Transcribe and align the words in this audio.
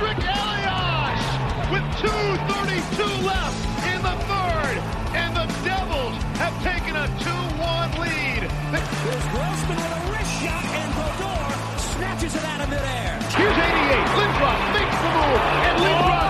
Elias 0.00 1.24
with 1.72 1.82
2.32 1.98 3.24
left 3.26 3.58
in 3.82 3.98
the 4.00 4.14
third, 4.30 4.78
and 5.18 5.34
the 5.34 5.46
Devils 5.66 6.14
have 6.38 6.54
taken 6.62 6.94
a 6.94 7.08
2-1 7.18 7.98
lead. 7.98 8.46
Here's 8.46 9.26
Grossman 9.34 9.76
with 9.76 9.90
a 9.90 10.12
wrist 10.12 10.30
shot, 10.38 10.64
and 10.64 10.94
Brodeur 10.94 11.50
snatches 11.98 12.34
it 12.36 12.44
out 12.44 12.60
of 12.60 12.68
midair. 12.70 13.18
Here's 13.34 13.58
88. 13.58 14.06
Lindros 14.14 14.62
makes 14.78 14.98
the 15.02 15.10
move, 15.18 15.42
and 15.66 15.78
Lindros 15.82 16.27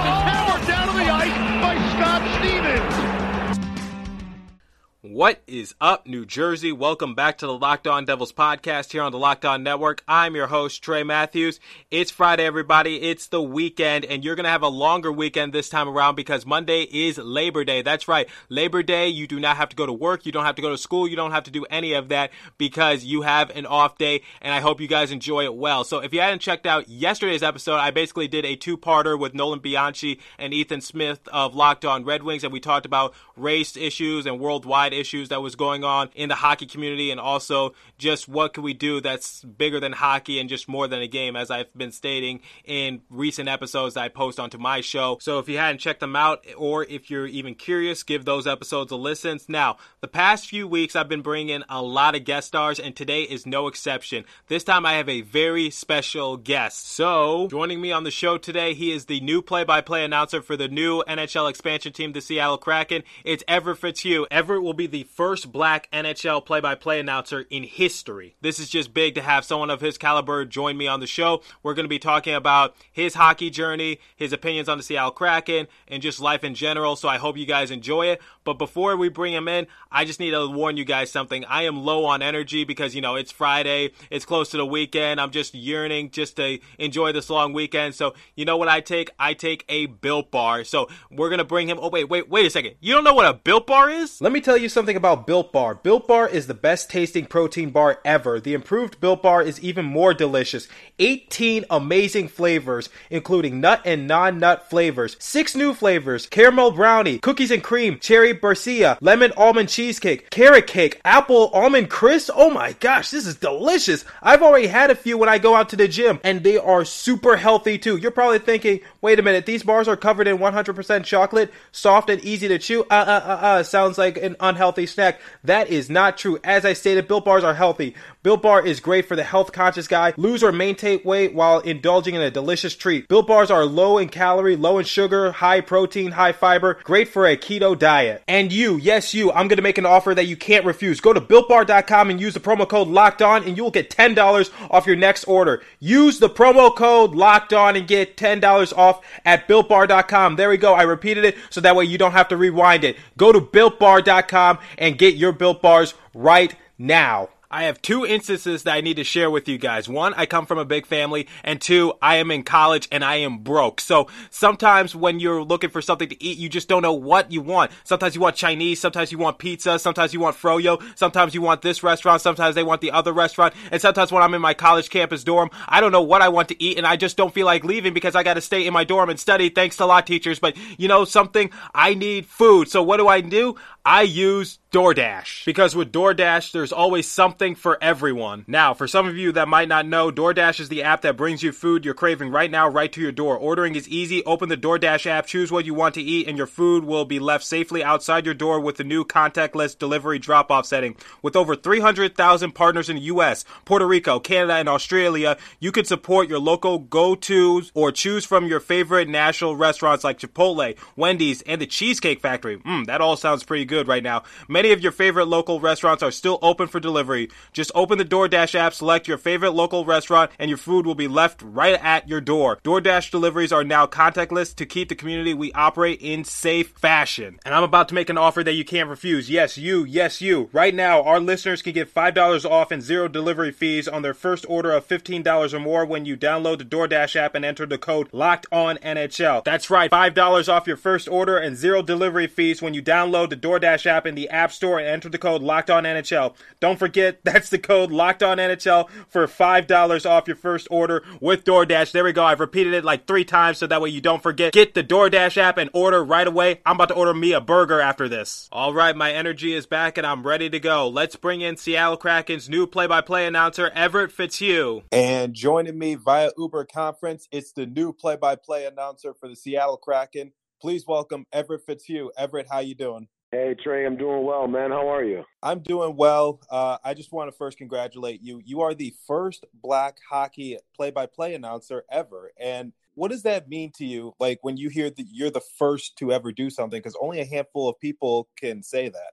What 5.11 5.41
is 5.47 5.75
up, 5.81 6.07
New 6.07 6.27
Jersey? 6.27 6.71
Welcome 6.71 7.15
back 7.15 7.39
to 7.39 7.47
the 7.47 7.57
Locked 7.57 7.87
On 7.87 8.05
Devils 8.05 8.31
podcast 8.31 8.93
here 8.93 9.01
on 9.01 9.11
the 9.11 9.19
Locked 9.19 9.47
On 9.47 9.63
Network. 9.63 10.05
I'm 10.07 10.37
your 10.37 10.49
host, 10.49 10.83
Trey 10.83 11.03
Matthews. 11.03 11.61
It's 11.91 12.11
Friday, 12.11 12.45
everybody. 12.45 13.01
It's 13.01 13.29
the 13.29 13.41
weekend, 13.41 14.05
and 14.05 14.23
you're 14.23 14.35
going 14.35 14.45
to 14.45 14.51
have 14.51 14.61
a 14.61 14.69
longer 14.69 15.11
weekend 15.11 15.55
this 15.55 15.71
time 15.71 15.89
around 15.89 16.17
because 16.17 16.45
Monday 16.45 16.83
is 16.83 17.17
Labor 17.17 17.65
Day. 17.65 17.81
That's 17.81 18.07
right. 18.07 18.29
Labor 18.51 18.83
Day, 18.83 19.09
you 19.09 19.27
do 19.27 19.41
not 19.41 19.57
have 19.57 19.71
to 19.71 19.77
go 19.77 19.87
to 19.87 19.95
work. 19.95 20.27
You 20.27 20.33
don't 20.33 20.45
have 20.45 20.57
to 20.57 20.63
go 20.63 20.69
to 20.69 20.77
school. 20.77 21.09
You 21.09 21.17
don't 21.17 21.33
have 21.33 21.45
to 21.45 21.51
do 21.51 21.65
any 21.71 21.95
of 21.95 22.11
that 22.11 22.31
because 22.59 23.03
you 23.03 23.23
have 23.23 23.49
an 23.57 23.65
off 23.65 23.97
day, 23.97 24.21
and 24.43 24.53
I 24.53 24.61
hope 24.61 24.79
you 24.79 24.89
guys 24.89 25.11
enjoy 25.11 25.45
it 25.45 25.55
well. 25.55 25.85
So 25.85 26.01
if 26.01 26.13
you 26.13 26.21
hadn't 26.21 26.43
checked 26.43 26.67
out 26.67 26.87
yesterday's 26.87 27.43
episode, 27.43 27.77
I 27.77 27.93
basically 27.93 28.29
did 28.29 28.45
a 28.45 28.57
two-parter 28.57 29.19
with 29.19 29.33
Nolan 29.33 29.61
Bianchi 29.61 30.21
and 30.39 30.53
Ethan 30.53 30.83
Smith 30.83 31.27
of 31.33 31.55
Locked 31.55 31.87
On 31.87 32.05
Red 32.05 32.25
Wings, 32.25 32.45
and 32.45 32.53
we 32.53 32.61
talked 32.61 32.85
about 32.85 33.15
race 33.37 33.75
issues 33.75 34.27
and 34.27 34.39
worldwide 34.39 34.98
issues 34.99 35.29
that 35.29 35.43
was 35.43 35.55
going 35.55 35.85
on 35.85 36.11
in 36.15 36.29
the 36.29 36.35
hockey 36.35 36.67
community 36.67 37.11
and 37.11 37.21
also 37.21 37.75
just 37.99 38.29
what 38.29 38.55
can 38.55 38.63
we 38.63 38.75
do 38.75 39.01
that's 39.01 39.43
bigger 39.45 39.81
than 39.81 39.93
hockey 39.93 40.41
and 40.41 40.49
just 40.49 40.69
more 40.69 40.89
than 40.89 41.01
a 41.01 41.07
game 41.07 41.37
as 41.37 41.51
I've 41.51 41.73
been 41.75 41.93
stating 41.93 42.41
in 42.65 43.03
recent 43.11 43.49
episodes 43.49 43.97
I 43.97 44.09
post 44.09 44.41
onto 44.41 44.59
my 44.59 44.81
show. 44.81 45.19
So 45.21 45.39
if 45.39 45.49
you 45.49 45.59
hadn't 45.59 45.79
checked 45.79 46.01
them 46.01 46.17
out 46.17 46.45
or 46.57 46.85
if 46.85 47.11
you're 47.11 47.27
even 47.27 47.55
curious, 47.55 48.03
give 48.03 48.25
those 48.25 48.47
episodes 48.47 48.93
a 48.93 48.97
listen. 48.97 49.39
Now, 49.49 49.77
the 50.01 50.09
past 50.09 50.49
few 50.49 50.67
weeks 50.67 50.97
I've 50.97 51.09
been 51.09 51.23
bringing 51.23 51.63
a 51.69 51.83
lot 51.83 52.15
of 52.15 52.25
guest 52.25 52.49
stars 52.49 52.81
and 52.81 52.97
today 52.97 53.23
is 53.23 53.47
no 53.47 53.69
exception. 53.69 54.25
This 54.49 54.65
time 54.65 54.85
I 54.85 54.95
have 54.95 55.09
a 55.09 55.21
very 55.21 55.71
special 55.71 56.37
guest. 56.37 56.89
So, 56.89 57.47
joining 57.49 57.81
me 57.81 57.93
on 57.93 58.05
the 58.05 58.11
show 58.11 58.39
today, 58.39 58.75
he 58.75 58.91
is 58.91 59.05
the 59.05 59.21
new 59.21 59.43
play-by-play 59.43 60.05
announcer 60.05 60.43
for 60.43 60.57
the 60.57 60.69
new 60.69 61.05
NHL 61.07 61.49
expansion 61.49 61.93
team, 61.93 62.13
the 62.13 62.21
Seattle 62.21 62.59
Kraken. 62.59 63.05
It's 63.25 63.45
Everett 63.47 63.79
Fitzhugh. 63.79 64.27
Everett 64.31 64.63
will 64.63 64.75
be 64.75 64.88
the 64.91 65.05
first 65.05 65.53
black 65.53 65.89
NHL 65.93 66.45
play 66.45 66.61
by 66.61 66.75
play 66.75 67.01
announcer 67.01 67.45
in 67.51 67.63
history. 67.63 68.37
This 68.41 68.59
is 68.59 68.69
just 68.69 68.95
big 68.95 69.15
to 69.15 69.23
have 69.23 69.45
someone 69.45 69.71
of 69.71 69.81
his 69.81 69.99
caliber 69.99 70.45
join 70.45 70.77
me 70.77 70.87
on 70.87 71.01
the 71.01 71.07
show. 71.07 71.43
We're 71.63 71.75
going 71.75 71.85
to 71.85 71.89
be 71.89 71.99
talking 71.99 72.35
about 72.35 72.75
his 72.91 73.15
hockey 73.15 73.51
journey, 73.51 74.01
his 74.17 74.33
opinions 74.33 74.69
on 74.69 74.79
the 74.79 74.85
Seattle 74.85 75.11
Kraken, 75.11 75.69
and 75.87 76.03
just 76.03 76.21
life 76.21 76.45
in 76.45 76.55
general. 76.55 76.97
So 76.97 77.09
I 77.09 77.19
hope 77.19 77.37
you 77.37 77.47
guys 77.47 77.71
enjoy 77.71 78.07
it. 78.07 78.21
But 78.45 78.55
before 78.55 78.97
we 78.97 79.09
bring 79.11 79.35
him 79.35 79.47
in, 79.47 79.67
I 79.93 80.05
just 80.05 80.21
need 80.21 80.31
to 80.31 80.47
warn 80.49 80.77
you 80.77 80.85
guys 80.85 81.11
something. 81.11 81.45
I 81.45 81.65
am 81.65 81.85
low 81.85 82.07
on 82.07 82.23
energy 82.23 82.65
because, 82.65 82.95
you 82.95 83.03
know, 83.03 83.15
it's 83.15 83.31
Friday, 83.31 83.91
it's 84.11 84.25
close 84.25 84.49
to 84.51 84.57
the 84.57 84.65
weekend. 84.65 85.21
I'm 85.21 85.31
just 85.31 85.55
yearning 85.55 86.11
just 86.11 86.37
to 86.37 86.59
enjoy 86.79 87.13
this 87.13 87.29
long 87.29 87.53
weekend. 87.53 87.95
So, 87.95 88.15
you 88.37 88.47
know 88.47 88.57
what 88.57 88.69
I 88.69 88.81
take? 88.81 89.11
I 89.19 89.35
take 89.35 89.65
a 89.69 89.87
Built 89.87 90.31
Bar. 90.31 90.65
So 90.65 90.89
we're 91.11 91.29
going 91.29 91.39
to 91.39 91.45
bring 91.45 91.69
him. 91.69 91.79
Oh, 91.81 91.91
wait, 91.91 92.09
wait, 92.09 92.31
wait 92.31 92.47
a 92.47 92.51
second. 92.51 92.77
You 92.81 92.95
don't 92.95 93.05
know 93.05 93.15
what 93.15 93.27
a 93.27 93.35
Built 93.35 93.67
Bar 93.67 93.91
is? 93.91 94.21
Let 94.21 94.33
me 94.33 94.41
tell 94.41 94.57
you 94.57 94.69
something 94.69 94.78
about 94.79 95.27
Built 95.27 95.53
Bar. 95.53 95.75
Built 95.75 96.07
Bar 96.07 96.29
is 96.29 96.47
the 96.47 96.55
best 96.55 96.89
tasting 96.89 97.27
protein 97.27 97.71
bar 97.71 97.99
ever. 98.05 98.39
The 98.39 98.55
improved 98.55 99.01
Built 99.01 99.23
Bar 99.23 99.43
is 99.43 99.61
even 99.61 99.85
more 99.85 100.15
delicious. 100.15 100.69
18 101.01 101.65
amazing 101.69 102.29
flavors, 102.29 102.89
including 103.11 103.61
nut 103.61 103.83
and 103.85 104.07
non 104.07 104.39
nut 104.39 104.71
flavors. 104.71 105.17
Six 105.19 105.57
new 105.57 105.75
flavors 105.75 106.27
caramel 106.27 106.71
brownie, 106.71 107.19
cookies 107.19 107.51
and 107.51 107.63
cream, 107.63 107.99
cherry 107.99 108.33
barcia, 108.33 108.97
lemon 109.01 109.33
almond 109.37 109.69
cheesecake, 109.69 110.31
carrot 110.31 110.69
cake, 110.69 111.01
apple 111.05 111.49
almond 111.49 111.91
crisp. 111.91 112.31
Oh 112.33 112.51
my 112.51 112.75
gosh, 112.75 113.11
this 113.11 113.27
is 113.27 113.35
delicious. 113.35 114.05
I've 114.23 114.43
already 114.43 114.69
had 114.69 114.93
a 114.93 114.95
few 114.95 115.19
when 115.19 115.29
I 115.29 115.39
go 115.39 115.57
out 115.57 115.71
to 115.71 115.77
the 115.77 115.89
gym, 115.89 116.21
and 116.23 116.45
they 116.45 116.57
are 116.57 116.85
super 116.85 117.37
healthy 117.37 117.79
too. 117.79 117.97
You're 117.97 118.13
probably 118.13 118.39
thinking, 118.39 118.81
wait 119.01 119.19
a 119.19 119.23
minute, 119.23 119.45
these 119.45 119.65
bars 119.65 119.89
are 119.89 119.97
covered 119.97 120.29
in 120.29 120.39
100% 120.39 121.05
chocolate, 121.05 121.53
soft 121.73 122.11
and 122.11 122.23
easy 122.23 122.47
to 122.47 122.61
chew. 122.61 122.85
Uh, 122.89 122.95
uh, 122.95 123.23
uh, 123.25 123.47
uh, 123.47 123.63
sounds 123.65 123.99
like 123.99 124.17
an 124.17 124.37
unhealthy 124.39 124.68
snack. 124.87 125.21
That 125.45 125.69
is 125.69 125.89
not 125.89 126.19
true. 126.19 126.39
As 126.45 126.65
I 126.65 126.73
stated, 126.73 127.09
Built 127.09 127.25
Bars 127.25 127.45
are 127.45 127.55
healthy. 127.55 127.95
Built 128.25 128.43
Bar 128.43 128.67
is 128.67 128.81
great 128.81 129.07
for 129.07 129.15
the 129.15 129.23
health 129.23 129.53
conscious 129.53 129.87
guy. 129.87 130.13
Lose 130.17 130.43
or 130.43 130.51
maintain 130.51 131.01
weight 131.05 131.35
while 131.35 131.61
indulging 131.61 132.17
in 132.17 132.21
a 132.21 132.33
delicious 132.33 132.75
treat. 132.75 133.07
Built 133.07 133.29
Bars 133.29 133.49
are 133.49 133.65
low 133.65 133.97
in 133.97 134.09
calorie, 134.09 134.57
low 134.57 134.79
in 134.79 134.85
sugar, 134.85 135.31
high 135.31 135.61
protein, 135.61 136.11
high 136.11 136.33
fiber, 136.33 136.79
great 136.83 137.07
for 137.07 137.27
a 137.27 137.37
keto 137.37 137.79
diet. 137.79 138.25
And 138.27 138.53
you, 138.53 138.77
yes, 138.77 139.15
you, 139.15 139.31
I'm 139.31 139.47
going 139.47 139.59
to 139.59 139.63
make 139.63 139.79
an 139.79 139.87
offer 139.87 140.17
that 140.17 140.27
you 140.27 140.37
can't 140.37 140.65
refuse. 140.65 141.01
Go 141.01 141.13
to 141.13 141.21
builtbar.com 141.21 142.11
and 142.11 142.21
use 142.21 142.35
the 142.35 142.41
promo 142.41 142.69
code 142.69 142.89
locked 142.89 143.23
on, 143.23 143.45
and 143.45 143.57
you 143.57 143.63
will 143.63 143.71
get 143.71 143.89
$10 143.89 144.51
off 144.69 144.87
your 144.87 144.97
next 144.97 145.23
order. 145.25 145.63
Use 145.79 146.19
the 146.19 146.29
promo 146.29 146.75
code 146.75 147.15
locked 147.15 147.53
on 147.53 147.77
and 147.77 147.87
get 147.87 148.17
$10 148.17 148.77
off 148.77 149.01
at 149.25 149.47
builtbar.com. 149.47 150.35
There 150.35 150.51
we 150.51 150.57
go. 150.57 150.75
I 150.75 150.83
repeated 150.83 151.25
it 151.25 151.37
so 151.51 151.61
that 151.61 151.77
way 151.77 151.85
you 151.85 151.99
don't 151.99 152.13
have 152.13 152.29
to 152.29 152.37
rewind 152.37 152.83
it. 152.83 152.97
Go 153.17 153.31
to 153.31 153.41
builtbar.com 153.41 154.59
and 154.77 154.99
get 154.99 155.15
your 155.15 155.31
built 155.31 155.63
bars 155.63 155.95
right 156.15 156.53
now. 156.79 157.29
I 157.51 157.63
have 157.63 157.81
two 157.81 158.05
instances 158.05 158.65
that 158.65 158.75
I 158.75 158.83
need 158.83 158.97
to 158.97 159.05
share 159.05 159.31
with 159.31 159.49
you 159.49 159.57
guys. 159.57 159.89
One, 159.89 160.13
I 160.19 160.27
come 160.27 160.45
from 160.45 160.59
a 160.59 160.67
big 160.67 160.85
family, 160.85 161.27
and 161.43 161.59
two, 161.59 161.95
I 162.03 162.17
am 162.17 162.31
in 162.31 162.43
college 162.43 162.87
and 162.93 163.03
I 163.03 163.17
am 163.17 163.39
broke. 163.39 163.81
So 163.81 164.07
sometimes 164.29 164.95
when 164.95 165.19
you're 165.19 165.43
looking 165.43 165.71
for 165.71 165.81
something 165.81 166.11
to 166.11 166.23
eat, 166.23 166.37
you 166.37 166.51
just 166.51 166.69
don't 166.69 166.83
know 166.83 166.93
what 166.93 167.33
you 167.33 167.41
want. 167.41 167.71
Sometimes 167.85 168.15
you 168.15 168.21
want 168.21 168.37
Chinese, 168.37 168.81
sometimes 168.81 169.13
you 169.13 169.17
want 169.17 169.39
pizza, 169.39 169.79
sometimes 169.79 170.13
you 170.13 170.21
want 170.21 170.37
froyo, 170.37 170.83
sometimes 170.95 171.35
you 171.35 171.41
want 171.41 171.63
this 171.63 171.83
restaurant, 171.83 172.21
sometimes 172.21 172.55
they 172.55 172.63
want 172.63 172.83
the 172.83 172.91
other 172.91 173.15
restaurant, 173.15 173.55
and 173.73 173.81
sometimes 173.81 174.13
when 174.13 174.23
I'm 174.23 174.35
in 174.35 174.43
my 174.43 174.53
college 174.53 174.91
campus 174.91 175.25
dorm, 175.25 175.49
I 175.67 175.81
don't 175.81 175.93
know 175.93 176.03
what 176.03 176.21
I 176.21 176.29
want 176.29 176.49
to 176.49 176.63
eat 176.63 176.77
and 176.77 176.87
I 176.87 176.97
just 176.97 177.17
don't 177.17 177.33
feel 177.33 177.47
like 177.47 177.65
leaving 177.65 177.95
because 177.95 178.15
I 178.15 178.25
gotta 178.25 178.43
stay 178.43 178.67
in 178.67 178.75
my 178.75 178.85
dorm 178.85 179.09
and 179.09 179.19
study. 179.19 179.49
Thanks 179.49 179.79
to 179.79 179.85
a 179.85 179.87
lot 179.87 180.07
teachers, 180.07 180.39
but 180.39 180.55
you 180.79 180.87
know 180.87 181.07
something? 181.07 181.51
I 181.75 181.95
need 181.95 182.27
food. 182.27 182.69
So 182.69 182.83
what 182.83 182.99
do 182.99 183.09
I 183.09 183.23
do? 183.23 183.57
I 183.91 184.03
use 184.03 184.59
DoorDash 184.71 185.47
because 185.47 185.75
with 185.75 185.93
DoorDash, 185.93 186.53
there's 186.53 186.75
always 186.75 187.11
something 187.11 187.55
for 187.55 187.79
everyone. 187.83 188.45
Now, 188.47 188.75
for 188.75 188.87
some 188.87 189.09
of 189.09 189.17
you 189.17 189.33
that 189.33 189.49
might 189.49 189.69
not 189.69 189.87
know, 189.87 190.13
DoorDash 190.13 190.61
is 190.61 190.69
the 190.69 190.83
app 190.83 191.01
that 191.03 191.17
brings 191.17 191.43
you 191.43 191.53
food 191.53 191.87
you're 191.87 191.95
craving 191.95 192.31
right 192.31 192.51
now, 192.51 192.69
right 192.69 192.93
to 192.93 193.01
your 193.01 193.13
door. 193.13 193.39
Ordering 193.39 193.77
is 193.77 193.89
easy. 193.89 194.23
Open 194.25 194.51
the 194.51 194.59
DoorDash 194.59 195.07
app, 195.07 195.25
choose 195.25 195.51
what 195.51 195.65
you 195.65 195.73
want 195.73 195.95
to 195.95 196.03
eat, 196.03 196.29
and 196.29 196.37
your 196.37 196.47
food 196.47 196.85
will 196.85 197.07
be 197.07 197.19
left 197.19 197.45
safely 197.45 197.83
outside 197.83 198.27
your 198.27 198.35
door 198.35 198.61
with 198.61 198.77
the 198.77 198.85
new 198.85 199.07
contactless 199.07 199.79
delivery 199.79 200.19
drop 200.19 200.51
off 200.51 200.67
setting. 200.67 200.95
With 201.23 201.35
over 201.35 201.57
300,000 201.57 202.53
partners 202.53 202.91
in 202.91 202.97
the 202.97 203.03
US, 203.03 203.47
Puerto 203.65 203.87
Rico, 203.87 204.21
Canada, 204.21 204.57
and 204.57 204.69
Australia, 204.69 205.39
you 205.61 205.73
can 205.73 205.87
support 205.87 206.29
your 206.29 206.41
local 206.41 206.79
go 206.79 207.15
tos 207.15 207.73
or 207.73 207.91
choose 207.91 208.27
from 208.27 208.47
your 208.47 208.61
favorite 208.61 209.09
national 209.09 209.57
restaurants 209.57 210.05
like 210.05 210.19
Chipotle, 210.19 210.77
Wendy's, 210.95 211.41
and 211.43 211.59
the 211.59 211.67
Cheesecake 211.67 212.21
Factory. 212.21 212.59
Mmm, 212.59 212.85
that 212.85 213.01
all 213.01 213.17
sounds 213.17 213.45
pretty 213.45 213.65
good 213.65 213.78
right 213.87 214.03
now. 214.03 214.25
Many 214.49 214.73
of 214.73 214.81
your 214.81 214.93
favorite 214.93 215.27
local 215.27 215.61
restaurants 215.61 216.03
are 216.03 216.11
still 216.11 216.39
open 216.43 216.67
for 216.69 216.81
delivery. 216.81 217.31
Just 217.53 217.71
open 217.75 217.99
the 217.99 218.05
DoorDash 218.05 218.55
app, 218.55 218.75
select 218.75 219.07
your 219.07 219.19
favorite 219.19 219.53
local 219.53 219.85
restaurant, 219.85 220.31
and 220.39 220.49
your 220.49 220.59
food 220.59 220.87
will 220.87 220.95
be 220.95 221.07
left 221.07 221.43
right 221.43 221.79
at 221.83 222.09
your 222.09 222.21
door. 222.21 222.59
DoorDash 222.65 223.11
deliveries 223.11 223.53
are 223.53 223.65
now 223.65 223.87
contactless 223.87 224.55
to 224.57 224.67
keep 224.67 224.89
the 224.89 224.95
community 224.95 225.35
we 225.35 225.53
operate 225.53 226.01
in 226.01 226.25
safe 226.25 226.71
fashion. 226.71 227.39
And 227.45 227.55
I'm 227.55 227.63
about 227.63 227.89
to 227.89 227.95
make 227.95 228.09
an 228.09 228.19
offer 228.19 228.43
that 228.43 228.55
you 228.55 228.65
can't 228.65 228.89
refuse. 228.89 229.29
Yes, 229.31 229.59
you, 229.59 229.85
yes, 229.85 230.21
you. 230.21 230.49
Right 230.53 230.75
now, 230.75 231.03
our 231.03 231.21
listeners 231.21 231.63
can 231.63 231.75
get 231.75 231.95
$5 231.95 232.51
off 232.51 232.71
and 232.71 232.83
zero 232.83 233.09
delivery 233.09 233.53
fees 233.53 233.87
on 233.87 234.03
their 234.03 234.15
first 234.15 234.47
order 234.49 234.73
of 234.73 234.89
$15 234.89 235.53
or 235.53 235.61
more 235.61 235.85
when 235.85 236.05
you 236.05 236.17
download 236.17 236.59
the 236.59 236.65
DoorDash 236.65 237.17
app 237.17 237.35
and 237.35 237.45
enter 237.45 237.67
the 237.67 237.79
code 237.79 238.09
Locked 238.13 238.47
On 238.51 238.77
NHL. 238.79 239.45
That's 239.45 239.71
right, 239.71 239.91
$5 239.91 240.49
off 240.49 240.67
your 240.67 240.77
first 240.77 241.09
order 241.09 241.37
and 241.37 241.57
zero 241.57 241.83
delivery 241.83 242.27
fees 242.27 242.63
when 242.63 242.75
you 242.75 242.83
download 242.83 243.31
the 243.31 243.37
DoorDash 243.37 243.68
app 243.69 244.07
in 244.07 244.15
the 244.15 244.29
App 244.29 244.53
Store 244.53 244.79
and 244.79 244.89
enter 244.89 245.09
the 245.09 245.19
code 245.19 245.43
Locked 245.43 245.71
On 245.71 245.85
NHL. 245.85 246.35
Don't 246.61 246.79
forget, 246.79 247.21
that's 247.25 247.51
the 247.51 247.59
code 247.59 247.91
Locked 247.91 248.23
On 248.23 248.39
NHL 248.39 248.89
for 249.09 249.27
$5 249.27 250.11
off 250.11 250.27
your 250.27 250.37
first 250.37 250.69
order 250.71 251.05
with 251.21 251.45
DoorDash. 251.45 251.93
There 251.93 252.05
we 252.05 252.13
go. 252.13 252.25
I've 252.25 252.41
repeated 252.41 252.75
it 252.75 252.85
like 252.85 253.07
three 253.07 253.25
times 253.25 253.59
so 253.59 253.67
that 253.67 253.81
way 253.81 253.91
you 253.91 254.01
don't 254.01 254.23
forget. 254.23 254.53
Get 254.53 254.75
the 254.75 254.85
DoorDash 254.85 255.37
app 255.37 255.59
and 255.59 255.71
order 255.73 256.03
right 256.05 256.27
away. 256.27 256.61
I'm 256.65 256.77
about 256.77 256.89
to 256.89 256.95
order 256.95 257.15
me 257.15 257.33
a 257.33 257.41
burger 257.41 257.81
after 257.81 258.09
this. 258.09 258.49
All 258.53 258.75
right, 258.75 258.97
my 258.97 259.13
energy 259.13 259.53
is 259.53 259.67
back 259.67 259.99
and 259.99 260.07
I'm 260.07 260.27
ready 260.27 260.51
to 260.51 260.61
go. 260.61 260.89
Let's 260.89 261.17
bring 261.17 261.41
in 261.41 261.57
Seattle 261.57 261.97
Kraken's 261.97 262.49
new 262.49 262.67
play 262.67 262.87
by 262.87 263.01
play 263.01 263.27
announcer, 263.27 263.71
Everett 263.75 264.13
Fitzhugh. 264.13 264.83
And 264.93 265.35
joining 265.35 265.79
me 265.79 265.95
via 265.95 266.31
Uber 266.37 266.67
conference, 266.67 267.29
it's 267.31 267.53
the 267.53 267.67
new 267.67 267.93
play 267.93 268.17
by 268.17 268.37
play 268.37 268.67
announcer 268.67 269.15
for 269.15 269.29
the 269.29 269.37
Seattle 269.37 269.77
Kraken. 269.77 270.33
Please 270.61 270.85
welcome 270.87 271.25
Everett 271.33 271.65
Fitzhugh. 271.65 272.11
Everett, 272.19 272.49
how 272.51 272.59
you 272.59 272.75
doing? 272.75 273.09
Hey 273.31 273.55
Trey, 273.63 273.85
I'm 273.85 273.99
doing 273.99 274.25
well, 274.25 274.49
man. 274.49 274.71
How 274.71 274.89
are 274.89 275.05
you? 275.05 275.23
I'm 275.43 275.61
doing 275.61 275.97
well. 275.97 276.41
Uh, 276.51 276.79
I 276.83 276.95
just 276.95 277.13
want 277.13 277.31
to 277.31 277.37
first 277.37 277.59
congratulate 277.59 278.23
you. 278.23 278.41
You 278.43 278.63
are 278.63 278.73
the 278.73 278.95
first 279.07 279.45
black 279.53 279.99
hockey 280.09 280.57
play-by-play 280.75 281.35
announcer 281.35 281.85
ever, 281.91 282.33
and 282.41 282.73
what 282.95 283.11
does 283.11 283.25
that 283.25 283.47
mean 283.47 283.71
to 283.77 283.85
you? 283.85 284.15
Like 284.19 284.39
when 284.41 284.57
you 284.57 284.71
hear 284.71 284.89
that 284.89 285.07
you're 285.13 285.31
the 285.31 285.43
first 285.59 285.99
to 285.99 286.11
ever 286.11 286.33
do 286.33 286.49
something, 286.49 286.79
because 286.79 286.97
only 287.03 287.21
a 287.21 287.27
handful 287.27 287.69
of 287.69 287.79
people 287.79 288.31
can 288.41 288.63
say 288.63 288.89
that. 288.89 289.13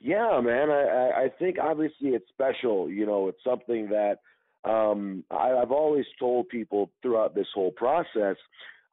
Yeah, 0.00 0.40
man. 0.40 0.70
I, 0.70 1.24
I 1.24 1.28
think 1.36 1.56
obviously 1.60 2.10
it's 2.10 2.28
special. 2.28 2.88
You 2.88 3.04
know, 3.04 3.26
it's 3.26 3.42
something 3.42 3.88
that 3.88 4.20
um, 4.64 5.24
I, 5.28 5.54
I've 5.54 5.72
always 5.72 6.06
told 6.20 6.48
people 6.50 6.92
throughout 7.02 7.34
this 7.34 7.48
whole 7.52 7.72
process. 7.72 8.36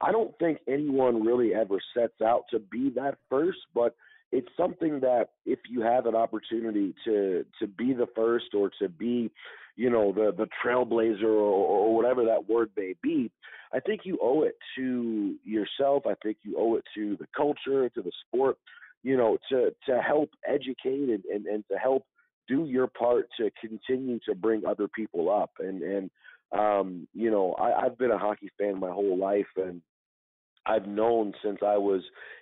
I 0.02 0.12
don't 0.12 0.36
think 0.40 0.58
anyone 0.68 1.24
really 1.24 1.54
ever 1.54 1.78
sets 1.96 2.22
out 2.26 2.46
to 2.50 2.58
be 2.58 2.92
that 2.96 3.20
first, 3.30 3.60
but 3.76 3.96
it's 4.34 4.50
something 4.58 5.00
that 5.02 5.30
if 5.46 5.60
you 5.70 5.82
have 5.82 6.08
an 6.08 6.16
opportunity 6.16 6.96
to 7.06 7.46
to 7.60 7.68
be 7.68 7.94
the 7.94 8.08
first 8.16 8.48
or 8.56 8.72
to 8.80 8.90
be, 8.90 9.30
you 9.76 9.92
know, 9.92 10.12
the 10.12 10.34
the 10.36 10.48
trailblazer 10.66 11.24
or, 11.24 11.38
or 11.38 11.96
whatever 11.96 12.26
that 12.26 12.50
word 12.50 12.72
may 12.76 12.96
be, 13.04 13.32
I 13.72 13.80
think 13.80 14.02
you 14.06 14.18
owe 14.22 14.42
it 14.42 14.56
to 14.76 15.36
yourself. 15.44 16.04
I 16.08 16.16
think 16.24 16.38
you 16.42 16.56
owe 16.58 16.76
it 16.76 16.84
to 16.96 17.16
the 17.18 17.28
culture, 17.38 17.88
to 17.90 18.02
the 18.02 18.12
sport, 18.28 18.58
you 19.04 19.16
know, 19.18 19.38
to 19.50 19.70
to 19.88 20.02
help 20.02 20.32
educate 20.48 21.10
and, 21.10 21.24
and, 21.26 21.46
and 21.46 21.64
to 21.72 21.78
help 21.78 22.04
do 22.48 22.66
your 22.66 22.88
part 22.88 23.28
to 23.40 23.52
continue 23.62 24.20
to 24.28 24.34
bring 24.34 24.66
other 24.66 24.88
people 24.88 25.32
up. 25.32 25.52
And 25.60 25.84
and 25.84 26.10
um, 26.52 27.08
you 27.14 27.30
know, 27.30 27.54
I, 27.54 27.86
I've 27.86 28.00
been 28.00 28.12
a 28.12 28.18
hockey 28.18 28.50
fan 28.58 28.80
my 28.80 28.90
whole 28.90 29.18
life 29.18 29.54
and 29.58 29.82
I've 30.66 30.88
known 30.88 31.34
since 31.44 31.60
I 31.66 31.78
was 31.78 32.02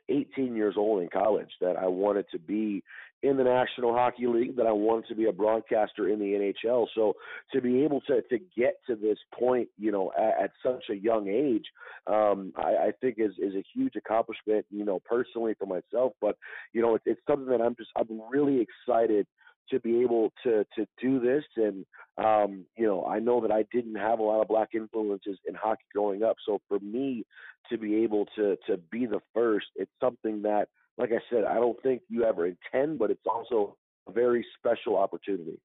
18 0.09 0.55
years 0.55 0.75
old 0.77 1.01
in 1.01 1.09
college 1.09 1.51
that 1.61 1.77
I 1.77 1.87
wanted 1.87 2.25
to 2.31 2.39
be 2.39 2.83
in 3.23 3.37
the 3.37 3.43
National 3.43 3.93
Hockey 3.93 4.25
League, 4.25 4.55
that 4.55 4.65
I 4.65 4.71
wanted 4.71 5.07
to 5.09 5.15
be 5.15 5.25
a 5.25 5.31
broadcaster 5.31 6.09
in 6.09 6.17
the 6.17 6.53
NHL. 6.65 6.87
So 6.95 7.13
to 7.53 7.61
be 7.61 7.83
able 7.83 8.01
to 8.01 8.21
to 8.23 8.39
get 8.57 8.79
to 8.87 8.95
this 8.95 9.17
point, 9.37 9.69
you 9.77 9.91
know, 9.91 10.11
at, 10.17 10.45
at 10.45 10.51
such 10.63 10.85
a 10.89 10.95
young 10.95 11.27
age, 11.27 11.65
um, 12.07 12.51
I, 12.57 12.87
I 12.87 12.91
think 12.99 13.15
is 13.19 13.33
is 13.37 13.53
a 13.53 13.63
huge 13.73 13.95
accomplishment, 13.95 14.65
you 14.71 14.85
know, 14.85 14.99
personally 15.05 15.53
for 15.57 15.67
myself. 15.67 16.13
But 16.19 16.37
you 16.73 16.81
know, 16.81 16.95
it's, 16.95 17.05
it's 17.05 17.21
something 17.27 17.49
that 17.49 17.61
I'm 17.61 17.75
just 17.75 17.91
I'm 17.95 18.21
really 18.31 18.59
excited 18.59 19.27
to 19.69 19.79
be 19.79 20.01
able 20.01 20.31
to 20.43 20.65
to 20.77 20.85
do 21.01 21.19
this. 21.19 21.43
And 21.55 21.85
um 22.17 22.65
you 22.77 22.85
know 22.85 23.05
i 23.05 23.19
know 23.19 23.41
that 23.41 23.51
i 23.51 23.63
didn't 23.71 23.95
have 23.95 24.19
a 24.19 24.23
lot 24.23 24.41
of 24.41 24.47
black 24.47 24.69
influences 24.73 25.39
in 25.47 25.55
hockey 25.55 25.83
growing 25.93 26.23
up. 26.23 26.37
So 26.45 26.59
for 26.67 26.79
me 26.79 27.25
to 27.69 27.77
be 27.77 28.03
able 28.03 28.25
to 28.35 28.57
to 28.67 28.77
be 28.91 29.05
the 29.05 29.21
first 29.33 29.67
it's 29.75 29.91
something 30.01 30.41
that 30.43 30.67
like 30.97 31.11
i 31.11 31.19
said 31.29 31.45
i 31.45 31.55
don't 31.55 31.81
think 31.81 32.01
you 32.09 32.23
ever 32.23 32.47
intend 32.47 32.99
but 32.99 33.11
it's 33.11 33.25
also 33.25 33.77
a 34.07 34.11
very 34.11 34.45
special 34.57 34.97
opportunity. 34.97 35.59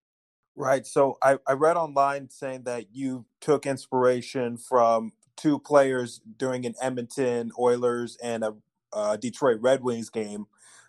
Right. 0.55 0.87
So 0.87 1.19
i, 1.23 1.39
I 1.47 1.53
read 1.53 1.77
online 1.77 2.31
saying 2.31 2.63
that 2.65 2.95
you 2.95 3.27
took 3.41 3.67
inspiration 3.67 4.57
from 4.57 5.13
two 5.37 5.59
players 5.59 6.21
during 6.39 6.65
an 6.65 6.75
edmonton 6.81 7.51
oilers 7.59 8.17
and 8.23 8.45
a 8.45 8.55
uh, 8.93 9.17
detroit 9.17 9.59
red 9.61 9.83
wings 9.83 10.09
game 10.09 10.47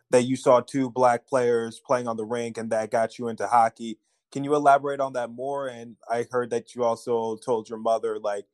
that 0.09 0.23
you 0.23 0.35
saw 0.35 0.61
two 0.61 0.89
black 0.89 1.27
players 1.27 1.79
playing 1.85 2.07
on 2.07 2.17
the 2.17 2.25
rink 2.25 2.57
and 2.57 2.69
that 2.71 2.91
got 2.91 3.19
you 3.19 3.27
into 3.27 3.47
hockey. 3.47 3.99
Can 4.31 4.43
you 4.43 4.55
elaborate 4.55 4.99
on 4.99 5.13
that 5.13 5.31
more? 5.31 5.67
And 5.67 5.95
I 6.09 6.25
heard 6.29 6.49
that 6.51 6.75
you 6.75 6.83
also 6.83 7.37
told 7.37 7.69
your 7.69 7.79
mother, 7.79 8.19
like, 8.19 8.45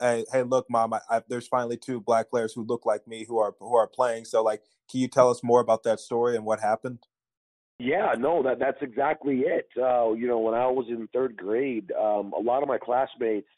"Hey, 0.00 0.24
look, 0.44 0.68
mom, 0.68 0.94
I, 0.94 1.00
I, 1.08 1.22
there's 1.28 1.46
finally 1.46 1.76
two 1.76 2.00
black 2.00 2.30
players 2.30 2.52
who 2.52 2.64
look 2.64 2.86
like 2.86 3.06
me 3.06 3.24
who 3.24 3.38
are 3.38 3.54
who 3.60 3.76
are 3.76 3.86
playing." 3.86 4.24
So, 4.24 4.42
like, 4.42 4.62
can 4.90 5.00
you 5.00 5.08
tell 5.08 5.30
us 5.30 5.42
more 5.42 5.60
about 5.60 5.84
that 5.84 6.00
story 6.00 6.36
and 6.36 6.44
what 6.44 6.60
happened? 6.60 7.06
Yeah, 7.78 8.14
no, 8.18 8.42
that 8.42 8.58
that's 8.58 8.82
exactly 8.82 9.40
it. 9.40 9.68
Uh, 9.80 10.12
you 10.12 10.26
know, 10.26 10.38
when 10.38 10.54
I 10.54 10.66
was 10.66 10.86
in 10.88 11.08
third 11.14 11.36
grade, 11.36 11.92
um, 11.98 12.34
a 12.36 12.40
lot 12.40 12.62
of 12.62 12.68
my 12.68 12.76
classmates, 12.76 13.48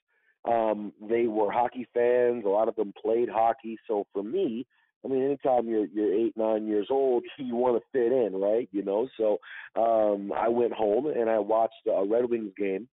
um, 0.45 0.93
they 1.01 1.27
were 1.27 1.51
hockey 1.51 1.89
fans. 1.93 2.45
A 2.45 2.49
lot 2.49 2.69
of 2.69 2.77
them 2.77 2.93
played 3.01 3.29
hockey. 3.29 3.79
So 3.89 4.07
for 4.13 4.23
me, 4.23 4.67
I 5.05 5.09
mean, 5.09 5.25
anytime 5.25 5.69
you're 5.69 5.87
you're 5.87 6.13
eight 6.13 6.37
nine 6.37 6.67
years 6.67 6.89
old, 6.91 7.25
you 7.39 7.57
want 7.57 7.83
to 7.83 7.89
fit 7.93 8.13
in, 8.13 8.41
right? 8.41 8.69
You 8.73 8.83
know. 8.83 9.09
So 9.17 9.39
um, 9.77 10.33
I 10.33 10.49
went 10.49 10.73
home 10.73 11.07
and 11.07 11.29
I 11.29 11.39
watched 11.39 11.87
a 11.87 12.05
Red 12.05 12.29
Wings 12.29 12.53
game, 12.57 12.89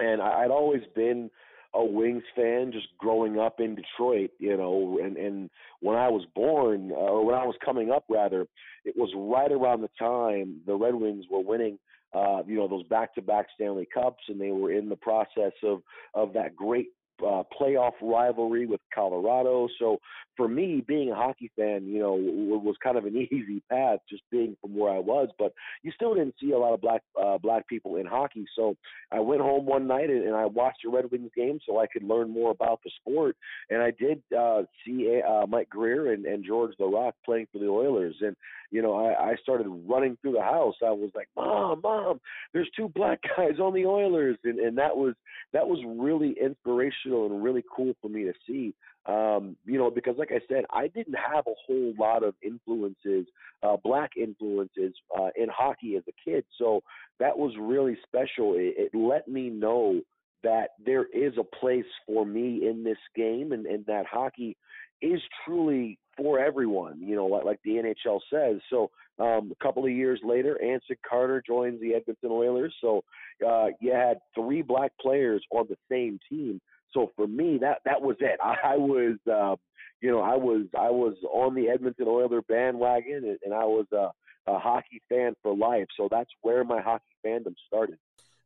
and 0.00 0.20
I, 0.20 0.44
I'd 0.44 0.50
always 0.50 0.82
been 0.94 1.30
a 1.74 1.84
Wings 1.84 2.22
fan 2.34 2.72
just 2.72 2.86
growing 2.98 3.38
up 3.38 3.60
in 3.60 3.74
Detroit, 3.74 4.30
you 4.38 4.56
know, 4.56 4.98
and 5.02 5.16
and 5.16 5.50
when 5.80 5.96
I 5.96 6.08
was 6.08 6.24
born 6.34 6.90
or 6.92 7.24
when 7.24 7.34
I 7.34 7.44
was 7.44 7.56
coming 7.64 7.90
up 7.90 8.04
rather, 8.08 8.46
it 8.84 8.96
was 8.96 9.10
right 9.16 9.52
around 9.52 9.82
the 9.82 9.90
time 9.98 10.60
the 10.66 10.74
Red 10.74 10.94
Wings 10.94 11.24
were 11.30 11.42
winning 11.42 11.78
uh, 12.16 12.42
you 12.46 12.56
know, 12.56 12.68
those 12.68 12.84
back-to-back 12.84 13.46
Stanley 13.54 13.86
Cups, 13.92 14.22
and 14.28 14.40
they 14.40 14.50
were 14.50 14.72
in 14.72 14.88
the 14.88 14.96
process 14.96 15.52
of 15.62 15.82
of 16.14 16.32
that 16.32 16.56
great 16.56 16.88
uh, 17.22 17.42
playoff 17.58 17.92
rivalry 18.00 18.66
with 18.66 18.80
Colorado. 18.94 19.68
So 19.78 19.98
for 20.36 20.48
me, 20.48 20.84
being 20.86 21.10
a 21.10 21.14
hockey 21.14 21.50
fan, 21.56 21.86
you 21.86 21.98
know, 21.98 22.14
was 22.14 22.76
kind 22.82 22.96
of 22.96 23.04
an 23.04 23.16
easy 23.32 23.62
path 23.70 24.00
just 24.08 24.22
being 24.30 24.56
from 24.60 24.76
where 24.76 24.92
I 24.92 24.98
was. 24.98 25.28
But 25.38 25.52
you 25.82 25.92
still 25.92 26.14
didn't 26.14 26.34
see 26.40 26.52
a 26.52 26.58
lot 26.58 26.74
of 26.74 26.80
black 26.80 27.02
uh, 27.20 27.38
black 27.38 27.66
people 27.68 27.96
in 27.96 28.06
hockey. 28.06 28.46
So 28.56 28.76
I 29.12 29.20
went 29.20 29.40
home 29.40 29.66
one 29.66 29.86
night 29.86 30.10
and, 30.10 30.24
and 30.24 30.36
I 30.36 30.46
watched 30.46 30.84
a 30.86 30.90
Red 30.90 31.10
Wings 31.10 31.30
game 31.36 31.58
so 31.66 31.78
I 31.78 31.86
could 31.86 32.02
learn 32.02 32.30
more 32.30 32.50
about 32.50 32.80
the 32.84 32.90
sport. 33.00 33.36
And 33.70 33.82
I 33.82 33.90
did 33.90 34.22
uh, 34.36 34.62
see 34.84 35.20
uh, 35.26 35.46
Mike 35.46 35.70
Grier 35.70 36.12
and, 36.12 36.26
and 36.26 36.44
Georges 36.44 36.76
Laraque 36.80 37.12
playing 37.24 37.46
for 37.52 37.58
the 37.58 37.68
Oilers. 37.68 38.16
And 38.20 38.36
you 38.70 38.82
know, 38.82 38.94
I, 38.94 39.30
I 39.30 39.34
started 39.42 39.66
running 39.86 40.16
through 40.20 40.32
the 40.32 40.42
house. 40.42 40.74
I 40.84 40.90
was 40.90 41.10
like, 41.14 41.28
"Mom, 41.36 41.80
mom, 41.82 42.20
there's 42.52 42.70
two 42.76 42.88
black 42.94 43.20
guys 43.36 43.58
on 43.60 43.74
the 43.74 43.86
Oilers," 43.86 44.36
and 44.44 44.58
and 44.58 44.76
that 44.78 44.96
was 44.96 45.14
that 45.52 45.66
was 45.66 45.78
really 45.98 46.36
inspirational 46.40 47.26
and 47.26 47.42
really 47.42 47.64
cool 47.74 47.94
for 48.02 48.08
me 48.08 48.24
to 48.24 48.32
see. 48.46 48.74
Um, 49.08 49.56
you 49.64 49.78
know, 49.78 49.90
because 49.90 50.16
like 50.18 50.32
I 50.32 50.40
said, 50.48 50.64
I 50.70 50.88
didn't 50.88 51.14
have 51.14 51.46
a 51.46 51.54
whole 51.66 51.94
lot 51.98 52.24
of 52.24 52.34
influences, 52.42 53.26
uh, 53.62 53.76
black 53.82 54.12
influences 54.16 54.94
uh, 55.16 55.28
in 55.36 55.48
hockey 55.48 55.96
as 55.96 56.02
a 56.08 56.28
kid. 56.28 56.44
So 56.58 56.82
that 57.20 57.38
was 57.38 57.52
really 57.58 57.96
special. 58.04 58.54
It, 58.54 58.92
it 58.92 58.96
let 58.96 59.28
me 59.28 59.48
know 59.48 60.00
that 60.42 60.70
there 60.84 61.06
is 61.12 61.34
a 61.38 61.56
place 61.56 61.84
for 62.06 62.24
me 62.24 62.68
in 62.68 62.82
this 62.84 62.98
game 63.14 63.52
and, 63.52 63.66
and 63.66 63.86
that 63.86 64.06
hockey 64.06 64.56
is 65.02 65.20
truly 65.44 65.98
for 66.16 66.38
everyone, 66.38 67.00
you 67.00 67.14
know, 67.14 67.26
like, 67.26 67.44
like 67.44 67.60
the 67.64 67.72
NHL 67.72 68.20
says. 68.32 68.60
So 68.70 68.90
um, 69.18 69.52
a 69.52 69.64
couple 69.64 69.84
of 69.84 69.90
years 69.90 70.20
later, 70.24 70.60
Anson 70.62 70.96
Carter 71.08 71.42
joins 71.46 71.80
the 71.80 71.94
Edmonton 71.94 72.30
Oilers. 72.30 72.74
So 72.80 73.02
uh, 73.46 73.66
you 73.80 73.92
had 73.92 74.18
three 74.34 74.62
black 74.62 74.92
players 75.00 75.44
on 75.50 75.66
the 75.68 75.76
same 75.90 76.18
team. 76.28 76.60
So 76.92 77.12
for 77.16 77.26
me, 77.26 77.58
that 77.60 77.78
that 77.84 78.02
was 78.02 78.16
it. 78.20 78.38
I, 78.42 78.74
I 78.74 78.76
was, 78.76 79.16
uh, 79.30 79.56
you 80.00 80.10
know, 80.10 80.20
I 80.20 80.36
was 80.36 80.66
I 80.78 80.90
was 80.90 81.14
on 81.32 81.54
the 81.54 81.68
Edmonton 81.68 82.06
Oilers 82.08 82.44
bandwagon, 82.48 83.24
and, 83.24 83.38
and 83.44 83.54
I 83.54 83.64
was 83.64 83.86
a, 83.92 84.10
a 84.50 84.58
hockey 84.58 85.02
fan 85.08 85.34
for 85.42 85.56
life. 85.56 85.86
So 85.96 86.08
that's 86.10 86.30
where 86.42 86.64
my 86.64 86.80
hockey 86.80 87.04
fandom 87.24 87.54
started. 87.66 87.98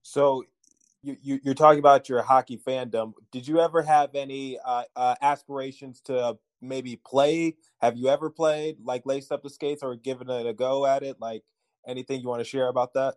So 0.02 0.44
you, 1.02 1.16
you 1.42 1.50
are 1.50 1.54
talking 1.54 1.78
about 1.78 2.08
your 2.08 2.22
hockey 2.22 2.58
fandom. 2.58 3.12
Did 3.32 3.48
you 3.48 3.60
ever 3.60 3.82
have 3.82 4.14
any 4.14 4.58
uh, 4.64 4.84
uh, 4.94 5.14
aspirations 5.22 6.00
to 6.02 6.38
maybe 6.60 6.96
play? 6.96 7.56
Have 7.80 7.96
you 7.96 8.08
ever 8.08 8.30
played 8.30 8.76
like 8.84 9.06
laced 9.06 9.32
up 9.32 9.42
the 9.42 9.50
skates 9.50 9.82
or 9.82 9.96
given 9.96 10.28
it 10.28 10.46
a 10.46 10.52
go 10.52 10.86
at 10.86 11.02
it? 11.02 11.16
Like 11.20 11.42
anything 11.86 12.20
you 12.20 12.28
want 12.28 12.40
to 12.40 12.48
share 12.48 12.68
about 12.68 12.94
that? 12.94 13.16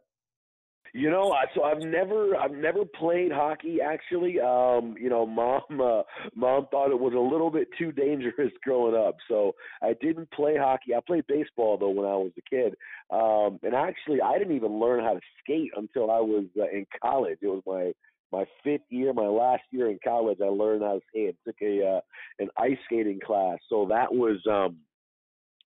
You 0.96 1.10
know, 1.10 1.32
I, 1.32 1.46
so 1.56 1.64
I've 1.64 1.82
never 1.82 2.36
I've 2.36 2.52
never 2.52 2.86
played 2.86 3.32
hockey 3.32 3.80
actually. 3.82 4.40
Um, 4.40 4.94
you 5.00 5.10
know, 5.10 5.26
mom 5.26 5.62
uh, 5.72 6.04
mom 6.36 6.68
thought 6.70 6.92
it 6.92 7.00
was 7.00 7.14
a 7.16 7.20
little 7.20 7.50
bit 7.50 7.68
too 7.80 7.92
dangerous 7.92 8.52
growing 8.64 8.96
up, 8.96 9.16
so 9.28 9.54
I 9.82 9.94
didn't 10.00 10.30
play 10.30 10.56
hockey. 10.56 10.94
I 10.94 11.00
played 11.06 11.26
baseball 11.28 11.80
though 11.80 11.90
when 11.90 12.06
I 12.06 12.14
was 12.14 12.32
a 12.38 12.48
kid, 12.48 12.76
um, 13.10 13.60
and 13.64 13.74
actually 13.74 14.22
I 14.22 14.38
didn't 14.38 14.56
even 14.56 14.80
learn 14.80 15.04
how 15.04 15.14
to 15.14 15.20
skate 15.44 15.72
until 15.76 16.12
I 16.12 16.20
was 16.20 16.46
uh, 16.60 16.70
in 16.70 16.86
college. 17.02 17.40
It 17.42 17.48
was 17.48 17.64
my 17.66 17.92
my 18.32 18.46
fifth 18.64 18.86
year, 18.90 19.14
my 19.14 19.26
last 19.26 19.64
year 19.72 19.90
in 19.90 19.98
college. 20.04 20.38
I 20.44 20.50
learned 20.50 20.84
how 20.84 20.94
to 20.94 21.02
skate. 21.10 21.36
Took 21.44 21.56
a 21.64 21.88
uh, 21.88 22.02
an 22.38 22.50
ice 22.56 22.78
skating 22.86 23.20
class, 23.20 23.58
so 23.68 23.88
that 23.90 24.14
was 24.14 24.38
um, 24.48 24.78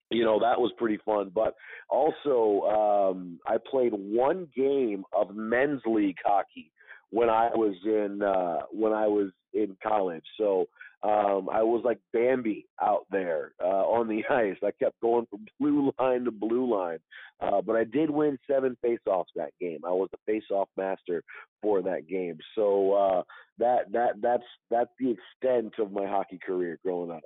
you 0.10 0.24
know 0.24 0.40
that 0.40 0.60
was 0.60 0.72
pretty 0.78 0.98
fun. 1.06 1.32
But 1.34 1.56
also 1.90 2.62
um 2.68 3.40
i 3.48 3.58
played 3.70 3.94
one 3.94 4.48
game 4.56 5.04
of 5.14 5.36
men's 5.36 5.82
league 5.86 6.18
hockey 6.26 6.72
when 7.12 7.30
i 7.30 7.50
was 7.54 7.76
in 7.86 8.22
uh 8.22 8.66
when 8.72 8.94
i 8.94 9.08
was 9.08 9.32
in 9.54 9.76
college. 9.82 10.26
So 10.38 10.66
um 11.04 11.50
i 11.52 11.62
was 11.62 11.82
like 11.86 12.00
bambi 12.14 12.66
out 12.82 13.06
there 13.12 13.54
uh 13.64 13.86
on 13.86 14.08
the 14.08 14.24
ice. 14.34 14.58
I 14.64 14.72
kept 14.84 15.00
going 15.02 15.28
from 15.30 15.46
blue 15.60 15.92
line 16.00 16.26
to 16.26 16.32
blue 16.32 16.70
line. 16.72 17.00
Uh 17.40 17.62
but 17.62 17.76
i 17.76 17.84
did 17.84 18.10
win 18.10 18.38
seven 18.50 18.78
face-offs 18.82 19.32
that 19.36 19.52
game. 19.60 19.80
I 19.86 19.92
was 19.92 20.10
the 20.12 20.18
face-off 20.26 20.70
master 20.78 21.24
for 21.62 21.82
that 21.84 22.08
game. 22.08 22.38
So 22.56 22.94
uh 22.94 23.24
that 23.60 23.92
that 23.92 24.22
that's 24.22 24.44
that's 24.70 24.92
the 25.00 25.12
extent 25.12 25.74
of 25.80 25.92
my 25.92 26.06
hockey 26.06 26.40
career 26.46 26.80
growing 26.84 27.12
up 27.12 27.24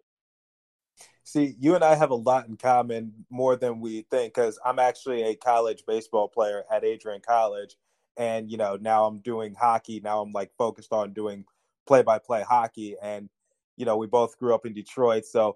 See, 1.31 1.55
you 1.61 1.75
and 1.75 1.83
I 1.83 1.95
have 1.95 2.09
a 2.09 2.15
lot 2.15 2.49
in 2.49 2.57
common, 2.57 3.13
more 3.29 3.55
than 3.55 3.79
we 3.79 4.01
think, 4.11 4.33
because 4.33 4.59
I'm 4.65 4.79
actually 4.79 5.23
a 5.23 5.33
college 5.33 5.85
baseball 5.87 6.27
player 6.27 6.65
at 6.69 6.83
Adrian 6.83 7.21
College, 7.25 7.77
and 8.17 8.51
you 8.51 8.57
know 8.57 8.75
now 8.75 9.05
I'm 9.05 9.19
doing 9.19 9.55
hockey. 9.55 10.01
Now 10.03 10.21
I'm 10.21 10.33
like 10.33 10.51
focused 10.57 10.91
on 10.91 11.13
doing 11.13 11.45
play-by-play 11.87 12.41
hockey, 12.43 12.97
and 13.01 13.29
you 13.77 13.85
know 13.85 13.95
we 13.95 14.07
both 14.07 14.37
grew 14.39 14.53
up 14.53 14.65
in 14.65 14.73
Detroit, 14.73 15.23
so 15.25 15.55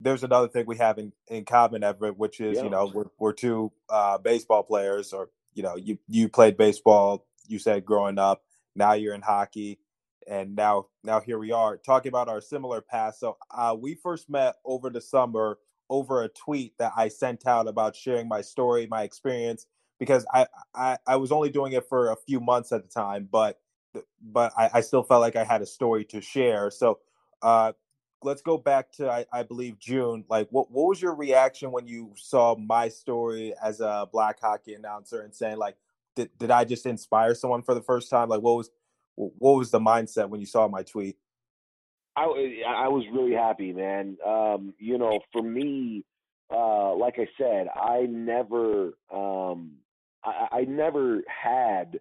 there's 0.00 0.24
another 0.24 0.48
thing 0.48 0.66
we 0.66 0.78
have 0.78 0.98
in, 0.98 1.12
in 1.28 1.44
common, 1.44 1.84
Everett, 1.84 2.18
which 2.18 2.40
is 2.40 2.56
yeah. 2.56 2.64
you 2.64 2.70
know 2.70 2.90
we're 2.92 3.10
we're 3.20 3.32
two 3.32 3.70
uh, 3.88 4.18
baseball 4.18 4.64
players, 4.64 5.12
or 5.12 5.28
you 5.54 5.62
know 5.62 5.76
you 5.76 5.96
you 6.08 6.28
played 6.28 6.56
baseball. 6.56 7.24
You 7.46 7.60
said 7.60 7.84
growing 7.84 8.18
up. 8.18 8.42
Now 8.74 8.94
you're 8.94 9.14
in 9.14 9.22
hockey 9.22 9.78
and 10.28 10.56
now 10.56 10.86
now 11.02 11.20
here 11.20 11.38
we 11.38 11.52
are 11.52 11.76
talking 11.76 12.08
about 12.08 12.28
our 12.28 12.40
similar 12.40 12.80
past. 12.80 13.20
So 13.20 13.36
uh, 13.50 13.76
we 13.78 13.94
first 13.94 14.28
met 14.30 14.56
over 14.64 14.90
the 14.90 15.00
summer 15.00 15.58
over 15.90 16.22
a 16.22 16.28
tweet 16.28 16.76
that 16.78 16.92
I 16.96 17.08
sent 17.08 17.46
out 17.46 17.68
about 17.68 17.94
sharing 17.94 18.28
my 18.28 18.40
story, 18.40 18.86
my 18.86 19.02
experience, 19.02 19.66
because 19.98 20.26
I 20.32 20.46
I, 20.74 20.98
I 21.06 21.16
was 21.16 21.32
only 21.32 21.50
doing 21.50 21.72
it 21.72 21.88
for 21.88 22.10
a 22.10 22.16
few 22.16 22.40
months 22.40 22.72
at 22.72 22.82
the 22.82 22.88
time, 22.88 23.28
but 23.30 23.60
but 24.20 24.52
I, 24.56 24.70
I 24.74 24.80
still 24.80 25.02
felt 25.02 25.20
like 25.20 25.36
I 25.36 25.44
had 25.44 25.62
a 25.62 25.66
story 25.66 26.04
to 26.06 26.20
share. 26.20 26.70
So 26.70 26.98
uh, 27.42 27.72
let's 28.22 28.42
go 28.42 28.58
back 28.58 28.90
to 28.92 29.10
I, 29.10 29.26
I 29.32 29.42
believe 29.42 29.78
June. 29.78 30.24
Like, 30.28 30.48
what 30.50 30.70
what 30.70 30.88
was 30.88 31.00
your 31.00 31.14
reaction 31.14 31.70
when 31.70 31.86
you 31.86 32.12
saw 32.16 32.56
my 32.56 32.88
story 32.88 33.54
as 33.62 33.80
a 33.80 34.08
black 34.10 34.40
hockey 34.40 34.74
announcer 34.74 35.20
and 35.20 35.34
saying 35.34 35.58
like, 35.58 35.76
did 36.16 36.30
did 36.38 36.50
I 36.50 36.64
just 36.64 36.86
inspire 36.86 37.34
someone 37.34 37.62
for 37.62 37.74
the 37.74 37.82
first 37.82 38.10
time? 38.10 38.28
Like, 38.28 38.40
what 38.40 38.56
was 38.56 38.70
what 39.16 39.56
was 39.56 39.70
the 39.70 39.80
mindset 39.80 40.28
when 40.28 40.40
you 40.40 40.46
saw 40.46 40.68
my 40.68 40.82
tweet? 40.82 41.16
I, 42.16 42.22
I 42.22 42.88
was 42.88 43.04
really 43.12 43.34
happy, 43.34 43.72
man. 43.72 44.16
Um, 44.24 44.74
you 44.78 44.98
know, 44.98 45.18
for 45.32 45.42
me, 45.42 46.04
uh, 46.50 46.94
like 46.94 47.18
I 47.18 47.26
said, 47.36 47.66
I 47.74 48.06
never, 48.08 48.92
um, 49.12 49.72
I, 50.24 50.48
I 50.52 50.64
never 50.68 51.22
had 51.26 51.98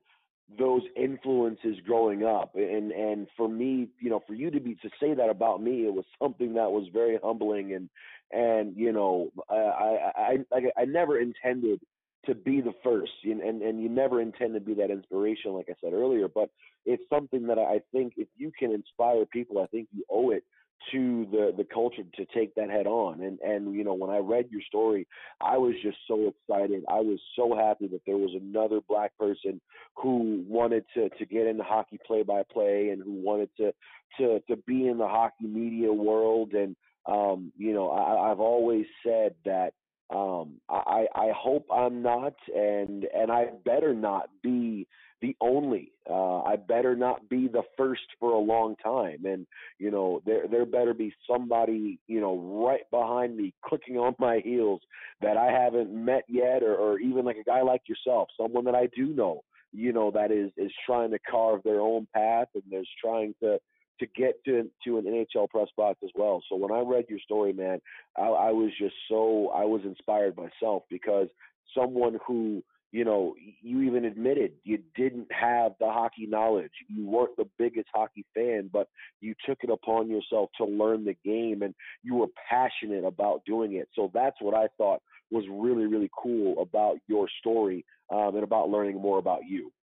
those 0.60 0.84
influences 0.96 1.77
growing 1.86 2.24
up, 2.24 2.55
and 2.55 2.91
and 2.91 3.27
for 3.36 3.48
me, 3.48 3.88
you 4.00 4.10
know, 4.10 4.22
for 4.27 4.36
you 4.36 4.51
to 4.51 4.60
be 4.60 4.75
to 4.75 4.89
say 5.00 5.15
that 5.15 5.29
about 5.29 5.63
me, 5.63 5.88
it 5.88 5.93
was 5.93 6.05
something 6.22 6.53
that 6.55 6.72
was 6.72 6.88
very 6.93 7.17
humbling, 7.24 7.74
and 7.74 7.89
and 8.32 8.75
you 8.77 8.91
know, 8.91 9.32
I 9.50 9.55
I 9.55 10.38
I, 10.51 10.82
I 10.82 10.86
never 10.86 11.20
intended 11.20 11.79
to 12.25 12.36
be 12.36 12.62
the 12.62 12.74
first 12.84 13.12
and, 13.24 13.41
and 13.41 13.62
and 13.62 13.82
you 13.82 13.89
never 13.89 14.22
intend 14.22 14.53
to 14.53 14.60
be 14.60 14.74
that 14.74 14.89
inspiration 14.89 15.51
like 15.53 15.67
i 15.70 15.74
said 15.82 15.93
earlier 15.93 16.27
but 16.27 16.50
it's 16.85 17.03
something 17.09 17.47
that 17.47 17.57
i 17.57 17.79
think 17.91 18.13
if 18.17 18.27
you 18.37 18.51
can 18.57 18.71
inspire 18.71 19.25
people 19.25 19.59
i 19.59 19.67
think 19.67 19.87
you 19.91 20.03
owe 20.09 20.31
it 20.31 20.43
to 20.91 21.25
the 21.31 21.53
the 21.55 21.63
culture 21.63 22.03
to 22.13 22.25
take 22.33 22.53
that 22.55 22.69
head 22.69 22.87
on 22.87 23.21
and 23.21 23.39
and 23.39 23.73
you 23.73 23.83
know 23.83 23.93
when 23.93 24.09
i 24.09 24.17
read 24.17 24.45
your 24.51 24.61
story 24.67 25.07
i 25.39 25.57
was 25.57 25.73
just 25.81 25.97
so 26.07 26.27
excited 26.27 26.83
i 26.89 26.99
was 26.99 27.19
so 27.37 27.55
happy 27.55 27.87
that 27.87 28.01
there 28.05 28.17
was 28.17 28.31
another 28.35 28.79
black 28.89 29.17
person 29.17 29.61
who 29.95 30.43
wanted 30.47 30.83
to 30.93 31.09
to 31.17 31.25
get 31.25 31.47
into 31.47 31.63
hockey 31.63 31.97
play 32.05 32.21
by 32.21 32.43
play 32.51 32.89
and 32.89 33.01
who 33.01 33.13
wanted 33.13 33.49
to 33.55 33.71
to 34.17 34.39
to 34.49 34.57
be 34.67 34.87
in 34.87 34.97
the 34.97 35.07
hockey 35.07 35.45
media 35.45 35.91
world 35.91 36.51
and 36.53 36.75
um 37.05 37.51
you 37.57 37.73
know 37.73 37.89
i 37.89 38.31
i've 38.31 38.41
always 38.41 38.85
said 39.05 39.33
that 39.45 39.73
um, 40.13 40.59
I, 40.69 41.07
I 41.15 41.31
hope 41.35 41.65
I'm 41.73 42.03
not, 42.03 42.33
and 42.53 43.05
and 43.15 43.31
I 43.31 43.47
better 43.65 43.93
not 43.93 44.29
be 44.43 44.87
the 45.21 45.35
only. 45.41 45.92
Uh, 46.13 46.43
I 46.43 46.58
better 46.58 46.96
not 46.96 47.27
be 47.27 47.48
the 47.48 47.63
first 47.75 48.03
for 48.20 48.34
a 48.34 48.38
long 48.38 48.75
time, 48.84 49.25
and 49.25 49.48
you 49.79 49.89
know 49.89 50.22
there 50.27 50.48
there 50.48 50.65
better 50.65 50.93
be 50.93 51.12
somebody 51.27 52.00
you 52.08 52.22
know 52.22 52.38
right 52.63 52.88
behind 52.91 53.36
me, 53.36 53.51
clicking 53.65 53.98
on 53.98 54.13
my 54.20 54.39
heels 54.43 54.82
that 55.22 55.38
I 55.38 55.48
haven't 55.51 55.91
met 55.91 56.25
yet, 56.27 56.62
or, 56.62 56.75
or 56.75 57.00
even 57.00 57.25
like 57.25 57.38
a 57.38 57.43
guy 57.43 57.63
like 57.63 57.82
yourself, 57.88 58.27
someone 58.39 58.65
that 58.65 58.75
I 58.75 58.89
do 58.96 59.08
know, 59.08 59.41
you 59.72 59.91
know 59.91 60.12
that 60.12 60.32
is 60.32 60.51
is 60.55 60.72
trying 60.86 61.10
to 61.12 61.20
carve 61.20 61.63
their 61.63 61.82
own 61.82 62.08
path 62.13 62.50
and 62.53 62.63
is 62.72 62.88
trying 63.03 63.34
to 63.41 63.58
to 64.00 64.05
get 64.15 64.36
to 64.46 64.70
to 64.86 65.00
an 65.00 65.05
NHL 65.05 65.50
press 65.50 65.70
box 65.75 65.98
as 66.03 66.12
well. 66.13 66.43
So 66.48 66.58
when 66.58 66.72
I 66.72 66.82
read 66.82 67.05
your 67.10 67.20
story, 67.22 67.53
man, 67.53 67.79
I, 68.15 68.27
I 68.27 68.51
was 68.51 68.70
just 68.79 68.96
so 69.10 69.50
I 69.50 69.65
was 69.65 69.82
inspired 69.84 70.38
myself 70.38 70.84
because 70.91 71.27
someone 71.75 72.20
who 72.27 72.63
you 72.93 73.03
know 73.03 73.33
you 73.62 73.81
even 73.81 74.05
admitted 74.05 74.53
you 74.63 74.77
didn't 74.95 75.27
have 75.31 75.73
the 75.79 75.88
hockey 75.88 76.27
knowledge, 76.27 76.71
you 76.88 77.05
weren't 77.05 77.35
the 77.35 77.50
biggest 77.57 77.88
hockey 77.93 78.23
fan, 78.35 78.69
but 78.71 78.88
you 79.19 79.33
took 79.45 79.57
it 79.63 79.71
upon 79.71 80.09
yourself 80.09 80.51
to 80.57 80.63
learn 80.63 81.03
the 81.03 81.15
game 81.25 81.63
and 81.63 81.73
you 82.03 82.15
were 82.15 82.27
passionate 82.50 83.03
about 83.03 83.41
doing 83.45 83.73
it. 83.73 83.89
So 83.95 84.12
that's 84.13 84.38
what 84.39 84.53
I 84.53 84.67
thought 84.77 85.01
was 85.31 85.43
really 85.51 85.88
really 85.88 86.09
cool 86.15 86.62
about 86.62 86.97
your 87.07 87.27
story 87.39 87.83
um, 88.13 88.35
and 88.35 88.43
about 88.43 88.69
learning 88.69 89.01
more 89.01 89.17
about 89.17 89.41
you. 89.45 89.73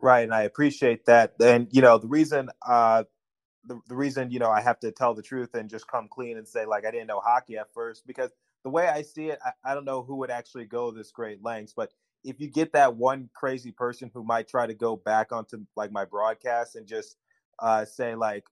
Right, 0.00 0.24
and 0.24 0.34
I 0.34 0.42
appreciate 0.42 1.04
that. 1.04 1.34
And 1.40 1.68
you 1.70 1.82
know, 1.82 1.98
the 1.98 2.08
reason 2.08 2.48
uh 2.66 3.04
the, 3.64 3.78
the 3.86 3.94
reason, 3.94 4.32
you 4.32 4.40
know, 4.40 4.50
I 4.50 4.60
have 4.60 4.80
to 4.80 4.90
tell 4.90 5.14
the 5.14 5.22
truth 5.22 5.54
and 5.54 5.70
just 5.70 5.86
come 5.86 6.08
clean 6.08 6.38
and 6.38 6.48
say 6.48 6.64
like 6.64 6.86
I 6.86 6.90
didn't 6.90 7.06
know 7.06 7.20
hockey 7.20 7.58
at 7.58 7.72
first 7.74 8.06
because 8.06 8.30
the 8.64 8.70
way 8.70 8.88
I 8.88 9.02
see 9.02 9.28
it, 9.28 9.38
I, 9.44 9.72
I 9.72 9.74
don't 9.74 9.84
know 9.84 10.02
who 10.02 10.16
would 10.16 10.30
actually 10.30 10.64
go 10.66 10.90
this 10.90 11.10
great 11.10 11.42
lengths, 11.42 11.72
but 11.76 11.92
if 12.24 12.40
you 12.40 12.48
get 12.48 12.72
that 12.72 12.96
one 12.96 13.28
crazy 13.34 13.72
person 13.72 14.10
who 14.14 14.22
might 14.22 14.48
try 14.48 14.66
to 14.66 14.74
go 14.74 14.96
back 14.96 15.32
onto 15.32 15.64
like 15.76 15.90
my 15.90 16.04
broadcast 16.04 16.76
and 16.76 16.86
just 16.86 17.16
uh 17.58 17.84
say 17.84 18.14
like 18.14 18.44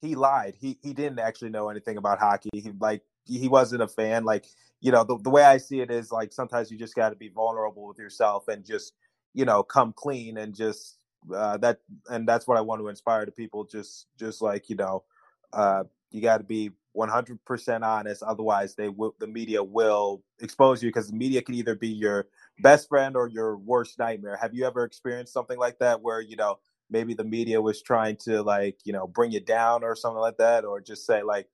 he 0.00 0.14
lied. 0.14 0.54
He 0.58 0.78
he 0.82 0.92
didn't 0.92 1.18
actually 1.18 1.50
know 1.50 1.68
anything 1.68 1.96
about 1.96 2.18
hockey. 2.18 2.50
He 2.52 2.72
like 2.80 3.02
he 3.26 3.48
wasn't 3.48 3.82
a 3.82 3.88
fan. 3.88 4.24
Like, 4.24 4.46
you 4.80 4.92
know, 4.92 5.04
the, 5.04 5.18
the 5.18 5.30
way 5.30 5.42
I 5.42 5.58
see 5.58 5.80
it 5.80 5.90
is 5.90 6.12
like 6.12 6.32
sometimes 6.32 6.70
you 6.70 6.78
just 6.78 6.94
got 6.94 7.10
to 7.10 7.16
be 7.16 7.28
vulnerable 7.28 7.86
with 7.86 7.98
yourself 7.98 8.48
and 8.48 8.64
just 8.64 8.94
you 9.34 9.44
know 9.44 9.62
come 9.62 9.92
clean 9.92 10.38
and 10.38 10.54
just 10.54 10.98
uh, 11.34 11.56
that 11.58 11.80
and 12.08 12.28
that's 12.28 12.46
what 12.46 12.56
I 12.56 12.60
want 12.60 12.80
to 12.80 12.88
inspire 12.88 13.24
to 13.26 13.32
people. 13.32 13.64
Just 13.64 14.06
just 14.18 14.40
like 14.40 14.70
you 14.70 14.76
know, 14.76 15.04
uh, 15.52 15.84
you 16.10 16.22
got 16.22 16.38
to 16.38 16.44
be 16.44 16.70
100% 16.96 17.82
honest. 17.82 18.22
Otherwise, 18.22 18.74
they 18.74 18.88
will 18.88 19.14
the 19.18 19.26
media 19.26 19.62
will 19.62 20.22
expose 20.40 20.82
you 20.82 20.88
because 20.88 21.08
the 21.08 21.16
media 21.16 21.42
can 21.42 21.54
either 21.54 21.74
be 21.74 21.88
your 21.88 22.26
best 22.60 22.88
friend 22.88 23.16
or 23.16 23.28
your 23.28 23.56
worst 23.56 23.98
nightmare. 23.98 24.36
Have 24.40 24.54
you 24.54 24.66
ever 24.66 24.84
experienced 24.84 25.32
something 25.32 25.58
like 25.58 25.78
that 25.78 26.02
where 26.02 26.20
you 26.20 26.36
know 26.36 26.58
maybe 26.90 27.14
the 27.14 27.24
media 27.24 27.60
was 27.60 27.82
trying 27.82 28.16
to 28.16 28.42
like 28.42 28.78
you 28.84 28.92
know 28.92 29.06
bring 29.06 29.30
you 29.32 29.40
down 29.40 29.84
or 29.84 29.94
something 29.94 30.20
like 30.20 30.38
that, 30.38 30.64
or 30.64 30.80
just 30.80 31.06
say 31.06 31.22
like 31.22 31.48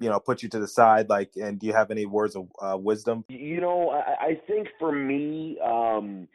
you 0.00 0.08
know 0.08 0.18
put 0.18 0.42
you 0.42 0.48
to 0.48 0.58
the 0.58 0.66
side 0.66 1.08
like 1.08 1.30
and 1.40 1.60
do 1.60 1.66
you 1.66 1.72
have 1.72 1.90
any 1.92 2.04
words 2.04 2.34
of 2.34 2.48
uh, 2.60 2.76
wisdom 2.76 3.24
you 3.28 3.60
know 3.60 3.90
I, 3.90 4.26
I 4.26 4.40
think 4.46 4.66
for 4.78 4.90
me 4.90 5.56
um 5.64 6.26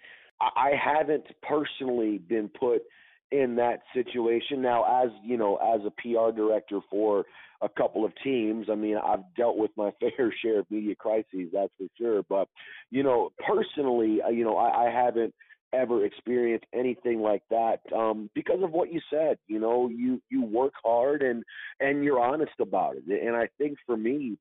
I 0.41 0.71
haven't 0.81 1.25
personally 1.41 2.17
been 2.17 2.49
put 2.49 2.83
in 3.31 3.55
that 3.57 3.81
situation. 3.93 4.61
Now, 4.61 5.03
as 5.03 5.09
you 5.23 5.37
know, 5.37 5.57
as 5.57 5.81
a 5.85 5.91
PR 5.91 6.35
director 6.35 6.79
for 6.89 7.25
a 7.61 7.69
couple 7.69 8.05
of 8.05 8.13
teams, 8.23 8.67
I 8.71 8.75
mean, 8.75 8.97
I've 8.97 9.23
dealt 9.35 9.57
with 9.57 9.71
my 9.75 9.91
fair 9.99 10.33
share 10.41 10.59
of 10.59 10.71
media 10.71 10.95
crises, 10.95 11.49
that's 11.53 11.73
for 11.77 11.87
sure. 11.97 12.23
But 12.27 12.47
you 12.89 13.03
know, 13.03 13.31
personally, 13.47 14.21
uh, 14.25 14.29
you 14.29 14.43
know, 14.43 14.57
I, 14.57 14.87
I 14.87 14.91
haven't 14.91 15.33
ever 15.71 16.03
experienced 16.03 16.65
anything 16.73 17.21
like 17.21 17.43
that 17.51 17.79
um 17.95 18.27
because 18.33 18.63
of 18.63 18.71
what 18.71 18.91
you 18.91 18.99
said 19.07 19.37
you 19.47 19.59
know 19.59 19.87
you 19.87 20.19
you 20.27 20.41
work 20.41 20.73
hard 20.83 21.21
and 21.21 21.43
and 21.79 22.03
you're 22.03 22.19
honest 22.19 22.53
about 22.59 22.95
it. 22.95 23.03
And 23.07 23.35
i 23.35 23.47
think 23.59 23.77
for 23.85 23.95
me 23.95 24.35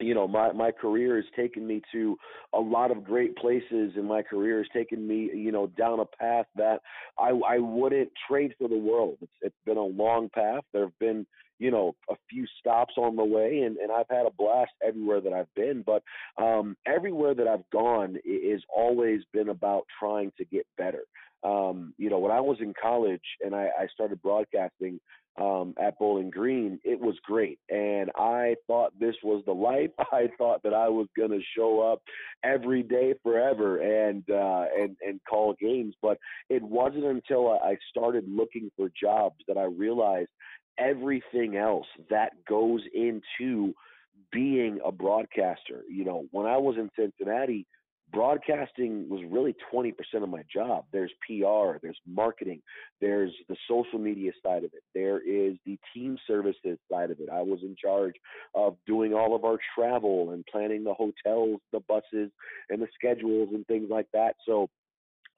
you 0.00 0.14
know 0.14 0.26
my 0.26 0.52
my 0.52 0.70
career 0.72 1.16
has 1.16 1.24
taken 1.36 1.66
me 1.66 1.80
to 1.92 2.16
a 2.52 2.58
lot 2.58 2.90
of 2.90 3.04
great 3.04 3.36
places 3.36 3.92
and 3.96 4.06
my 4.06 4.22
career 4.22 4.58
has 4.58 4.66
taken 4.72 5.06
me 5.06 5.30
you 5.32 5.52
know 5.52 5.68
down 5.68 6.00
a 6.00 6.04
path 6.04 6.46
that 6.56 6.80
i 7.18 7.30
i 7.48 7.58
wouldn't 7.58 8.10
trade 8.28 8.54
for 8.58 8.68
the 8.68 8.76
world. 8.76 9.16
It's 9.20 9.32
it's 9.42 9.64
been 9.64 9.76
a 9.76 9.84
long 9.84 10.28
path. 10.30 10.64
There 10.72 10.84
have 10.84 10.98
been 10.98 11.26
you 11.58 11.70
know 11.70 11.94
a 12.10 12.14
few 12.28 12.46
stops 12.58 12.94
on 12.96 13.16
the 13.16 13.24
way 13.24 13.60
and 13.60 13.76
and 13.76 13.90
I've 13.92 14.08
had 14.10 14.26
a 14.26 14.30
blast 14.36 14.72
everywhere 14.86 15.20
that 15.20 15.32
I've 15.32 15.52
been 15.54 15.84
but 15.84 16.02
um 16.42 16.76
everywhere 16.86 17.34
that 17.34 17.48
I've 17.48 17.68
gone 17.70 18.16
is 18.24 18.62
always 18.74 19.20
been 19.32 19.48
about 19.48 19.84
trying 19.98 20.32
to 20.38 20.44
get 20.44 20.66
better 20.76 21.02
um 21.42 21.94
you 21.98 22.10
know 22.10 22.18
when 22.18 22.32
I 22.32 22.40
was 22.40 22.58
in 22.60 22.74
college 22.80 23.22
and 23.44 23.54
I 23.54 23.68
I 23.78 23.86
started 23.92 24.20
broadcasting 24.22 25.00
um, 25.40 25.74
at 25.82 25.98
Bowling 25.98 26.30
Green, 26.30 26.78
it 26.84 27.00
was 27.00 27.16
great. 27.24 27.58
And 27.68 28.10
I 28.16 28.54
thought 28.66 28.92
this 28.98 29.16
was 29.22 29.42
the 29.46 29.52
life. 29.52 29.90
I 30.12 30.28
thought 30.38 30.62
that 30.62 30.74
I 30.74 30.88
was 30.88 31.08
going 31.16 31.30
to 31.30 31.40
show 31.56 31.80
up 31.80 32.02
every 32.44 32.82
day 32.82 33.14
forever 33.22 33.78
and 33.78 34.22
uh, 34.30 34.66
and 34.78 34.96
and 35.06 35.20
call 35.28 35.54
games. 35.60 35.94
But 36.00 36.18
it 36.50 36.62
wasn't 36.62 37.04
until 37.04 37.50
I 37.50 37.76
started 37.90 38.24
looking 38.28 38.70
for 38.76 38.90
jobs 39.00 39.36
that 39.48 39.58
I 39.58 39.64
realized 39.64 40.30
everything 40.78 41.56
else 41.56 41.86
that 42.10 42.32
goes 42.48 42.82
into 42.94 43.74
being 44.32 44.80
a 44.84 44.92
broadcaster. 44.92 45.82
You 45.88 46.04
know, 46.04 46.26
when 46.30 46.46
I 46.46 46.56
was 46.56 46.76
in 46.76 46.90
Cincinnati, 46.96 47.66
broadcasting 48.12 49.08
was 49.08 49.22
really 49.28 49.54
20% 49.72 49.92
of 50.22 50.28
my 50.28 50.42
job. 50.52 50.84
There's 50.92 51.12
PR, 51.26 51.78
there's 51.82 51.98
marketing, 52.06 52.62
there's 53.00 53.32
the 53.48 53.56
social 53.68 53.98
media 53.98 54.32
side 54.42 54.64
of 54.64 54.70
it, 54.72 54.82
there 54.94 55.18
is 55.18 55.56
the 55.66 55.78
team 55.92 56.16
services 56.26 56.78
side 56.90 57.10
of 57.10 57.18
it. 57.20 57.28
I 57.32 57.42
was 57.42 57.60
in 57.62 57.74
charge 57.80 58.14
of 58.54 58.76
doing 58.86 59.14
all 59.14 59.34
of 59.34 59.44
our 59.44 59.58
travel 59.76 60.30
and 60.30 60.44
planning 60.50 60.84
the 60.84 60.94
hotels, 60.94 61.60
the 61.72 61.80
buses, 61.88 62.30
and 62.70 62.80
the 62.80 62.88
schedules 62.94 63.48
and 63.52 63.66
things 63.66 63.88
like 63.90 64.06
that. 64.12 64.36
So 64.46 64.68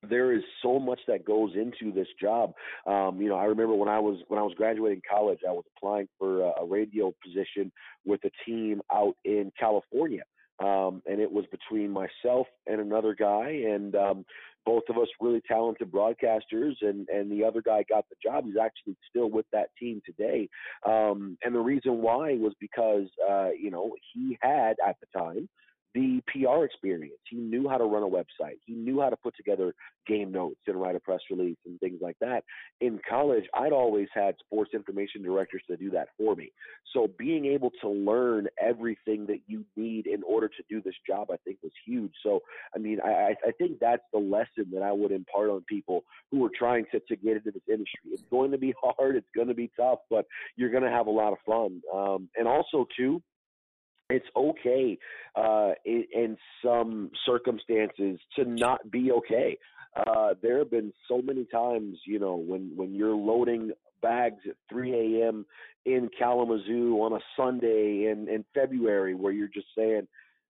there 0.08 0.32
is 0.32 0.42
so 0.62 0.78
much 0.78 1.00
that 1.08 1.24
goes 1.24 1.52
into 1.54 1.92
this 1.92 2.08
job. 2.20 2.52
Um, 2.86 3.20
you 3.20 3.28
know, 3.28 3.36
I 3.36 3.44
remember 3.44 3.74
when 3.74 3.88
I 3.88 3.98
was 3.98 4.18
when 4.28 4.38
I 4.38 4.42
was 4.42 4.54
graduating 4.56 5.02
college, 5.08 5.40
I 5.48 5.52
was 5.52 5.64
applying 5.76 6.08
for 6.18 6.42
a, 6.42 6.62
a 6.62 6.66
radio 6.66 7.14
position 7.24 7.72
with 8.04 8.20
a 8.24 8.30
team 8.44 8.80
out 8.92 9.16
in 9.24 9.52
California 9.58 10.22
um, 10.58 11.02
and 11.06 11.20
it 11.20 11.30
was 11.30 11.44
between 11.50 11.90
myself 11.90 12.46
and 12.66 12.80
another 12.80 13.14
guy, 13.14 13.48
and 13.48 13.94
um, 13.94 14.24
both 14.64 14.84
of 14.88 14.96
us 14.96 15.08
really 15.20 15.42
talented 15.46 15.90
broadcasters, 15.90 16.74
and 16.80 17.08
and 17.08 17.30
the 17.30 17.44
other 17.44 17.60
guy 17.60 17.84
got 17.88 18.06
the 18.08 18.16
job. 18.22 18.44
He's 18.46 18.56
actually 18.60 18.96
still 19.08 19.30
with 19.30 19.46
that 19.52 19.68
team 19.78 20.00
today, 20.06 20.48
um, 20.86 21.36
and 21.42 21.54
the 21.54 21.60
reason 21.60 22.00
why 22.00 22.34
was 22.34 22.54
because 22.58 23.06
uh, 23.28 23.50
you 23.50 23.70
know 23.70 23.94
he 24.14 24.38
had 24.40 24.76
at 24.86 24.96
the 25.00 25.18
time 25.18 25.48
the 25.96 26.20
PR 26.28 26.64
experience. 26.64 27.16
He 27.28 27.36
knew 27.36 27.66
how 27.68 27.78
to 27.78 27.84
run 27.84 28.02
a 28.02 28.06
website. 28.06 28.58
He 28.66 28.74
knew 28.74 29.00
how 29.00 29.08
to 29.08 29.16
put 29.16 29.34
together 29.34 29.74
game 30.06 30.30
notes 30.30 30.60
and 30.66 30.78
write 30.78 30.94
a 30.94 31.00
press 31.00 31.20
release 31.30 31.56
and 31.64 31.80
things 31.80 32.00
like 32.02 32.18
that. 32.20 32.44
In 32.82 33.00
college, 33.08 33.44
I'd 33.54 33.72
always 33.72 34.08
had 34.14 34.34
sports 34.44 34.72
information 34.74 35.22
directors 35.22 35.62
to 35.68 35.76
do 35.78 35.90
that 35.92 36.08
for 36.18 36.36
me. 36.36 36.52
So 36.92 37.08
being 37.18 37.46
able 37.46 37.70
to 37.80 37.88
learn 37.88 38.46
everything 38.62 39.24
that 39.28 39.40
you 39.46 39.64
need 39.74 40.06
in 40.06 40.22
order 40.22 40.48
to 40.48 40.62
do 40.68 40.82
this 40.82 40.94
job, 41.06 41.28
I 41.32 41.36
think 41.46 41.58
was 41.62 41.72
huge. 41.86 42.12
So, 42.22 42.40
I 42.74 42.78
mean, 42.78 42.98
I, 43.02 43.34
I 43.46 43.52
think 43.56 43.78
that's 43.80 44.04
the 44.12 44.18
lesson 44.18 44.70
that 44.74 44.82
I 44.82 44.92
would 44.92 45.12
impart 45.12 45.48
on 45.48 45.62
people 45.66 46.04
who 46.30 46.44
are 46.44 46.50
trying 46.54 46.84
to, 46.92 47.00
to 47.00 47.16
get 47.16 47.38
into 47.38 47.52
this 47.52 47.62
industry. 47.66 48.10
It's 48.12 48.22
going 48.30 48.50
to 48.50 48.58
be 48.58 48.74
hard. 48.82 49.16
It's 49.16 49.30
going 49.34 49.48
to 49.48 49.54
be 49.54 49.70
tough, 49.78 50.00
but 50.10 50.26
you're 50.56 50.70
going 50.70 50.84
to 50.84 50.90
have 50.90 51.06
a 51.06 51.10
lot 51.10 51.32
of 51.32 51.38
fun. 51.46 51.80
Um, 51.94 52.28
and 52.36 52.46
also, 52.46 52.86
too, 52.94 53.22
it's 54.10 54.26
okay 54.36 54.98
uh, 55.34 55.72
in, 55.84 56.04
in, 56.14 56.36
some 56.64 57.10
circumstances 57.24 58.18
to 58.36 58.44
not 58.44 58.90
be 58.90 59.10
okay. 59.10 59.58
Uh, 59.96 60.34
there 60.42 60.58
have 60.58 60.70
been 60.70 60.92
so 61.08 61.20
many 61.22 61.44
times, 61.44 61.98
you 62.06 62.18
know, 62.18 62.36
when 62.36 62.72
when 62.76 62.94
you're 62.94 63.14
loading 63.14 63.72
bags 64.02 64.40
at 64.48 64.56
3 64.70 65.22
a.m. 65.22 65.46
in 65.84 66.08
Kalamazoo 66.16 66.96
on 67.00 67.14
a 67.14 67.20
Sunday 67.36 68.08
in 68.10 68.28
in 68.28 68.44
February, 68.54 69.14
where 69.14 69.32
you're 69.32 69.48
just 69.48 69.68
saying, 69.76 70.06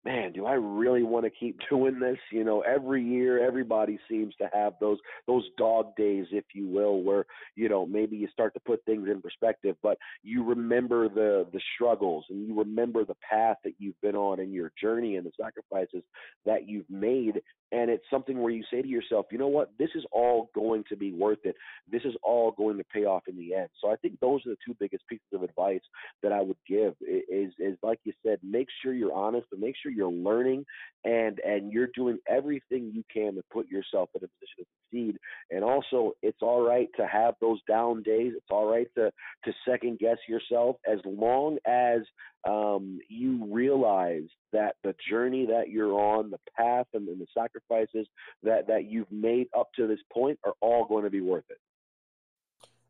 man, 0.06 0.32
do 0.32 0.46
I 0.46 0.54
really 0.54 1.02
want 1.02 1.24
to 1.24 1.30
keep 1.30 1.58
doing 1.70 1.98
this? 1.98 2.16
You 2.30 2.44
know, 2.44 2.60
every 2.60 3.02
year 3.02 3.44
everybody 3.44 3.98
seems 4.08 4.34
to 4.36 4.48
have 4.54 4.74
those 4.80 4.98
those 5.26 5.44
dog 5.58 5.94
days, 5.96 6.26
if 6.30 6.44
you 6.54 6.66
will, 6.66 7.02
where 7.02 7.26
you 7.56 7.68
know 7.68 7.84
maybe 7.84 8.16
you 8.16 8.28
start 8.32 8.54
to 8.54 8.60
put 8.60 8.84
things 8.84 9.08
in 9.10 9.20
perspective, 9.20 9.76
but 9.82 9.98
you 10.22 10.44
remember 10.44 11.08
the 11.08 11.46
the 11.52 11.60
struggles 11.74 12.24
and 12.30 12.46
you 12.46 12.58
remember 12.58 13.04
the 13.04 13.16
path 13.28 13.56
that 13.64 13.74
you've 13.78 14.00
been 14.00 14.16
on 14.16 14.40
in 14.40 14.52
your 14.52 14.72
journey 14.80 15.16
and 15.16 15.26
the 15.26 15.32
sacrifices 15.38 16.02
that 16.46 16.68
you've 16.68 16.88
made, 16.88 17.42
and 17.72 17.90
it's 17.90 18.04
something 18.10 18.40
where 18.40 18.52
you 18.52 18.62
say 18.70 18.80
to 18.80 18.88
yourself, 18.88 19.26
you 19.30 19.38
know 19.38 19.48
what, 19.48 19.72
this 19.78 19.90
is 19.94 20.04
all 20.12 20.50
going 20.54 20.84
to 20.88 20.96
be 20.96 21.12
worth 21.12 21.40
it. 21.44 21.56
This 21.90 22.02
is 22.04 22.14
all 22.22 22.52
going 22.52 22.76
to 22.78 22.84
pay 22.84 23.04
off 23.04 23.24
in 23.28 23.36
the 23.36 23.54
end. 23.54 23.68
So 23.80 23.90
I 23.90 23.96
think 23.96 24.20
those 24.20 24.40
are 24.46 24.50
the 24.50 24.56
two 24.64 24.76
biggest 24.78 25.06
pieces 25.08 25.26
of 25.32 25.42
advice 25.42 25.80
that 26.22 26.32
I 26.32 26.40
would 26.40 26.56
give. 26.68 26.94
Is 27.00 27.52
is 27.58 27.76
like 27.82 27.98
you 28.04 28.12
said, 28.24 28.38
make 28.42 28.68
sure 28.82 28.92
you're 28.92 29.12
honest, 29.12 29.46
but 29.50 29.60
make 29.60 29.74
sure 29.82 29.90
you're 29.90 30.10
learning 30.10 30.64
and 31.04 31.38
and 31.40 31.72
you're 31.72 31.88
doing 31.94 32.18
everything 32.28 32.92
you 32.94 33.02
can 33.12 33.34
to 33.34 33.42
put 33.52 33.68
yourself 33.68 34.10
in 34.14 34.24
a 34.24 34.28
position 34.28 34.58
to 34.58 34.66
succeed. 34.84 35.18
And 35.50 35.64
also, 35.64 36.12
it's 36.22 36.42
all 36.42 36.66
right 36.66 36.88
to 36.96 37.06
have 37.06 37.34
those 37.40 37.58
down 37.68 38.02
days. 38.02 38.32
It's 38.36 38.50
all 38.50 38.70
right 38.70 38.88
to 38.96 39.10
to 39.44 39.52
second 39.68 39.98
guess 39.98 40.18
yourself 40.28 40.76
as 40.90 40.98
long 41.04 41.58
as 41.66 42.02
um, 42.46 43.00
you 43.08 43.44
realize 43.52 44.28
that 44.52 44.76
the 44.84 44.94
journey 45.10 45.46
that 45.46 45.68
you're 45.68 45.98
on, 45.98 46.30
the 46.30 46.38
path 46.56 46.86
and, 46.94 47.08
and 47.08 47.20
the 47.20 47.26
sacrifices 47.56 48.08
that 48.42 48.66
that 48.66 48.90
you've 48.90 49.10
made 49.10 49.48
up 49.56 49.68
to 49.76 49.86
this 49.86 50.00
point 50.12 50.38
are 50.44 50.54
all 50.60 50.84
going 50.84 51.04
to 51.04 51.10
be 51.10 51.20
worth 51.20 51.44
it. 51.50 51.58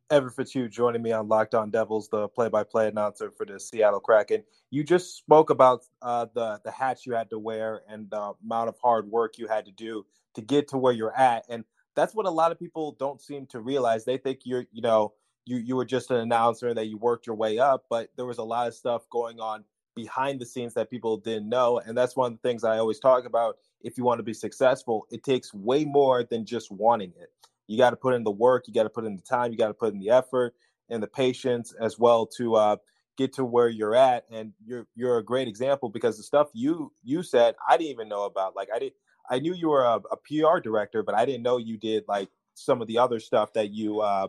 Evan 0.09 0.31
Fitzhugh 0.31 0.69
joining 0.69 1.03
me 1.03 1.11
on 1.11 1.27
Locked 1.27 1.57
On 1.57 1.69
Devils, 1.69 2.09
the 2.09 2.29
play-by-play 2.29 2.87
announcer 2.87 3.33
for 3.37 3.45
the 3.45 3.59
Seattle 3.59 3.99
Kraken. 3.99 4.45
You 4.71 4.85
just 4.85 5.17
spoke 5.17 5.51
about 5.51 5.85
uh, 6.01 6.27
the 6.33 6.61
the 6.65 6.71
hats 6.71 7.07
you 7.07 7.15
had 7.15 7.31
to 7.31 7.39
wear 7.39 7.83
and 7.89 8.09
the 8.11 8.35
amount 8.45 8.69
of 8.69 8.77
hard 8.81 9.11
work 9.11 9.39
you 9.39 9.49
had 9.49 9.65
to 9.67 9.73
do 9.73 10.07
to 10.35 10.43
get 10.43 10.69
to 10.69 10.79
where 10.79 10.93
you're 10.93 11.17
at, 11.17 11.45
and 11.49 11.65
that's 11.95 12.15
what 12.15 12.27
a 12.27 12.31
lot 12.31 12.53
of 12.53 12.59
people 12.59 12.95
don't 12.99 13.21
seem 13.21 13.47
to 13.47 13.61
realize. 13.61 14.05
They 14.05 14.19
think 14.19 14.41
you're, 14.45 14.67
you 14.71 14.83
know, 14.83 15.15
you 15.45 15.57
you 15.57 15.77
were 15.77 15.85
just 15.85 16.11
an 16.11 16.19
announcer 16.19 16.73
that 16.75 16.87
you 16.87 16.99
worked 16.99 17.27
your 17.27 17.37
way 17.37 17.59
up, 17.59 17.87
but 17.91 18.11
there 18.17 18.27
was 18.27 18.39
a 18.39 18.45
lot 18.45 18.69
of 18.69 18.75
stuff 18.75 19.09
going 19.11 19.41
on 19.41 19.65
behind 19.97 20.41
the 20.41 20.47
scenes 20.47 20.75
that 20.75 20.91
people 20.91 21.17
didn't 21.17 21.49
know, 21.49 21.79
and 21.79 21.99
that's 21.99 22.15
one 22.15 22.33
of 22.33 22.39
the 22.41 22.49
things 22.49 22.63
I 22.63 22.79
always 22.79 23.01
talk 23.01 23.25
about. 23.25 23.57
If 23.83 23.99
you 23.99 24.05
want 24.05 24.21
to 24.21 24.23
be 24.23 24.35
successful, 24.35 25.07
it 25.11 25.25
takes 25.25 25.53
way 25.53 25.85
more 25.85 26.23
than 26.23 26.45
just 26.45 26.71
wanting 26.71 27.13
it 27.19 27.31
you 27.67 27.79
got 27.79 27.91
to 27.91 27.97
put 27.97 28.15
in 28.15 28.25
the 28.25 28.31
work, 28.31 28.67
you 28.67 28.75
got 28.75 28.85
to 28.85 28.91
put 28.91 29.05
in 29.05 29.17
the 29.17 29.23
time, 29.23 29.53
you 29.53 29.59
got 29.59 29.69
to 29.69 29.75
put 29.75 29.93
in 29.93 29.99
the 29.99 30.11
effort 30.11 30.55
and 30.89 31.03
the 31.03 31.07
patience 31.07 31.75
as 31.81 31.99
well 31.99 32.27
to 32.27 32.55
uh, 32.55 32.77
get 33.17 33.33
to 33.35 33.45
where 33.45 33.69
you're 33.69 33.95
at. 33.95 34.25
And 34.31 34.53
you're 34.65 34.87
you're 34.95 35.19
a 35.19 35.25
great 35.25 35.49
example 35.49 35.89
because 35.89 36.17
the 36.17 36.23
stuff 36.23 36.49
you 36.53 36.93
you 37.03 37.23
said 37.23 37.55
I 37.69 37.77
didn't 37.77 37.91
even 37.91 38.09
know 38.09 38.25
about. 38.25 38.55
Like 38.55 38.69
I 38.75 38.79
did, 38.79 38.93
I 39.29 39.41
knew 39.41 39.55
you 39.55 39.69
were 39.69 39.85
a, 39.85 40.01
a 40.13 40.17
PR 40.17 40.61
director, 40.61 41.03
but 41.03 41.15
I 41.15 41.25
didn't 41.25 41.43
know 41.43 41.57
you 41.59 41.77
did 41.77 42.05
like 42.07 42.29
some 42.55 42.81
of 42.81 42.89
the 42.89 42.99
other 42.99 43.21
stuff 43.21 43.53
that 43.55 43.71
you 43.71 44.01
uh, 44.01 44.29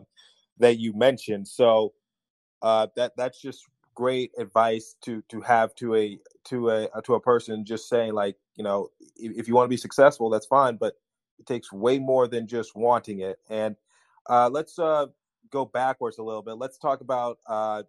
that 0.58 0.78
you 0.78 0.92
mentioned. 0.92 1.46
So 1.46 1.92
uh, 2.62 2.88
that 2.96 3.12
that's 3.16 3.40
just 3.40 3.66
great 3.98 4.30
advice 4.38 4.94
to 5.02 5.22
to 5.28 5.40
have 5.40 5.74
to 5.74 5.96
a 5.96 6.18
to 6.44 6.70
a 6.70 6.88
to 7.02 7.14
a 7.14 7.20
person 7.20 7.64
just 7.64 7.88
saying 7.88 8.12
like 8.14 8.36
you 8.54 8.62
know 8.62 8.88
if, 9.16 9.32
if 9.40 9.48
you 9.48 9.54
want 9.54 9.64
to 9.64 9.68
be 9.68 9.76
successful 9.76 10.30
that's 10.30 10.46
fine 10.46 10.76
but 10.76 10.94
it 11.38 11.46
takes 11.46 11.72
way 11.72 11.98
more 11.98 12.26
than 12.26 12.46
just 12.46 12.74
wanting 12.74 13.20
it. 13.20 13.38
And 13.48 13.76
uh, 14.28 14.48
let's 14.50 14.78
uh, 14.78 15.06
go 15.50 15.64
backwards 15.64 16.18
a 16.18 16.22
little 16.22 16.42
bit. 16.42 16.54
Let's 16.54 16.78
talk 16.78 17.00
about 17.00 17.38
uh, 17.46 17.84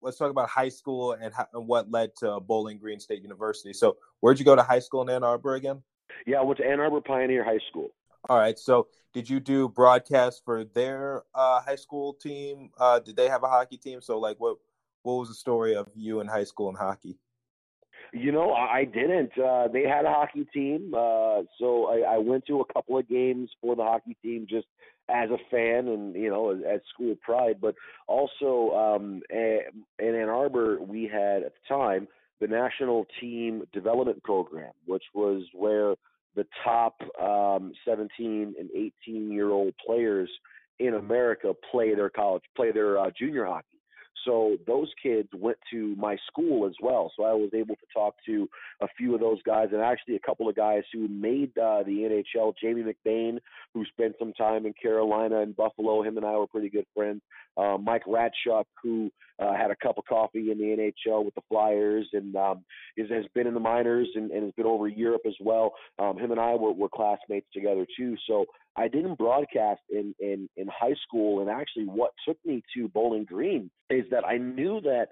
let's 0.00 0.16
talk 0.16 0.30
about 0.30 0.48
high 0.48 0.68
school 0.68 1.12
and, 1.12 1.32
how, 1.32 1.46
and, 1.52 1.66
what 1.66 1.90
led 1.90 2.14
to 2.16 2.40
Bowling 2.40 2.78
Green 2.78 3.00
State 3.00 3.22
University. 3.22 3.72
So, 3.72 3.96
where'd 4.20 4.38
you 4.38 4.44
go 4.44 4.56
to 4.56 4.62
high 4.62 4.78
school 4.78 5.02
in 5.02 5.10
Ann 5.10 5.24
Arbor 5.24 5.54
again? 5.54 5.82
Yeah, 6.26 6.38
I 6.38 6.42
went 6.42 6.58
to 6.58 6.66
Ann 6.66 6.80
Arbor 6.80 7.00
Pioneer 7.00 7.44
High 7.44 7.60
School. 7.70 7.90
All 8.28 8.38
right. 8.38 8.58
So, 8.58 8.88
did 9.12 9.28
you 9.28 9.40
do 9.40 9.68
broadcast 9.68 10.42
for 10.44 10.64
their 10.64 11.22
uh, 11.34 11.60
high 11.60 11.76
school 11.76 12.14
team? 12.14 12.70
Uh, 12.78 13.00
did 13.00 13.16
they 13.16 13.28
have 13.28 13.42
a 13.42 13.48
hockey 13.48 13.76
team? 13.76 14.00
So, 14.00 14.18
like, 14.18 14.38
what 14.38 14.58
what 15.02 15.14
was 15.14 15.28
the 15.28 15.34
story 15.34 15.74
of 15.74 15.88
you 15.94 16.20
in 16.20 16.26
high 16.26 16.44
school 16.44 16.68
and 16.68 16.78
hockey? 16.78 17.18
You 18.12 18.30
know, 18.30 18.52
I 18.52 18.84
didn't. 18.84 19.32
Uh, 19.38 19.68
they 19.68 19.84
had 19.84 20.04
a 20.04 20.10
hockey 20.10 20.46
team, 20.52 20.92
uh, 20.94 21.42
so 21.58 21.86
I, 21.86 22.14
I 22.14 22.18
went 22.18 22.46
to 22.46 22.60
a 22.60 22.72
couple 22.72 22.98
of 22.98 23.08
games 23.08 23.48
for 23.60 23.74
the 23.74 23.82
hockey 23.82 24.16
team 24.22 24.46
just 24.48 24.66
as 25.08 25.30
a 25.30 25.38
fan 25.50 25.88
and 25.88 26.14
you 26.14 26.28
know 26.28 26.50
as, 26.50 26.80
school 26.92 27.16
pride. 27.22 27.56
But 27.60 27.74
also 28.06 28.70
um, 28.76 29.22
in 29.30 29.60
Ann 29.98 30.28
Arbor, 30.28 30.78
we 30.82 31.04
had 31.04 31.42
at 31.42 31.52
the 31.54 31.74
time 31.74 32.06
the 32.40 32.48
National 32.48 33.06
Team 33.20 33.62
Development 33.72 34.22
Program, 34.22 34.72
which 34.84 35.04
was 35.14 35.44
where 35.54 35.94
the 36.34 36.46
top 36.64 36.96
um, 37.20 37.72
17 37.86 38.54
and 38.58 38.68
18 39.06 39.30
year 39.30 39.50
old 39.50 39.74
players 39.84 40.28
in 40.78 40.94
America 40.94 41.54
play 41.70 41.94
their 41.94 42.10
college, 42.10 42.42
play 42.56 42.72
their 42.72 42.98
uh, 42.98 43.10
junior 43.18 43.46
hockey. 43.46 43.81
So 44.24 44.56
those 44.66 44.88
kids 45.02 45.28
went 45.34 45.58
to 45.72 45.94
my 45.96 46.16
school 46.26 46.66
as 46.66 46.74
well. 46.82 47.12
So 47.16 47.24
I 47.24 47.32
was 47.32 47.50
able 47.54 47.76
to 47.76 47.86
talk 47.94 48.14
to 48.26 48.48
a 48.80 48.86
few 48.96 49.14
of 49.14 49.20
those 49.20 49.42
guys, 49.42 49.68
and 49.72 49.80
actually 49.80 50.16
a 50.16 50.26
couple 50.26 50.48
of 50.48 50.56
guys 50.56 50.82
who 50.92 51.08
made 51.08 51.56
uh, 51.58 51.82
the 51.82 52.22
NHL. 52.34 52.54
Jamie 52.60 52.82
McBain, 52.82 53.38
who 53.74 53.84
spent 53.86 54.14
some 54.18 54.32
time 54.34 54.66
in 54.66 54.74
Carolina 54.80 55.40
and 55.40 55.56
Buffalo. 55.56 56.02
Him 56.02 56.16
and 56.16 56.26
I 56.26 56.32
were 56.32 56.46
pretty 56.46 56.68
good 56.68 56.86
friends. 56.94 57.22
Uh, 57.56 57.76
Mike 57.78 58.04
Ratchuk, 58.06 58.64
who 58.82 59.10
uh, 59.38 59.54
had 59.54 59.70
a 59.70 59.76
cup 59.76 59.98
of 59.98 60.04
coffee 60.06 60.50
in 60.50 60.58
the 60.58 60.92
NHL 61.08 61.24
with 61.24 61.34
the 61.34 61.42
Flyers, 61.48 62.08
and 62.12 62.34
um, 62.36 62.64
is, 62.96 63.10
has 63.10 63.24
been 63.34 63.46
in 63.46 63.54
the 63.54 63.60
minors 63.60 64.08
and, 64.14 64.30
and 64.30 64.44
has 64.44 64.52
been 64.52 64.66
over 64.66 64.88
Europe 64.88 65.22
as 65.26 65.34
well. 65.40 65.72
Um, 65.98 66.18
him 66.18 66.30
and 66.30 66.40
I 66.40 66.54
were, 66.54 66.72
were 66.72 66.88
classmates 66.88 67.46
together 67.52 67.86
too. 67.96 68.16
So 68.26 68.46
I 68.76 68.88
didn't 68.88 69.18
broadcast 69.18 69.82
in, 69.90 70.14
in, 70.18 70.48
in 70.56 70.66
high 70.68 70.94
school, 71.06 71.40
and 71.40 71.50
actually, 71.50 71.84
what 71.84 72.12
took 72.26 72.38
me 72.44 72.62
to 72.74 72.88
Bowling 72.88 73.24
Green 73.24 73.70
is 73.90 74.04
that 74.10 74.24
I 74.26 74.38
knew 74.38 74.80
that 74.82 75.08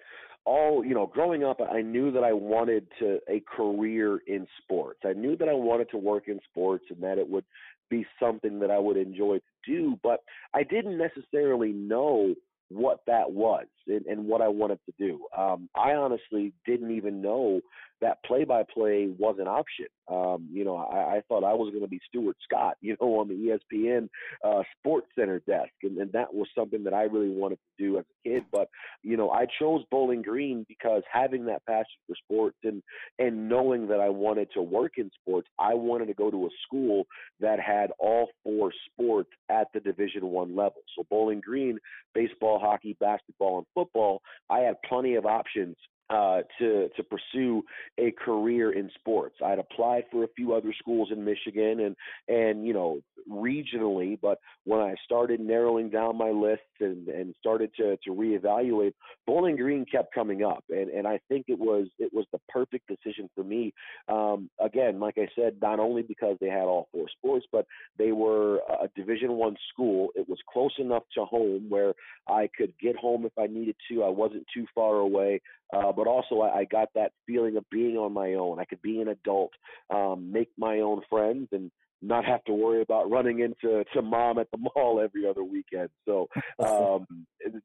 all 0.47 0.85
you 0.85 0.95
know 0.95 1.07
growing 1.07 1.45
up 1.45 1.61
i 1.71 1.83
knew 1.83 2.11
that 2.11 2.25
i 2.25 2.33
wanted 2.33 2.87
to 2.99 3.19
a 3.29 3.41
career 3.41 4.21
in 4.27 4.47
sports. 4.63 5.01
I 5.05 5.13
knew 5.13 5.37
that 5.37 5.49
i 5.49 5.53
wanted 5.53 5.91
to 5.91 5.99
work 5.99 6.29
in 6.29 6.41
sports 6.51 6.85
and 6.91 7.03
that 7.03 7.19
it 7.19 7.29
would 7.29 7.45
be 7.91 8.07
something 8.19 8.59
that 8.61 8.71
i 8.71 8.79
would 8.79 8.97
enjoy 8.97 9.39
to 9.39 9.43
do 9.67 9.99
but 10.03 10.21
i 10.55 10.63
didn't 10.63 10.97
necessarily 10.97 11.73
know 11.73 12.35
what 12.71 13.01
that 13.07 13.31
was 13.31 13.67
and, 13.87 14.07
and 14.07 14.25
what 14.25 14.41
i 14.41 14.49
wanted 14.49 14.79
to 14.87 14.93
do. 14.99 15.21
Um, 15.37 15.69
i 15.75 15.93
honestly 15.93 16.53
didn't 16.67 16.97
even 16.97 17.21
know 17.21 17.61
that 18.01 18.23
play-by-play 18.25 19.11
was 19.19 19.37
an 19.39 19.47
option. 19.47 19.87
Um, 20.09 20.49
you 20.53 20.65
know, 20.65 20.77
I, 20.77 21.17
I 21.17 21.23
thought 21.29 21.45
I 21.45 21.53
was 21.53 21.71
going 21.71 21.83
to 21.85 21.89
be 21.89 22.01
Stuart 22.09 22.37
Scott, 22.43 22.77
you 22.81 22.97
know, 23.01 23.19
on 23.21 23.29
the 23.29 23.35
ESPN 23.35 24.09
uh, 24.45 24.63
SportsCenter 24.85 25.45
desk, 25.47 25.71
and, 25.83 25.99
and 25.99 26.11
that 26.13 26.33
was 26.33 26.49
something 26.57 26.83
that 26.85 26.95
I 26.95 27.03
really 27.03 27.31
wanted 27.31 27.57
to 27.57 27.85
do 27.85 27.99
as 27.99 28.05
a 28.05 28.29
kid. 28.29 28.45
But 28.51 28.69
you 29.03 29.17
know, 29.17 29.31
I 29.31 29.47
chose 29.59 29.83
Bowling 29.91 30.23
Green 30.23 30.65
because 30.69 31.03
having 31.11 31.47
that 31.47 31.65
passion 31.67 31.87
for 32.07 32.17
sports 32.25 32.57
and 32.65 32.83
and 33.19 33.49
knowing 33.49 33.89
that 33.89 34.01
I 34.01 34.09
wanted 34.09 34.49
to 34.55 34.63
work 34.63 34.93
in 34.97 35.11
sports, 35.23 35.49
I 35.59 35.75
wanted 35.75 36.07
to 36.07 36.15
go 36.15 36.31
to 36.31 36.47
a 36.47 36.51
school 36.67 37.05
that 37.41 37.61
had 37.61 37.91
all 37.99 38.29
four 38.43 38.73
sports 38.91 39.31
at 39.49 39.69
the 39.73 39.81
Division 39.81 40.27
One 40.27 40.57
level. 40.57 40.83
So 40.97 41.05
Bowling 41.09 41.41
Green, 41.41 41.79
baseball, 42.15 42.59
hockey, 42.59 42.97
basketball, 42.99 43.59
and 43.59 43.67
football. 43.75 44.23
I 44.49 44.61
had 44.61 44.77
plenty 44.89 45.15
of 45.15 45.27
options 45.27 45.77
uh, 46.11 46.41
to 46.59 46.89
to 46.97 47.05
pursue 47.05 47.63
a 47.99 48.11
career 48.13 48.73
in 48.73 48.91
sports. 48.99 49.37
I'd 49.45 49.59
applied 49.61 50.05
for 50.11 50.25
a 50.25 50.29
few 50.37 50.55
other 50.55 50.75
schools 50.79 51.11
in 51.13 51.25
Michigan 51.25 51.81
and 51.81 51.97
and 52.29 52.67
you 52.67 52.75
know 52.75 53.01
regionally, 53.31 54.19
but 54.21 54.39
when 54.65 54.81
I 54.81 54.95
started 55.05 55.41
narrowing 55.41 55.91
down 55.91 56.19
my 56.19 56.31
list 56.31 56.63
and 56.81 57.07
and 57.09 57.35
started 57.39 57.71
to 57.77 57.97
to 58.05 58.11
reevaluate, 58.11 58.95
Bowling 59.27 59.57
Green 59.57 59.85
kept 59.91 60.13
coming 60.13 60.43
up, 60.43 60.65
and 60.69 60.91
and 60.91 61.07
I 61.07 61.21
think 61.29 61.47
it 61.49 61.59
was 61.59 61.87
it 61.99 62.13
was 62.13 62.27
the 62.33 62.41
perfect 62.49 62.89
decision 62.89 63.31
for 63.35 63.45
me. 63.45 63.73
Um, 64.09 64.51
again, 64.61 64.99
like 64.99 65.17
I 65.17 65.29
said, 65.37 65.57
not 65.63 65.79
only 65.79 66.03
because 66.03 66.37
they 66.41 66.49
had 66.49 66.65
all 66.65 66.89
four 66.93 67.07
sports, 67.17 67.47
but 67.53 67.67
they 67.99 68.13
were 68.13 68.57
a 68.83 68.89
Division 68.97 69.33
One 69.33 69.57
school. 69.73 70.09
It 70.17 70.29
was 70.29 70.39
close 70.53 70.75
enough 70.79 71.05
to 71.15 71.25
home 71.25 71.67
where 71.69 71.95
I 72.27 72.49
could 72.57 72.73
get 72.81 72.97
home 72.97 73.25
if 73.27 73.33
I 73.39 73.47
needed 73.47 73.77
to. 73.91 74.03
I 74.03 74.09
wasn't 74.09 74.47
too 74.53 74.67
far 74.75 74.97
away. 74.97 75.41
Uh, 75.73 75.93
but 75.93 76.07
also, 76.07 76.41
I, 76.41 76.61
I 76.61 76.65
got 76.65 76.89
that 76.95 77.13
feeling 77.27 77.57
of 77.57 77.65
being 77.71 77.97
on 77.97 78.13
my 78.13 78.35
own. 78.35 78.59
I 78.59 78.65
could 78.65 78.83
be 78.83 79.01
an 79.01 79.09
adult, 79.09 79.53
um, 79.91 80.31
make 80.33 80.49
my 80.59 80.81
own 80.81 81.03
friends, 81.09 81.49
and 81.53 81.71
not 82.03 82.25
have 82.25 82.43
to 82.45 82.53
worry 82.53 82.81
about 82.81 83.11
running 83.11 83.41
into 83.41 83.85
to 83.93 84.03
mom 84.03 84.39
at 84.39 84.51
the 84.51 84.59
mall 84.77 85.01
every 85.03 85.29
other 85.29 85.45
weekend. 85.45 85.91
So 86.07 86.29
um, 86.59 87.07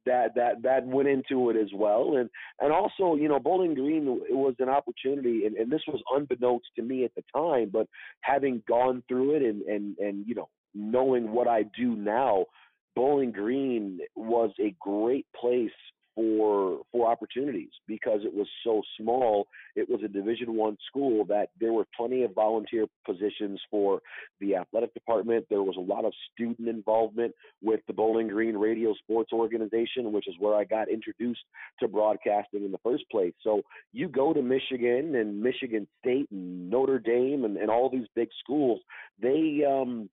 that 0.06 0.36
that 0.36 0.62
that 0.64 0.86
went 0.86 1.08
into 1.08 1.50
it 1.50 1.58
as 1.58 1.70
well, 1.74 2.18
and 2.18 2.30
and 2.60 2.72
also 2.72 3.16
you 3.16 3.28
know 3.28 3.40
Bowling 3.40 3.74
Green 3.74 4.22
it 4.30 4.36
was 4.36 4.56
an 4.60 4.70
opportunity, 4.70 5.46
and, 5.46 5.56
and 5.56 5.72
this 5.72 5.84
was 5.88 6.02
unbeknownst 6.12 6.68
to 6.76 6.82
me 6.82 7.06
at 7.06 7.12
the 7.16 7.24
time, 7.36 7.70
but 7.72 7.88
having 8.22 8.62
gone 8.68 9.04
through 9.08 9.36
it 9.36 9.42
and 9.42 9.62
and 9.64 9.98
and 9.98 10.28
you 10.28 10.36
know 10.36 10.50
knowing 10.74 11.32
what 11.32 11.48
I 11.48 11.64
do 11.78 11.96
now, 11.96 12.46
Bowling 12.96 13.32
Green 13.32 14.00
was 14.16 14.52
a 14.60 14.76
great 14.82 15.26
place 15.40 15.72
for 16.16 16.82
for 16.92 17.12
opportunities 17.12 17.70
because 17.88 18.22
it 18.24 18.34
was 18.34 18.48
so 18.64 18.82
small. 19.00 19.48
It 19.76 19.90
was 19.90 20.02
a 20.04 20.08
Division 20.08 20.56
One 20.56 20.78
school 20.88 21.26
that 21.26 21.50
there 21.60 21.74
were 21.74 21.86
plenty 21.96 22.24
of 22.24 22.34
volunteer 22.34 22.86
positions 23.06 23.60
for 23.70 24.02
the 24.40 24.56
athletic 24.56 24.94
department. 24.94 25.46
There 25.50 25.64
was 25.64 25.76
a 25.78 25.82
lot 25.82 26.06
of 26.06 26.14
student 26.34 26.70
involvement 26.70 27.34
with 27.62 27.82
the 27.88 27.94
Bowling 27.94 28.30
Green 28.30 28.56
Radio 28.56 28.94
Sports 28.96 29.32
Organization, 29.34 30.12
which 30.12 30.28
is 30.28 30.36
where 30.40 30.56
I 30.56 30.64
got 30.64 30.90
introduced 30.90 31.42
to 31.80 31.88
broadcasting 31.88 32.64
in 32.64 32.72
the 32.72 32.80
first 32.80 33.04
place. 33.12 33.34
So 33.44 33.62
you 33.92 34.08
go 34.08 34.34
to 34.34 34.42
Michigan 34.42 35.16
and 35.16 35.42
Michigan 35.42 35.88
State 36.00 36.28
and 36.32 36.70
Notre 36.70 37.00
Dame 37.00 37.44
and, 37.46 37.58
and 37.58 37.70
all 37.70 37.90
these 37.90 38.08
big 38.16 38.30
schools, 38.44 38.80
they 39.22 39.64
um 39.68 40.10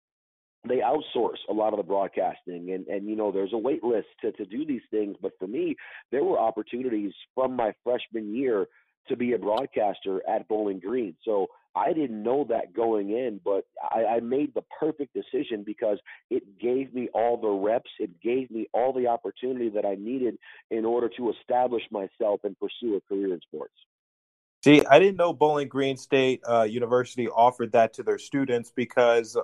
they 0.68 0.79
outsource 0.79 1.38
a 1.51 1.53
lot 1.53 1.72
of 1.72 1.79
the 1.79 1.83
broadcasting. 1.83 2.72
And 2.72 2.87
and 2.87 3.09
you 3.09 3.16
know 3.16 3.33
there's 3.33 3.53
a 3.53 3.59
wait 3.59 3.83
list 3.83 4.09
to 4.22 4.33
to 4.33 4.44
do 4.44 4.64
these 4.64 4.83
things. 4.90 5.16
But 5.20 5.33
for 5.38 5.46
me 5.46 5.77
there 6.11 6.25
were 6.25 6.38
opportunities 6.38 7.12
from 7.35 7.57
my 7.57 7.75
freshman 7.85 8.35
year 8.35 8.66
to 9.09 9.16
be 9.16 9.33
a 9.33 9.38
broadcaster 9.38 10.22
at 10.29 10.46
Bowling 10.46 10.79
Green. 10.79 11.16
So 11.25 11.48
I 11.75 11.92
didn't 11.92 12.22
know 12.22 12.46
that 12.51 12.72
going 12.75 13.11
in 13.11 13.40
but 13.44 13.64
I, 13.83 14.05
I 14.16 14.20
made 14.20 14.55
the 14.55 14.62
perfect 14.79 15.14
decision 15.14 15.64
because 15.64 15.98
it 16.31 16.61
gave 16.61 16.94
me 16.94 17.09
all 17.12 17.37
the 17.37 17.48
reps. 17.48 17.90
It 17.98 18.20
gave 18.20 18.51
me 18.51 18.68
all 18.72 18.92
the 18.92 19.09
opportunity 19.09 19.70
that 19.70 19.85
I 19.85 19.96
needed 19.96 20.38
in 20.70 20.85
order 20.85 21.09
to 21.16 21.33
establish 21.33 21.83
myself 21.90 22.40
and 22.44 22.57
pursue 22.59 22.96
a 22.96 23.01
career 23.01 23.35
in 23.35 23.40
sports. 23.40 23.75
See, 24.64 24.85
I 24.88 25.01
didn't 25.01 25.16
know 25.16 25.33
Bowling 25.33 25.66
Green 25.66 25.96
State 25.96 26.40
uh, 26.48 26.62
University 26.62 27.29
offered 27.29 27.72
that 27.72 27.94
to 27.94 28.05
their 28.05 28.18
students 28.18 28.70
because 28.70 29.37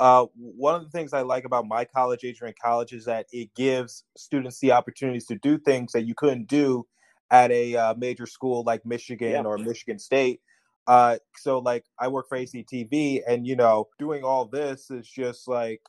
uh, 0.00 0.26
one 0.34 0.74
of 0.74 0.82
the 0.82 0.88
things 0.88 1.12
I 1.12 1.20
like 1.20 1.44
about 1.44 1.66
my 1.66 1.84
college, 1.84 2.24
Adrian 2.24 2.54
College, 2.60 2.94
is 2.94 3.04
that 3.04 3.26
it 3.32 3.54
gives 3.54 4.04
students 4.16 4.58
the 4.58 4.72
opportunities 4.72 5.26
to 5.26 5.36
do 5.36 5.58
things 5.58 5.92
that 5.92 6.06
you 6.06 6.14
couldn't 6.14 6.48
do 6.48 6.86
at 7.30 7.50
a 7.50 7.76
uh, 7.76 7.94
major 7.98 8.26
school 8.26 8.64
like 8.64 8.86
Michigan 8.86 9.32
yeah. 9.32 9.42
or 9.42 9.58
Michigan 9.58 9.98
State. 9.98 10.40
Uh, 10.86 11.18
so, 11.36 11.58
like, 11.58 11.84
I 11.98 12.08
work 12.08 12.30
for 12.30 12.38
ACTV, 12.38 13.20
and 13.28 13.46
you 13.46 13.56
know, 13.56 13.88
doing 13.98 14.24
all 14.24 14.46
this 14.46 14.90
is 14.90 15.06
just 15.06 15.46
like 15.46 15.82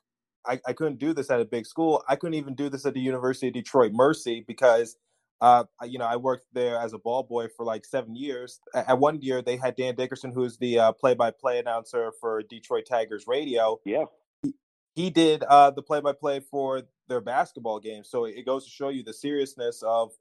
I, 0.46 0.60
I 0.68 0.74
couldn't 0.74 1.00
do 1.00 1.14
this 1.14 1.32
at 1.32 1.40
a 1.40 1.46
big 1.46 1.66
school. 1.66 2.04
I 2.10 2.18
couldn't 2.18 2.34
even 2.34 2.54
do 2.54 2.68
this 2.68 2.86
at 2.86 2.94
the 2.94 3.00
University 3.00 3.48
of 3.48 3.54
Detroit 3.54 3.94
Mercy 3.94 4.44
because 4.46 4.98
uh, 5.42 5.64
you 5.84 5.98
know, 5.98 6.06
I 6.06 6.18
worked 6.18 6.46
there 6.54 6.78
as 6.78 6.94
a 6.94 7.00
ball 7.00 7.24
boy 7.24 7.48
for 7.48 7.66
like 7.66 7.84
seven 7.84 8.16
years. 8.16 8.60
At 8.76 9.00
one 9.00 9.22
year, 9.22 9.42
they 9.42 9.58
had 9.58 9.76
Dan 9.76 9.96
Dickerson, 9.96 10.32
who's 10.32 10.58
the 10.58 10.78
uh, 10.78 10.92
play-by-play 10.92 11.58
announcer 11.58 12.12
for 12.22 12.44
Detroit 12.44 12.86
Tigers 12.88 13.26
radio. 13.28 13.80
Yeah, 13.84 14.06
he, 14.44 14.54
he 14.94 15.10
did 15.10 15.44
uh, 15.44 15.72
the 15.72 15.82
play-by-play 15.82 16.42
for 16.42 16.84
their 17.08 17.22
basketball 17.22 17.80
games. 17.80 18.08
So 18.08 18.26
it 18.26 18.46
goes 18.46 18.66
to 18.66 18.70
show 18.70 18.90
you 18.90 19.04
the 19.04 19.14
seriousness 19.14 19.82
of 19.82 20.12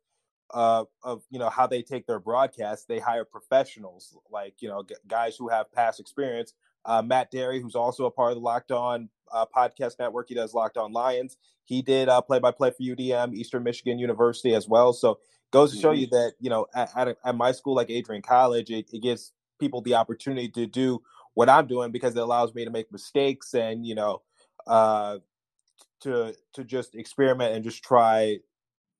uh, 0.52 0.84
of 1.02 1.22
you 1.30 1.38
know 1.38 1.50
how 1.50 1.66
they 1.66 1.82
take 1.82 2.06
their 2.06 2.18
broadcasts. 2.18 2.86
They 2.86 2.98
hire 2.98 3.26
professionals, 3.26 4.16
like 4.30 4.54
you 4.60 4.68
know 4.68 4.82
g- 4.82 4.94
guys 5.06 5.36
who 5.36 5.48
have 5.48 5.70
past 5.70 6.00
experience. 6.00 6.54
Uh, 6.86 7.02
Matt 7.02 7.30
Dery, 7.30 7.60
who's 7.60 7.74
also 7.74 8.06
a 8.06 8.10
part 8.10 8.30
of 8.30 8.36
the 8.36 8.40
Locked 8.40 8.72
On 8.72 9.10
uh, 9.32 9.46
podcast 9.54 9.98
network, 9.98 10.28
he 10.28 10.34
does 10.34 10.54
Locked 10.54 10.76
On 10.76 10.92
Lions. 10.92 11.36
He 11.64 11.82
did 11.82 12.08
play 12.26 12.38
by 12.38 12.50
play 12.50 12.70
for 12.70 12.82
UDM, 12.82 13.34
Eastern 13.34 13.62
Michigan 13.62 13.98
University 13.98 14.54
as 14.54 14.68
well. 14.68 14.92
So 14.92 15.18
goes 15.50 15.72
to 15.72 15.80
show 15.80 15.92
mm-hmm. 15.92 16.00
you 16.00 16.06
that 16.08 16.32
you 16.40 16.50
know 16.50 16.66
at, 16.74 16.90
at, 16.96 17.16
at, 17.24 17.36
my 17.36 17.52
school 17.52 17.74
like 17.74 17.90
Adrian 17.90 18.22
College, 18.22 18.70
it, 18.70 18.90
it 18.92 19.02
gives 19.02 19.32
people 19.58 19.80
the 19.82 19.94
opportunity 19.94 20.48
to 20.48 20.66
do 20.66 21.02
what 21.34 21.48
I'm 21.48 21.66
doing 21.66 21.90
because 21.90 22.16
it 22.16 22.22
allows 22.22 22.54
me 22.54 22.64
to 22.64 22.70
make 22.70 22.90
mistakes 22.90 23.54
and 23.54 23.86
you 23.86 23.94
know 23.94 24.22
uh, 24.66 25.18
to 26.00 26.34
to 26.54 26.64
just 26.64 26.94
experiment 26.94 27.54
and 27.54 27.64
just 27.64 27.82
try 27.82 28.38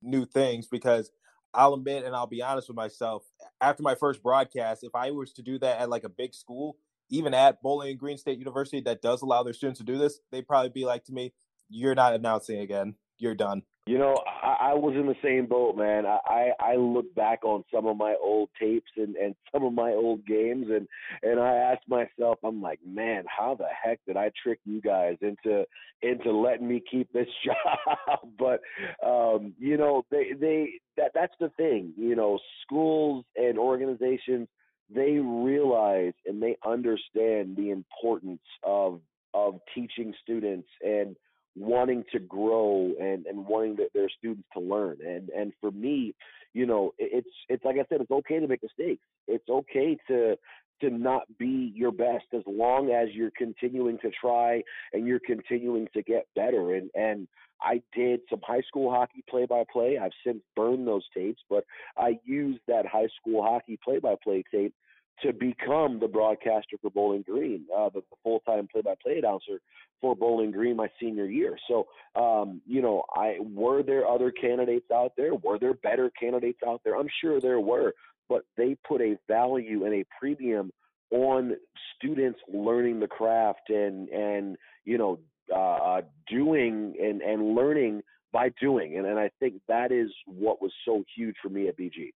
new 0.03 0.25
things 0.25 0.67
because 0.67 1.11
I'll 1.53 1.75
admit 1.75 2.05
and 2.05 2.15
I'll 2.15 2.27
be 2.27 2.43
honest 2.43 2.69
with 2.69 2.77
myself 2.77 3.25
after 3.61 3.83
my 3.83 3.95
first 3.95 4.23
broadcast 4.23 4.85
if 4.85 4.95
I 4.95 5.11
was 5.11 5.33
to 5.35 5.43
do 5.43 5.59
that 5.59 5.81
at 5.81 5.91
like 5.91 6.05
a 6.05 6.09
big 6.09 6.35
school 6.35 6.77
even 7.11 7.35
at 7.35 7.61
Bowling 7.63 7.97
Green 7.97 8.19
State 8.19 8.39
University 8.39 8.81
that 8.81 9.03
does 9.03 9.23
allow 9.23 9.43
their 9.43 9.53
students 9.53 9.79
to 9.79 9.85
do 9.85 9.99
this 9.99 10.21
they'd 10.31 10.47
probably 10.47 10.71
be 10.71 10.85
like 10.85 11.05
to 11.05 11.13
me 11.13 11.33
you're 11.71 11.95
not 11.95 12.15
announcing 12.15 12.59
again. 12.59 12.97
You're 13.19 13.35
done. 13.35 13.63
You 13.87 13.99
know, 13.99 14.15
I, 14.27 14.71
I 14.71 14.75
was 14.75 14.95
in 14.95 15.07
the 15.07 15.17
same 15.23 15.47
boat, 15.47 15.77
man. 15.77 16.05
I, 16.07 16.51
I 16.61 16.77
look 16.77 17.13
back 17.15 17.45
on 17.45 17.65
some 17.75 17.87
of 17.87 17.97
my 17.97 18.15
old 18.23 18.51
tapes 18.61 18.91
and 18.97 19.17
and 19.17 19.35
some 19.53 19.65
of 19.65 19.73
my 19.73 19.93
old 19.93 20.27
games, 20.27 20.67
and 20.71 20.87
and 21.23 21.41
I 21.41 21.55
asked 21.55 21.89
myself, 21.89 22.39
I'm 22.45 22.61
like, 22.61 22.79
man, 22.87 23.25
how 23.27 23.55
the 23.55 23.67
heck 23.83 24.01
did 24.07 24.17
I 24.17 24.31
trick 24.43 24.61
you 24.65 24.81
guys 24.81 25.17
into 25.23 25.65
into 26.03 26.31
letting 26.31 26.69
me 26.69 26.83
keep 26.91 27.13
this 27.13 27.27
job? 27.45 28.19
but 28.39 28.61
um, 29.07 29.55
you 29.59 29.77
know, 29.77 30.05
they 30.11 30.33
they 30.39 30.73
that 30.97 31.13
that's 31.15 31.35
the 31.41 31.51
thing. 31.57 31.93
You 31.97 32.17
know, 32.17 32.39
schools 32.63 33.25
and 33.37 33.59
organizations 33.59 34.49
they 34.95 35.19
realize 35.19 36.13
and 36.27 36.43
they 36.43 36.57
understand 36.67 37.57
the 37.57 37.71
importance 37.71 38.41
of 38.65 39.01
of 39.33 39.61
teaching 39.75 40.13
students 40.23 40.69
and 40.83 41.17
wanting 41.57 42.05
to 42.13 42.19
grow 42.19 42.93
and 43.01 43.27
and 43.27 43.47
wanting 43.47 43.77
the, 43.77 43.89
their 43.95 44.09
students 44.09 44.49
to 44.55 44.61
learn. 44.61 44.99
And 45.07 45.29
and 45.31 45.53
for 45.61 45.71
me 45.71 46.15
you 46.53 46.67
know 46.67 46.93
it's 46.99 47.29
it's 47.49 47.65
like 47.65 47.77
i 47.77 47.85
said 47.89 48.01
it's 48.01 48.11
okay 48.11 48.41
to 48.41 48.49
make 48.49 48.63
mistakes. 48.63 49.03
It's 49.29 49.49
okay 49.49 49.97
to 50.09 50.37
to 50.81 50.91
not 50.91 51.23
be 51.39 51.73
your 51.75 51.93
best 51.93 52.25
as 52.35 52.43
long 52.47 52.91
as 52.91 53.09
you're 53.13 53.33
continuing 53.37 53.99
to 53.99 54.11
try 54.21 54.63
and 54.93 55.07
you're 55.07 55.21
continuing 55.25 55.89
to 55.95 56.03
get 56.03 56.27
better. 56.35 56.75
And 56.75 56.91
and 56.95 57.29
I 57.63 57.83
did 57.95 58.21
some 58.29 58.41
high 58.43 58.63
school 58.63 58.91
hockey 58.91 59.25
play 59.29 59.47
by 59.47 59.65
play. 59.71 59.99
I've 59.99 60.13
since 60.25 60.41
burned 60.57 60.87
those 60.87 61.05
tapes, 61.15 61.41
but 61.49 61.65
I 61.97 62.19
used 62.25 62.61
that 62.69 62.87
high 62.87 63.09
school 63.21 63.43
hockey 63.43 63.79
play 63.83 63.99
by 63.99 64.15
play 64.23 64.45
tape 64.53 64.75
to 65.23 65.33
become 65.33 66.01
the 66.01 66.09
broadcaster 66.09 66.77
for 66.81 66.91
Bowling 66.91 67.23
Green, 67.23 67.67
uh, 67.77 67.91
the, 67.91 68.03
full 68.23 68.41
time 68.41 68.69
play 68.69 68.81
by 68.81 68.95
play 69.03 69.19
announcer 69.19 69.61
for 70.01 70.17
Bowling 70.17 70.51
Green 70.51 70.77
my 70.77 70.89
senior 71.01 71.27
year. 71.27 71.59
So, 71.69 71.89
um, 72.17 72.63
you 72.67 72.81
know, 72.81 73.05
I 73.15 73.37
were 73.41 73.83
there 73.83 74.07
other 74.07 74.31
candidates 74.31 74.91
out 74.91 75.13
there? 75.17 75.35
Were 75.35 75.59
there 75.59 75.75
better 75.75 76.11
candidates 76.19 76.61
out 76.67 76.81
there? 76.85 76.97
I'm 76.97 77.09
sure 77.21 77.41
there 77.41 77.61
were, 77.61 77.93
but 78.29 78.43
they 78.57 78.77
put 78.87 79.01
a 79.03 79.19
value 79.29 79.85
and 79.85 79.95
a 79.95 80.05
premium 80.19 80.73
on 81.11 81.57
students 81.97 82.39
learning 82.53 83.01
the 83.01 83.09
craft 83.09 83.69
and 83.69 84.09
and 84.09 84.57
you 84.85 84.97
know 84.97 85.19
uh, 85.53 85.57
uh 85.57 86.03
doing 86.29 86.95
and 87.01 87.23
and 87.23 87.55
learning 87.55 88.03
by 88.33 88.51
doing 88.61 88.97
and, 88.97 89.07
and 89.07 89.19
I 89.19 89.31
think 89.41 89.61
that 89.69 89.93
is 89.93 90.11
what 90.27 90.63
was 90.63 90.73
so 90.85 91.05
huge 91.17 91.37
for 91.43 91.49
me 91.49 91.69
at 91.69 91.77
BG. 91.77 92.11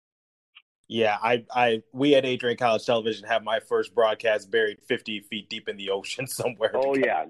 Yeah, 0.89 1.17
I, 1.23 1.45
I, 1.51 1.81
we 1.93 2.13
at 2.15 2.25
Adrian 2.25 2.57
College 2.57 2.85
Television 2.85 3.25
have 3.27 3.43
my 3.43 3.59
first 3.61 3.95
broadcast 3.95 4.51
buried 4.51 4.79
50 4.87 5.21
feet 5.21 5.49
deep 5.49 5.69
in 5.69 5.77
the 5.77 5.89
ocean 5.89 6.27
somewhere. 6.27 6.71
Oh 6.75 6.95
yeah, 6.95 7.25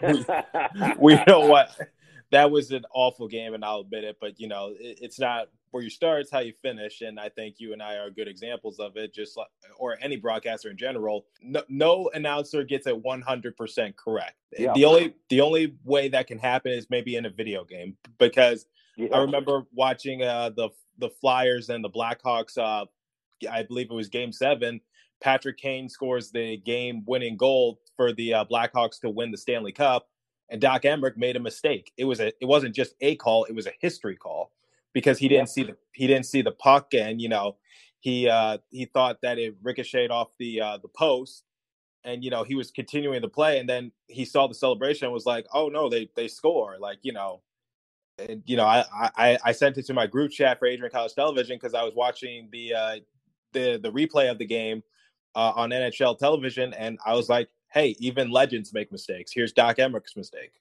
we, 0.02 1.14
we 1.14 1.24
know 1.26 1.40
what 1.40 1.70
that 2.30 2.50
was 2.50 2.70
an 2.70 2.84
awful 2.92 3.28
game, 3.28 3.54
and 3.54 3.64
I'll 3.64 3.80
admit 3.80 4.04
it. 4.04 4.18
But 4.20 4.38
you 4.38 4.48
know, 4.48 4.68
it, 4.78 4.98
it's 5.00 5.18
not 5.18 5.48
where 5.70 5.82
you 5.82 5.90
start; 5.90 6.20
it's 6.22 6.30
how 6.30 6.40
you 6.40 6.52
finish. 6.62 7.00
And 7.00 7.18
I 7.18 7.28
think 7.28 7.56
you 7.58 7.72
and 7.72 7.82
I 7.82 7.94
are 7.94 8.10
good 8.10 8.28
examples 8.28 8.78
of 8.78 8.96
it. 8.96 9.14
Just 9.14 9.36
like, 9.36 9.48
or 9.78 9.96
any 10.00 10.16
broadcaster 10.16 10.70
in 10.70 10.76
general, 10.76 11.26
no, 11.42 11.62
no 11.68 12.10
announcer 12.14 12.64
gets 12.64 12.86
it 12.86 13.02
100 13.02 13.56
percent 13.56 13.96
correct. 13.96 14.36
Yeah. 14.58 14.72
The 14.74 14.84
only 14.84 15.14
the 15.28 15.40
only 15.40 15.74
way 15.84 16.08
that 16.08 16.26
can 16.26 16.38
happen 16.38 16.72
is 16.72 16.88
maybe 16.90 17.16
in 17.16 17.26
a 17.26 17.30
video 17.30 17.64
game 17.64 17.96
because 18.18 18.66
yeah. 18.96 19.14
I 19.14 19.20
remember 19.20 19.64
watching 19.72 20.22
uh, 20.22 20.50
the 20.50 20.70
the 20.98 21.08
Flyers 21.08 21.70
and 21.70 21.82
the 21.82 21.90
Blackhawks. 21.90 22.58
Uh, 22.58 22.86
I 23.50 23.62
believe 23.62 23.90
it 23.90 23.94
was 23.94 24.08
Game 24.08 24.32
Seven. 24.32 24.80
Patrick 25.20 25.56
Kane 25.56 25.88
scores 25.88 26.30
the 26.30 26.58
game-winning 26.58 27.36
goal 27.36 27.80
for 27.96 28.12
the 28.12 28.34
uh, 28.34 28.44
Blackhawks 28.44 29.00
to 29.00 29.10
win 29.10 29.30
the 29.30 29.36
Stanley 29.36 29.72
Cup, 29.72 30.08
and 30.48 30.60
Doc 30.60 30.82
Emrick 30.82 31.16
made 31.16 31.36
a 31.36 31.40
mistake. 31.40 31.92
It 31.96 32.04
was 32.04 32.20
a 32.20 32.32
it 32.40 32.46
wasn't 32.46 32.74
just 32.74 32.94
a 33.00 33.16
call; 33.16 33.44
it 33.44 33.54
was 33.54 33.66
a 33.66 33.72
history 33.80 34.16
call 34.16 34.52
because 34.92 35.18
he 35.18 35.28
didn't 35.28 35.48
Yeah. 35.48 35.52
see 35.52 35.62
the 35.64 35.76
he 35.92 36.06
didn't 36.06 36.26
see 36.26 36.42
the 36.42 36.52
puck, 36.52 36.94
and 36.94 37.20
you 37.20 37.28
know 37.28 37.56
he 38.00 38.28
uh, 38.28 38.58
he 38.70 38.84
thought 38.86 39.20
that 39.22 39.38
it 39.38 39.56
ricocheted 39.62 40.10
off 40.10 40.30
the 40.38 40.60
uh, 40.60 40.78
the 40.78 40.88
post, 40.88 41.44
and 42.04 42.24
you 42.24 42.30
know 42.30 42.44
he 42.44 42.54
was 42.54 42.70
continuing 42.70 43.20
the 43.22 43.28
play, 43.28 43.58
and 43.58 43.68
then 43.68 43.92
he 44.08 44.24
saw 44.24 44.46
the 44.46 44.54
celebration 44.54 45.06
and 45.06 45.12
was 45.14 45.26
like, 45.26 45.46
"Oh 45.52 45.68
no, 45.68 45.88
they 45.88 46.10
they 46.16 46.28
score!" 46.28 46.76
Like 46.78 46.98
you 47.02 47.12
know, 47.12 47.42
and 48.18 48.42
you 48.46 48.56
know 48.56 48.66
I 48.66 48.84
I, 48.92 49.38
I 49.44 49.52
sent 49.52 49.78
it 49.78 49.86
to 49.86 49.94
my 49.94 50.06
group 50.06 50.30
chat 50.32 50.58
for 50.58 50.66
Adrian 50.66 50.90
College 50.92 51.14
Television 51.14 51.56
because 51.56 51.74
I 51.74 51.82
was 51.84 51.94
watching 51.94 52.48
the 52.52 52.74
uh, 52.74 52.96
the 53.52 53.78
the 53.82 53.92
replay 53.92 54.30
of 54.30 54.38
the 54.38 54.46
game 54.46 54.82
uh, 55.34 55.52
on 55.56 55.70
NHL 55.70 56.18
television, 56.18 56.74
and 56.74 56.98
I 57.04 57.14
was 57.14 57.28
like, 57.28 57.48
"Hey, 57.72 57.96
even 57.98 58.30
legends 58.30 58.72
make 58.72 58.92
mistakes. 58.92 59.32
Here's 59.32 59.52
Doc 59.52 59.76
Emrick's 59.78 60.16
mistake." 60.16 60.52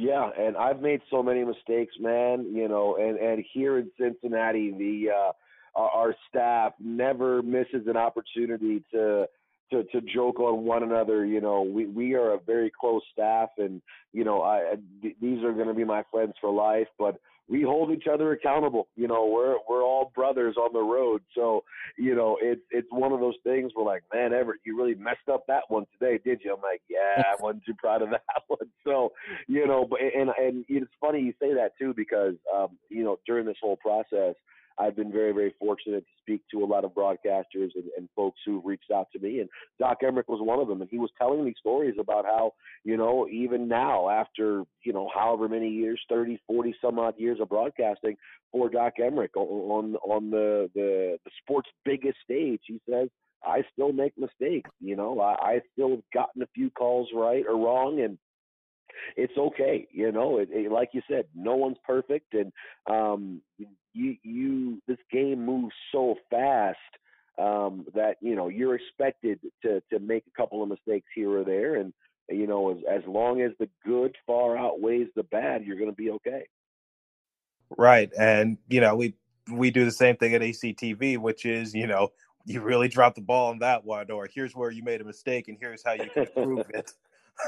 Yeah, 0.00 0.30
and 0.38 0.56
I've 0.56 0.80
made 0.80 1.00
so 1.10 1.24
many 1.24 1.42
mistakes, 1.44 1.92
man. 1.98 2.54
You 2.54 2.68
know, 2.68 2.96
and 3.00 3.18
and 3.18 3.44
here 3.52 3.78
in 3.78 3.90
Cincinnati, 4.00 4.70
the 4.70 5.10
uh, 5.10 5.80
our, 5.80 6.14
staff 6.28 6.74
never 6.78 7.42
misses 7.42 7.88
an 7.88 7.96
opportunity 7.96 8.84
to 8.92 9.26
to 9.72 9.82
to 9.82 10.00
joke 10.02 10.38
on 10.38 10.64
one 10.64 10.84
another. 10.84 11.26
You 11.26 11.40
know, 11.40 11.62
we 11.62 11.86
we 11.86 12.14
are 12.14 12.34
a 12.34 12.38
very 12.38 12.70
close 12.80 13.02
staff, 13.12 13.48
and 13.58 13.82
you 14.12 14.22
know, 14.22 14.40
I 14.40 14.74
I- 14.74 15.02
th- 15.02 15.16
these 15.20 15.42
are 15.42 15.52
going 15.52 15.66
to 15.66 15.74
be 15.74 15.82
my 15.82 16.04
friends 16.12 16.34
for 16.40 16.52
life. 16.52 16.86
But 16.96 17.16
we 17.48 17.62
hold 17.62 17.90
each 17.90 18.06
other 18.12 18.32
accountable. 18.32 18.88
You 18.96 19.08
know, 19.08 19.26
we're 19.26 19.56
we're 19.68 19.82
all 19.82 20.12
brothers 20.14 20.56
on 20.56 20.72
the 20.72 20.82
road, 20.82 21.22
so 21.34 21.64
you 21.96 22.14
know, 22.14 22.36
it's 22.40 22.60
it's 22.70 22.88
one 22.90 23.12
of 23.12 23.20
those 23.20 23.36
things 23.44 23.72
where 23.74 23.86
like, 23.86 24.02
man, 24.12 24.32
Everett, 24.32 24.60
you 24.64 24.76
really 24.76 24.94
messed 24.94 25.28
up 25.32 25.44
that 25.48 25.62
one 25.68 25.86
today, 25.98 26.20
did 26.24 26.40
you? 26.44 26.54
I'm 26.54 26.62
like, 26.62 26.82
yeah, 26.88 27.22
I 27.22 27.42
wasn't 27.42 27.64
too 27.64 27.74
proud 27.74 28.02
of 28.02 28.10
that 28.10 28.42
one. 28.46 28.68
So, 28.84 29.12
you 29.46 29.66
know, 29.66 29.86
but 29.88 30.00
and 30.00 30.30
and 30.38 30.64
it's 30.68 30.90
funny 31.00 31.20
you 31.20 31.32
say 31.40 31.54
that 31.54 31.72
too 31.78 31.94
because 31.96 32.34
um, 32.54 32.78
you 32.90 33.04
know, 33.04 33.18
during 33.26 33.46
this 33.46 33.56
whole 33.60 33.76
process, 33.76 34.34
I've 34.78 34.96
been 34.96 35.12
very 35.12 35.32
very 35.32 35.54
fortunate 35.58 36.00
to 36.00 36.12
speak 36.22 36.42
to 36.52 36.62
a 36.62 36.66
lot 36.66 36.84
of 36.84 36.92
broadcasters 36.92 37.70
and, 37.74 37.84
and 37.96 38.08
folks 38.14 38.40
who've 38.44 38.64
reached 38.64 38.90
out 38.94 39.08
to 39.12 39.18
me, 39.18 39.40
and 39.40 39.48
Doc 39.78 39.98
Emrick 40.02 40.28
was 40.28 40.40
one 40.40 40.60
of 40.60 40.68
them, 40.68 40.80
and 40.80 40.90
he 40.90 40.98
was 40.98 41.10
telling 41.18 41.44
me 41.44 41.54
stories 41.58 41.96
about 41.98 42.24
how 42.24 42.52
you 42.84 42.96
know 42.96 43.28
even 43.28 43.68
now 43.68 44.08
after 44.08 44.64
you 44.82 44.92
know 44.92 45.08
however 45.14 45.48
many 45.48 45.68
years 45.68 46.00
30 46.08 46.40
40 46.46 46.74
some 46.80 46.98
odd 46.98 47.14
years 47.18 47.38
of 47.40 47.48
broadcasting 47.48 48.16
for 48.52 48.68
Doc 48.68 48.94
on 48.98 49.28
on, 49.36 49.96
on 49.96 50.30
the, 50.30 50.70
the 50.74 51.18
the 51.24 51.30
sport's 51.42 51.68
biggest 51.84 52.18
stage 52.24 52.60
he 52.66 52.80
says 52.88 53.08
I 53.44 53.62
still 53.72 53.92
make 53.92 54.12
mistakes 54.18 54.70
you 54.80 54.96
know? 54.96 55.20
I, 55.20 55.34
I 55.34 55.60
still 55.72 55.90
have 55.90 56.02
gotten 56.12 56.42
a 56.42 56.48
few 56.54 56.70
calls 56.70 57.08
right 57.14 57.44
or 57.48 57.56
wrong 57.56 58.00
and 58.00 58.18
it's 59.16 59.36
okay 59.36 59.86
you 59.90 60.12
know? 60.12 60.38
It, 60.38 60.48
it, 60.50 60.72
like 60.72 60.90
you 60.92 61.02
said 61.08 61.26
no 61.34 61.56
one's 61.56 61.78
perfect 61.86 62.34
and 62.34 62.52
um 62.90 63.40
you 63.94 64.16
you 64.22 64.82
this 64.86 64.98
game 65.10 65.44
moves 65.44 65.74
so 65.92 66.16
fast 66.30 66.78
um 67.38 67.86
that 67.94 68.16
you 68.20 68.34
know 68.34 68.48
you're 68.48 68.74
expected 68.74 69.40
to 69.62 69.82
to 69.92 69.98
make 69.98 70.24
a 70.26 70.36
couple 70.36 70.62
of 70.62 70.68
mistakes 70.68 71.06
here 71.14 71.30
or 71.30 71.44
there 71.44 71.76
and 71.76 71.92
you 72.28 72.46
know 72.46 72.70
as 72.70 72.78
as 72.90 73.02
long 73.06 73.40
as 73.40 73.52
the 73.58 73.68
good 73.84 74.14
far 74.26 74.56
outweighs 74.56 75.08
the 75.16 75.22
bad 75.24 75.64
you're 75.64 75.78
going 75.78 75.90
to 75.90 75.96
be 75.96 76.10
okay 76.10 76.44
Right, 77.76 78.10
and 78.18 78.56
you 78.68 78.80
know 78.80 78.94
we 78.96 79.14
we 79.52 79.70
do 79.70 79.84
the 79.84 79.90
same 79.90 80.16
thing 80.16 80.34
at 80.34 80.40
ACTV, 80.40 81.18
which 81.18 81.44
is 81.44 81.74
you 81.74 81.86
know 81.86 82.12
you 82.44 82.60
really 82.60 82.88
dropped 82.88 83.16
the 83.16 83.22
ball 83.22 83.50
on 83.50 83.58
that 83.58 83.84
one, 83.84 84.10
or 84.10 84.28
here's 84.32 84.56
where 84.56 84.70
you 84.70 84.82
made 84.82 85.00
a 85.00 85.04
mistake, 85.04 85.48
and 85.48 85.58
here's 85.60 85.82
how 85.84 85.92
you 85.92 86.08
can 86.08 86.26
improve 86.26 86.66
it. 86.74 86.92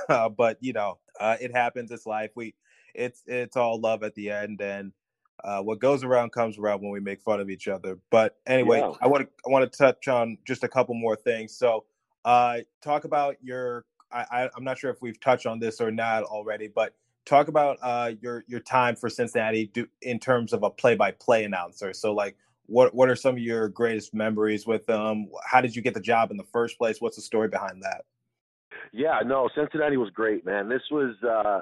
Uh, 0.08 0.28
but 0.36 0.58
you 0.60 0.72
know, 0.72 0.98
uh, 1.18 1.36
it 1.40 1.52
happens. 1.52 1.90
It's 1.90 2.06
life. 2.06 2.30
We 2.34 2.54
it's 2.94 3.22
it's 3.26 3.56
all 3.56 3.80
love 3.80 4.02
at 4.02 4.14
the 4.14 4.30
end, 4.30 4.60
and 4.60 4.92
uh, 5.44 5.60
what 5.62 5.78
goes 5.78 6.04
around 6.04 6.32
comes 6.32 6.58
around 6.58 6.82
when 6.82 6.90
we 6.90 7.00
make 7.00 7.20
fun 7.20 7.40
of 7.40 7.50
each 7.50 7.68
other. 7.68 7.98
But 8.10 8.38
anyway, 8.46 8.78
Yeah. 8.78 8.92
I 9.00 9.06
want 9.06 9.24
to 9.24 9.28
I 9.46 9.50
want 9.50 9.70
to 9.70 9.78
touch 9.78 10.08
on 10.08 10.38
just 10.44 10.64
a 10.64 10.68
couple 10.68 10.94
more 10.94 11.16
things. 11.16 11.56
So, 11.56 11.84
uh, 12.24 12.58
talk 12.82 13.04
about 13.04 13.36
your. 13.42 13.84
I, 14.12 14.26
I 14.30 14.50
I'm 14.56 14.64
not 14.64 14.78
sure 14.78 14.90
if 14.90 15.00
we've 15.00 15.20
touched 15.20 15.46
on 15.46 15.58
this 15.58 15.80
or 15.80 15.90
not 15.90 16.24
already, 16.24 16.68
but 16.68 16.94
talk 17.24 17.48
about 17.48 17.78
uh, 17.82 18.12
your 18.20 18.44
your 18.48 18.60
time 18.60 18.96
for 18.96 19.08
Cincinnati 19.08 19.66
do, 19.66 19.86
in 20.02 20.18
terms 20.18 20.52
of 20.52 20.62
a 20.62 20.70
play-by-play 20.70 21.44
announcer. 21.44 21.92
So, 21.92 22.12
like, 22.12 22.36
what 22.66 22.94
what 22.94 23.08
are 23.08 23.16
some 23.16 23.36
of 23.36 23.40
your 23.40 23.68
greatest 23.68 24.14
memories 24.14 24.66
with 24.66 24.86
them? 24.86 25.28
How 25.44 25.60
did 25.60 25.76
you 25.76 25.82
get 25.82 25.94
the 25.94 26.00
job 26.00 26.30
in 26.30 26.36
the 26.36 26.44
first 26.52 26.78
place? 26.78 27.00
What's 27.00 27.16
the 27.16 27.22
story 27.22 27.48
behind 27.48 27.82
that? 27.82 28.04
Yeah, 28.92 29.20
no, 29.24 29.48
Cincinnati 29.54 29.96
was 29.96 30.10
great, 30.10 30.44
man. 30.44 30.68
This 30.68 30.82
was, 30.90 31.14
uh, 31.22 31.60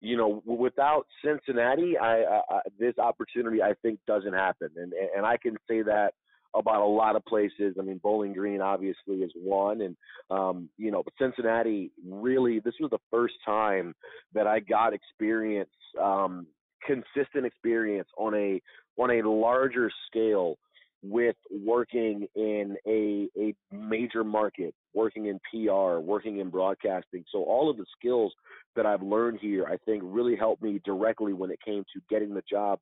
you 0.00 0.16
know, 0.16 0.42
without 0.46 1.06
Cincinnati, 1.24 1.98
I, 1.98 2.22
I, 2.22 2.60
this 2.78 2.98
opportunity 2.98 3.62
I 3.62 3.74
think 3.82 3.98
doesn't 4.06 4.32
happen, 4.32 4.70
and 4.76 4.92
and 4.92 5.26
I 5.26 5.36
can 5.36 5.56
say 5.68 5.82
that 5.82 6.12
about 6.54 6.82
a 6.82 6.86
lot 6.86 7.16
of 7.16 7.24
places. 7.24 7.76
I 7.78 7.82
mean, 7.82 8.00
Bowling 8.02 8.32
Green 8.32 8.60
obviously 8.60 9.16
is 9.16 9.32
one, 9.34 9.80
and 9.80 9.96
um, 10.30 10.68
you 10.78 10.90
know, 10.90 11.02
but 11.02 11.14
Cincinnati 11.18 11.90
really, 12.06 12.60
this 12.60 12.74
was 12.80 12.90
the 12.90 12.98
first 13.10 13.34
time 13.44 13.94
that 14.34 14.46
I 14.46 14.60
got 14.60 14.92
experience, 14.94 15.70
um, 16.00 16.46
consistent 16.86 17.44
experience 17.44 18.08
on 18.16 18.34
a 18.34 18.62
on 18.96 19.10
a 19.10 19.28
larger 19.28 19.90
scale 20.08 20.58
with 21.02 21.36
working 21.50 22.26
in 22.34 22.76
a 22.86 23.28
a 23.38 23.54
major 23.74 24.24
market, 24.24 24.74
working 24.94 25.26
in 25.26 25.38
PR, 25.50 25.98
working 25.98 26.38
in 26.38 26.50
broadcasting. 26.50 27.24
So 27.30 27.42
all 27.44 27.70
of 27.70 27.76
the 27.76 27.86
skills 27.98 28.32
that 28.76 28.86
I've 28.86 29.02
learned 29.02 29.38
here, 29.40 29.66
I 29.66 29.76
think, 29.84 30.02
really 30.04 30.36
helped 30.36 30.62
me 30.62 30.80
directly 30.84 31.32
when 31.32 31.50
it 31.50 31.58
came 31.64 31.84
to 31.94 32.00
getting 32.10 32.34
the 32.34 32.42
job 32.50 32.78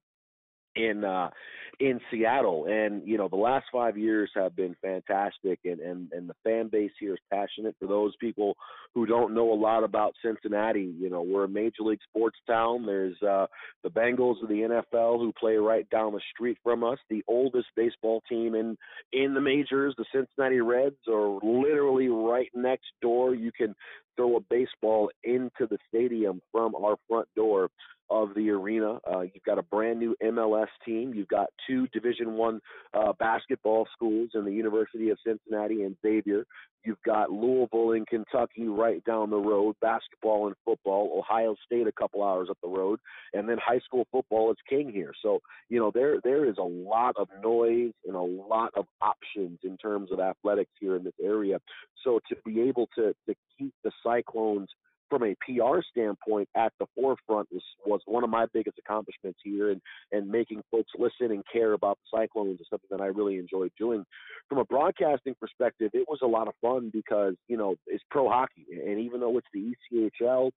in 0.77 1.05
uh 1.05 1.31
in 1.79 2.01
Seattle. 2.11 2.67
And 2.67 3.07
you 3.07 3.19
know 3.19 3.29
the 3.29 3.37
last 3.37 3.67
5 3.73 3.99
years 3.99 4.31
have 4.35 4.57
been 4.57 4.77
fantastic 4.81 5.61
and 5.65 5.81
and 5.81 6.13
and 6.13 6.29
the 6.29 6.35
fan 6.45 6.69
base 6.69 6.93
here 6.99 7.15
is 7.15 7.21
passionate. 7.31 7.77
For 7.81 7.87
those 7.87 8.15
people 8.21 8.57
who 8.95 9.07
don't 9.07 9.35
know 9.35 9.53
a 9.53 9.55
lot 9.55 9.85
about 9.85 10.15
Cincinnati 10.25 10.95
you 10.99 11.11
know 11.11 11.23
we're 11.23 11.45
a 11.45 11.49
major 11.49 11.83
league 11.83 12.01
sports 12.09 12.39
town. 12.47 12.87
There's 12.87 13.21
uh 13.23 13.47
the 13.83 13.91
Bengals 13.91 14.43
of 14.43 14.49
the 14.49 14.83
NFL 14.95 15.19
who 15.19 15.33
play 15.39 15.57
right 15.57 15.89
down 15.91 16.13
the 16.13 16.21
street 16.33 16.59
from 16.63 16.85
us. 16.85 16.99
The 17.11 17.25
oldest 17.29 17.69
baseball 17.77 18.23
team 18.29 18.55
in 18.55 18.77
in 19.13 19.35
the 19.35 19.41
majors 19.41 19.95
the 19.99 20.05
Cincinnati 20.13 20.61
Reds 20.61 20.97
are 21.09 21.39
literally 21.43 22.09
right 22.09 22.51
next 22.55 22.87
door. 23.03 23.35
You 23.35 23.53
can 23.53 23.75
throw 24.17 24.37
a 24.37 24.41
baseball 24.41 25.11
into 25.25 25.67
the 25.69 25.79
stadium 25.89 26.41
from 26.51 26.75
our 26.75 26.97
front 27.09 27.29
door 27.37 27.69
of 28.11 28.35
the 28.35 28.51
arena. 28.51 28.99
Uh, 29.11 29.21
you've 29.21 29.45
got 29.45 29.59
a 29.59 29.63
brand 29.63 29.99
new 29.99 30.17
MLS 30.23 30.69
team. 30.85 31.13
You've 31.15 31.29
got 31.29 31.49
two 31.67 31.87
Division 31.89 32.35
One 32.35 32.61
uh, 32.95 33.13
basketball 33.19 33.87
schools 33.93 34.31
in 34.35 34.45
the 34.45 34.53
University 34.53 35.11
of 35.11 35.19
Cincinnati 35.25 35.83
and 35.83 35.97
Xavier. 36.03 36.45
You've 36.85 37.03
got 37.05 37.33
Louisville 37.33 37.93
in 37.93 38.07
Kentucky 38.07 38.69
right 38.69 39.03
down 39.05 39.31
the 39.31 39.37
road, 39.37 39.75
basketball 39.81 40.47
and 40.47 40.55
football. 40.65 41.19
Ohio 41.19 41.57
State 41.67 41.89
a 41.89 41.93
couple 41.93 42.23
hours 42.23 42.47
up 42.49 42.59
the 42.63 42.69
road, 42.69 43.01
and 43.35 43.49
then 43.49 43.59
high 43.59 43.81
school 43.81 44.07
football 44.13 44.53
is 44.53 44.57
king 44.69 44.93
here. 44.93 45.13
So 45.21 45.41
you 45.69 45.81
know 45.81 45.91
there 45.93 46.21
there 46.23 46.49
is 46.49 46.59
a 46.59 46.63
lot 46.63 47.17
of 47.19 47.29
noise 47.43 47.93
and 48.07 48.15
a 48.15 48.21
lot 48.21 48.71
of 48.77 48.87
options 49.03 49.59
in 49.65 49.77
terms 49.79 50.13
of 50.13 50.21
athletics 50.21 50.71
here 50.79 50.95
in 50.95 51.03
this 51.03 51.15
area. 51.21 51.59
So 52.05 52.21
to 52.29 52.37
be 52.45 52.61
able 52.61 52.89
to 52.95 53.13
to 53.29 53.35
keep 53.59 53.75
the 53.83 53.91
Cyclones 54.05 54.69
from 55.09 55.23
a 55.23 55.35
PR 55.37 55.81
standpoint 55.91 56.49
at 56.57 56.73
the 56.79 56.87
forefront 56.95 57.49
was 57.53 57.63
was 57.85 58.01
one 58.07 58.25
of 58.25 58.31
my 58.31 58.47
biggest 58.53 58.79
accomplishments 58.79 59.39
here 59.43 59.71
and 59.71 59.81
and 60.13 60.29
making 60.29 60.63
folks 60.71 60.91
listen 60.99 61.33
and 61.33 61.45
care 61.53 61.73
about 61.73 61.99
the 61.99 62.19
Cyclones 62.19 62.61
is 62.61 62.67
something 62.71 62.89
that 62.91 63.01
I 63.01 63.07
really 63.07 63.39
enjoyed 63.39 63.73
doing. 63.79 64.05
From 64.49 64.59
a 64.59 64.65
broadcasting 64.65 65.35
perspective, 65.41 65.91
it 65.93 66.07
was 66.09 66.21
a 66.23 66.27
lot 66.27 66.49
of 66.49 66.55
fun 66.61 66.91
because, 66.93 67.35
you 67.49 67.57
know, 67.57 67.77
it's 67.87 68.05
pro 68.11 68.29
hockey 68.29 68.67
and 68.71 69.01
even 69.01 69.21
though 69.21 69.39
it's 69.39 69.47
the 69.53 69.75
ECHL 70.23 70.51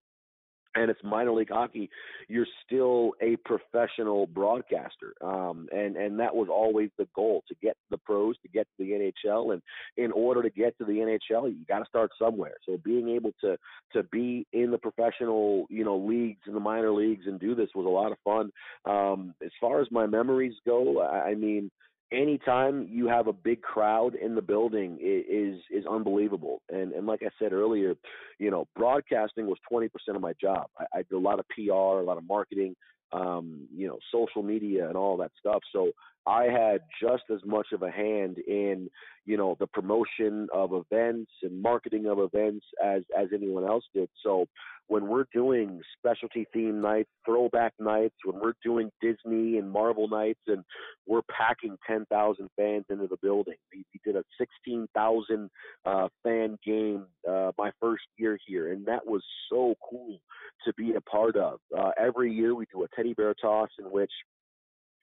and 0.79 0.89
it's 0.89 1.03
minor 1.03 1.31
league 1.31 1.49
hockey, 1.51 1.89
you're 2.27 2.47
still 2.65 3.11
a 3.21 3.35
professional 3.37 4.27
broadcaster. 4.27 5.13
Um, 5.21 5.67
and, 5.71 5.97
and 5.97 6.19
that 6.19 6.33
was 6.33 6.47
always 6.49 6.89
the 6.97 7.07
goal 7.15 7.43
to 7.49 7.55
get 7.61 7.75
the 7.89 7.97
pros, 7.97 8.35
to 8.43 8.47
get 8.47 8.67
to 8.77 8.83
the 8.85 9.11
NHL. 9.25 9.53
And 9.53 9.61
in 9.97 10.11
order 10.11 10.41
to 10.41 10.49
get 10.49 10.77
to 10.77 10.85
the 10.85 10.93
NHL, 10.93 11.49
you 11.49 11.65
got 11.67 11.79
to 11.79 11.85
start 11.85 12.11
somewhere. 12.17 12.55
So 12.65 12.79
being 12.83 13.09
able 13.09 13.31
to, 13.41 13.57
to 13.93 14.03
be 14.03 14.47
in 14.53 14.71
the 14.71 14.77
professional, 14.77 15.65
you 15.69 15.83
know, 15.83 15.97
leagues 15.97 16.41
and 16.45 16.55
the 16.55 16.61
minor 16.61 16.91
leagues 16.91 17.25
and 17.27 17.39
do 17.39 17.55
this 17.55 17.69
was 17.75 17.85
a 17.85 17.89
lot 17.89 18.11
of 18.11 18.17
fun. 18.23 18.51
Um, 18.85 19.33
as 19.43 19.51
far 19.59 19.81
as 19.81 19.87
my 19.91 20.05
memories 20.05 20.55
go, 20.65 21.01
I, 21.01 21.31
I 21.31 21.35
mean, 21.35 21.69
anytime 22.11 22.87
you 22.89 23.07
have 23.07 23.27
a 23.27 23.33
big 23.33 23.61
crowd 23.61 24.15
in 24.15 24.35
the 24.35 24.41
building 24.41 24.97
is 25.01 25.59
is 25.71 25.85
unbelievable. 25.85 26.61
And 26.69 26.93
and 26.93 27.05
like 27.05 27.21
I 27.23 27.29
said 27.39 27.53
earlier, 27.53 27.95
you 28.39 28.51
know, 28.51 28.67
broadcasting 28.75 29.47
was 29.47 29.57
20% 29.71 29.89
of 30.15 30.21
my 30.21 30.33
job. 30.41 30.67
I, 30.77 30.85
I 30.93 30.97
did 30.99 31.13
a 31.13 31.19
lot 31.19 31.39
of 31.39 31.45
PR, 31.49 31.71
a 31.71 32.03
lot 32.03 32.17
of 32.17 32.27
marketing, 32.27 32.75
um, 33.11 33.67
you 33.75 33.87
know, 33.87 33.99
social 34.11 34.43
media 34.43 34.87
and 34.87 34.97
all 34.97 35.17
that 35.17 35.31
stuff. 35.39 35.61
So 35.71 35.91
I 36.27 36.43
had 36.43 36.81
just 37.01 37.23
as 37.31 37.39
much 37.45 37.67
of 37.73 37.81
a 37.81 37.91
hand 37.91 38.37
in, 38.39 38.89
you 39.25 39.37
know, 39.37 39.55
the 39.59 39.67
promotion 39.67 40.47
of 40.53 40.71
events 40.73 41.31
and 41.43 41.61
marketing 41.61 42.07
of 42.07 42.19
events 42.19 42.65
as 42.83 43.03
as 43.17 43.27
anyone 43.33 43.65
else 43.65 43.83
did. 43.93 44.09
So 44.23 44.47
when 44.89 45.07
we're 45.07 45.25
doing 45.31 45.79
specialty 45.97 46.47
theme 46.51 46.81
nights, 46.81 47.09
throwback 47.23 47.73
nights, 47.79 48.15
when 48.25 48.41
we're 48.41 48.55
doing 48.63 48.91
Disney 49.01 49.57
and 49.57 49.69
Marvel 49.69 50.07
nights, 50.07 50.41
and 50.47 50.63
we're 51.07 51.21
packing 51.31 51.77
10,000 51.87 52.49
fans 52.57 52.85
into 52.89 53.05
the 53.07 53.17
building. 53.21 53.53
We, 53.71 53.85
we 53.93 54.01
did 54.03 54.19
a 54.19 54.23
16,000 54.39 55.49
uh, 55.85 56.07
fan 56.23 56.57
game 56.65 57.05
uh, 57.29 57.51
my 57.57 57.71
first 57.79 58.03
year 58.17 58.37
here, 58.47 58.73
and 58.73 58.83
that 58.87 59.05
was 59.05 59.21
so 59.49 59.75
cool 59.87 60.17
to 60.65 60.73
be 60.73 60.95
a 60.95 61.01
part 61.01 61.35
of. 61.35 61.59
Uh, 61.77 61.91
every 61.97 62.33
year 62.33 62.55
we 62.55 62.65
do 62.73 62.83
a 62.83 62.87
teddy 62.95 63.13
bear 63.13 63.35
toss 63.39 63.69
in 63.77 63.85
which 63.85 64.11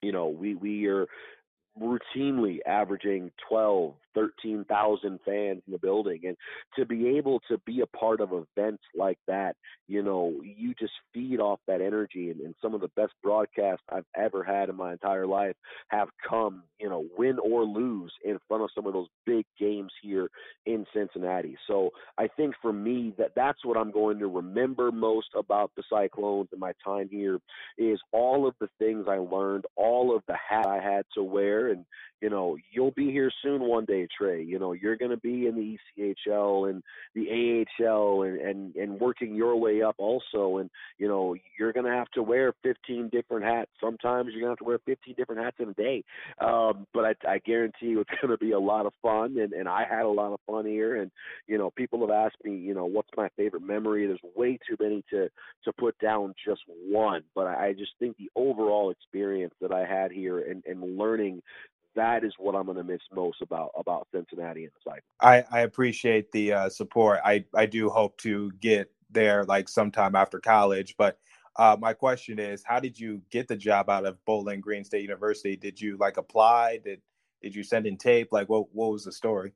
you 0.01 0.11
know 0.11 0.27
we 0.27 0.53
we 0.53 0.85
are 0.87 1.07
routinely 1.81 2.59
averaging 2.65 3.31
12, 3.49 3.93
13,000 4.17 5.19
fans 5.23 5.61
in 5.67 5.71
the 5.71 5.77
building. 5.77 6.21
And 6.23 6.35
to 6.75 6.85
be 6.85 7.17
able 7.17 7.39
to 7.49 7.59
be 7.65 7.81
a 7.81 7.97
part 7.97 8.19
of 8.19 8.31
events 8.33 8.83
like 8.95 9.19
that, 9.27 9.55
you 9.87 10.01
know, 10.01 10.33
you 10.43 10.73
just 10.79 10.93
feed 11.13 11.39
off 11.39 11.59
that 11.67 11.81
energy. 11.81 12.31
And, 12.31 12.41
and 12.41 12.55
some 12.61 12.73
of 12.73 12.81
the 12.81 12.89
best 12.95 13.13
broadcasts 13.21 13.83
I've 13.91 14.05
ever 14.15 14.43
had 14.43 14.69
in 14.69 14.75
my 14.75 14.93
entire 14.93 15.27
life 15.27 15.55
have 15.89 16.07
come, 16.27 16.63
you 16.79 16.89
know, 16.89 17.05
win 17.15 17.37
or 17.39 17.63
lose 17.63 18.11
in 18.25 18.39
front 18.47 18.63
of 18.63 18.69
some 18.73 18.87
of 18.87 18.93
those 18.93 19.07
big 19.25 19.45
games 19.59 19.91
here 20.01 20.29
in 20.65 20.85
Cincinnati. 20.93 21.55
So 21.67 21.91
I 22.17 22.27
think 22.27 22.55
for 22.61 22.73
me 22.73 23.13
that 23.19 23.33
that's 23.35 23.63
what 23.63 23.77
I'm 23.77 23.91
going 23.91 24.17
to 24.19 24.27
remember 24.27 24.91
most 24.91 25.27
about 25.37 25.71
the 25.77 25.83
Cyclones 25.89 26.49
and 26.51 26.59
my 26.59 26.73
time 26.83 27.07
here 27.09 27.39
is 27.77 27.99
all 28.11 28.47
of 28.47 28.55
the 28.59 28.69
things 28.79 29.05
I 29.07 29.17
learned, 29.17 29.65
all 29.75 30.15
of 30.15 30.23
the 30.27 30.35
hat 30.35 30.65
I 30.65 30.81
had 30.81 31.05
to 31.13 31.23
wear 31.23 31.67
and 31.67 31.85
you 32.21 32.29
know 32.29 32.57
you'll 32.71 32.91
be 32.91 33.11
here 33.11 33.31
soon 33.43 33.61
one 33.61 33.85
day 33.85 34.07
trey. 34.17 34.41
You 34.41 34.59
know 34.59 34.73
you're 34.73 34.95
going 34.95 35.11
to 35.11 35.17
be 35.17 35.47
in 35.47 35.55
the 35.55 35.77
echl 36.01 36.69
and 36.69 36.81
the 37.13 37.65
ahl 37.79 38.23
and 38.23 38.39
and 38.39 38.75
and 38.75 38.99
working 38.99 39.35
your 39.35 39.55
way 39.55 39.81
up 39.81 39.95
also. 39.97 40.57
And 40.57 40.69
you 40.97 41.07
know 41.07 41.35
you're 41.57 41.73
going 41.73 41.85
to 41.85 41.91
have 41.91 42.09
to 42.11 42.23
wear 42.23 42.53
15 42.63 43.09
different 43.09 43.45
hats. 43.45 43.69
Sometimes 43.79 44.29
you're 44.31 44.41
going 44.41 44.49
to 44.49 44.51
have 44.51 44.57
to 44.59 44.63
wear 44.63 44.79
15 44.85 45.13
different 45.15 45.41
hats 45.41 45.57
in 45.59 45.69
a 45.69 45.73
day. 45.73 46.03
Um 46.39 46.87
but 46.93 47.05
i 47.05 47.13
i 47.27 47.37
guarantee 47.39 47.87
you 47.87 47.99
it's 48.01 48.09
going 48.21 48.31
to 48.31 48.37
be 48.37 48.51
a 48.51 48.59
lot 48.59 48.85
of 48.85 48.93
fun. 49.01 49.37
And 49.37 49.53
and 49.53 49.69
i 49.69 49.83
had 49.89 50.05
a 50.05 50.09
lot 50.09 50.33
of 50.33 50.39
fun 50.47 50.65
here. 50.65 51.01
And 51.01 51.11
you 51.47 51.57
know 51.57 51.69
people 51.71 51.99
have 52.01 52.09
asked 52.09 52.43
me 52.43 52.55
you 52.55 52.73
know 52.73 52.85
what's 52.85 53.09
my 53.15 53.29
favorite 53.37 53.63
memory? 53.63 54.07
There's 54.07 54.19
way 54.35 54.57
too 54.67 54.77
many 54.79 55.03
to 55.11 55.29
to 55.65 55.73
put 55.73 55.97
down 55.99 56.33
just 56.45 56.61
one. 56.89 57.21
But 57.35 57.47
i, 57.47 57.67
I 57.67 57.73
just 57.73 57.91
think 57.99 58.17
the 58.17 58.31
overall 58.35 58.89
experience 58.89 59.53
that 59.61 59.71
i 59.71 59.85
had 59.85 60.11
here 60.11 60.39
and 60.39 60.63
and 60.65 60.97
learning 60.97 61.41
that 61.97 62.23
is 62.23 62.33
what 62.37 62.55
I'm 62.55 62.65
going 62.65 62.77
to 62.77 62.83
miss 62.83 63.01
most 63.13 63.41
about 63.41 63.71
about 63.77 64.07
Cincinnati 64.13 64.63
and 64.63 64.71
the 64.71 64.89
cycle. 64.89 65.03
I, 65.19 65.43
I 65.51 65.61
appreciate 65.61 66.31
the 66.31 66.53
uh, 66.53 66.69
support. 66.69 67.19
I 67.25 67.43
I 67.53 67.65
do 67.65 67.89
hope 67.89 68.17
to 68.19 68.51
get 68.61 68.89
there 69.11 69.43
like 69.43 69.67
sometime 69.67 70.15
after 70.15 70.39
college, 70.39 70.95
but. 70.97 71.19
Uh, 71.59 71.75
my 71.81 71.91
question 71.91 72.37
is, 72.37 72.63
how 72.63 72.79
did 72.79 72.99
you 72.99 73.19
get 73.31 73.47
the 73.47 73.55
job 73.55 73.89
out 73.89 74.05
of 74.05 74.23
Bowling 74.25 74.61
Green 74.61 74.83
State 74.83 75.01
University? 75.01 75.55
Did 75.55 75.81
you 75.81 75.97
like 75.97 76.17
apply? 76.17 76.77
Did 76.85 77.01
did 77.41 77.55
you 77.55 77.63
send 77.63 77.87
in 77.87 77.97
tape? 77.97 78.27
Like, 78.31 78.47
what 78.47 78.67
what 78.73 78.91
was 78.91 79.05
the 79.05 79.11
story? 79.11 79.53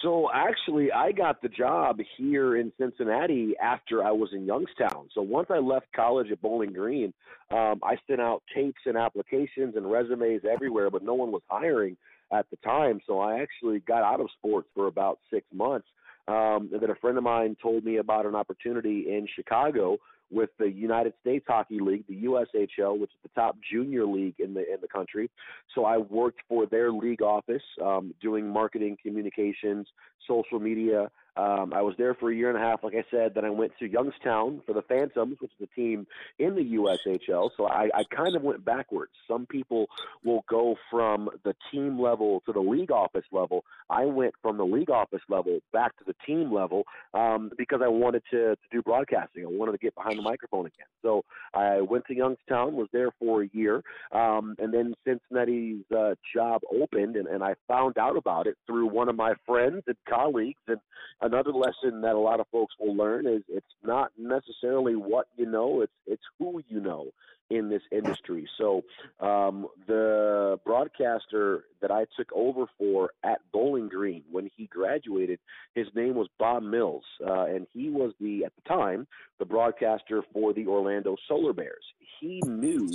So 0.00 0.30
actually, 0.32 0.90
I 0.90 1.12
got 1.12 1.42
the 1.42 1.48
job 1.48 2.00
here 2.16 2.56
in 2.56 2.72
Cincinnati 2.78 3.54
after 3.62 4.02
I 4.02 4.10
was 4.10 4.30
in 4.32 4.46
Youngstown. 4.46 5.08
So 5.14 5.22
once 5.22 5.48
I 5.50 5.58
left 5.58 5.86
college 5.94 6.30
at 6.32 6.40
Bowling 6.40 6.72
Green, 6.72 7.12
um, 7.50 7.80
I 7.82 7.96
sent 8.06 8.20
out 8.20 8.42
tapes 8.54 8.80
and 8.86 8.96
applications 8.96 9.76
and 9.76 9.90
resumes 9.90 10.42
everywhere, 10.50 10.90
but 10.90 11.04
no 11.04 11.14
one 11.14 11.30
was 11.30 11.42
hiring 11.48 11.96
at 12.32 12.48
the 12.50 12.56
time. 12.56 13.00
So 13.06 13.20
I 13.20 13.40
actually 13.40 13.80
got 13.80 14.02
out 14.02 14.20
of 14.20 14.28
sports 14.38 14.68
for 14.74 14.86
about 14.86 15.18
six 15.30 15.46
months. 15.52 15.86
Um, 16.26 16.70
and 16.72 16.80
then 16.80 16.90
a 16.90 16.94
friend 16.94 17.18
of 17.18 17.24
mine 17.24 17.56
told 17.60 17.84
me 17.84 17.96
about 17.96 18.26
an 18.26 18.34
opportunity 18.34 19.06
in 19.08 19.26
Chicago 19.34 19.98
with 20.32 20.50
the 20.58 20.70
United 20.70 21.12
States 21.20 21.44
Hockey 21.46 21.78
League, 21.78 22.04
the 22.08 22.24
USHL, 22.24 22.98
which 22.98 23.10
is 23.10 23.16
the 23.22 23.30
top 23.34 23.56
junior 23.70 24.06
league 24.06 24.36
in 24.38 24.54
the 24.54 24.60
in 24.60 24.80
the 24.80 24.88
country. 24.88 25.30
So 25.74 25.84
I 25.84 25.98
worked 25.98 26.40
for 26.48 26.66
their 26.66 26.90
league 26.90 27.22
office, 27.22 27.62
um, 27.84 28.14
doing 28.20 28.48
marketing, 28.48 28.96
communications, 29.02 29.86
social 30.26 30.58
media, 30.58 31.10
um, 31.36 31.72
I 31.74 31.80
was 31.80 31.94
there 31.96 32.14
for 32.14 32.30
a 32.30 32.34
year 32.34 32.50
and 32.50 32.58
a 32.58 32.60
half, 32.60 32.84
like 32.84 32.94
I 32.94 33.04
said. 33.10 33.34
Then 33.34 33.44
I 33.44 33.50
went 33.50 33.72
to 33.78 33.88
Youngstown 33.88 34.62
for 34.66 34.74
the 34.74 34.82
Phantoms, 34.82 35.36
which 35.40 35.50
is 35.58 35.68
a 35.72 35.74
team 35.74 36.06
in 36.38 36.54
the 36.54 36.76
USHL. 36.76 37.50
So 37.56 37.66
I, 37.66 37.88
I 37.94 38.04
kind 38.14 38.36
of 38.36 38.42
went 38.42 38.64
backwards. 38.64 39.12
Some 39.26 39.46
people 39.46 39.86
will 40.24 40.44
go 40.48 40.76
from 40.90 41.30
the 41.44 41.54
team 41.70 41.98
level 41.98 42.42
to 42.46 42.52
the 42.52 42.60
league 42.60 42.90
office 42.90 43.24
level. 43.32 43.64
I 43.88 44.04
went 44.04 44.34
from 44.42 44.58
the 44.58 44.64
league 44.64 44.90
office 44.90 45.22
level 45.28 45.60
back 45.72 45.96
to 45.98 46.04
the 46.06 46.14
team 46.26 46.52
level 46.52 46.84
um, 47.14 47.50
because 47.56 47.80
I 47.82 47.88
wanted 47.88 48.22
to, 48.30 48.54
to 48.54 48.56
do 48.70 48.82
broadcasting. 48.82 49.44
I 49.44 49.48
wanted 49.48 49.72
to 49.72 49.78
get 49.78 49.94
behind 49.94 50.18
the 50.18 50.22
microphone 50.22 50.66
again. 50.66 50.86
So 51.00 51.24
I 51.54 51.80
went 51.80 52.04
to 52.06 52.14
Youngstown, 52.14 52.74
was 52.74 52.88
there 52.92 53.10
for 53.18 53.42
a 53.42 53.48
year, 53.52 53.82
um, 54.12 54.54
and 54.58 54.72
then 54.72 54.94
Cincinnati's 55.06 55.84
uh, 55.96 56.14
job 56.34 56.60
opened, 56.70 57.16
and, 57.16 57.26
and 57.26 57.42
I 57.42 57.54
found 57.66 57.96
out 57.96 58.16
about 58.16 58.46
it 58.46 58.56
through 58.66 58.86
one 58.86 59.08
of 59.08 59.16
my 59.16 59.32
friends 59.46 59.82
and 59.86 59.96
colleagues 60.08 60.60
and 60.68 60.78
another 61.22 61.52
lesson 61.52 62.02
that 62.02 62.14
a 62.14 62.18
lot 62.18 62.40
of 62.40 62.46
folks 62.52 62.74
will 62.78 62.94
learn 62.94 63.26
is 63.26 63.42
it's 63.48 63.66
not 63.82 64.12
necessarily 64.18 64.94
what 64.94 65.26
you 65.36 65.46
know, 65.46 65.80
it's 65.80 65.92
it's 66.06 66.22
who 66.38 66.62
you 66.68 66.80
know 66.80 67.10
in 67.50 67.68
this 67.68 67.82
industry. 67.90 68.48
So 68.58 68.82
um, 69.20 69.66
the 69.86 70.58
broadcaster 70.64 71.64
that 71.80 71.90
I 71.90 72.06
took 72.16 72.32
over 72.34 72.64
for 72.78 73.10
at 73.22 73.40
Bowling 73.52 73.88
Green 73.88 74.22
when 74.30 74.50
he 74.56 74.66
graduated, 74.66 75.38
his 75.74 75.86
name 75.94 76.14
was 76.14 76.28
Bob 76.38 76.62
Mills, 76.62 77.04
uh, 77.26 77.44
and 77.44 77.66
he 77.74 77.90
was 77.90 78.12
the 78.20 78.44
at 78.44 78.52
the 78.56 78.68
time 78.68 79.06
the 79.38 79.44
broadcaster 79.44 80.22
for 80.32 80.52
the 80.52 80.66
Orlando 80.66 81.16
Solar 81.28 81.52
Bears. 81.52 81.84
He 82.20 82.40
knew 82.46 82.88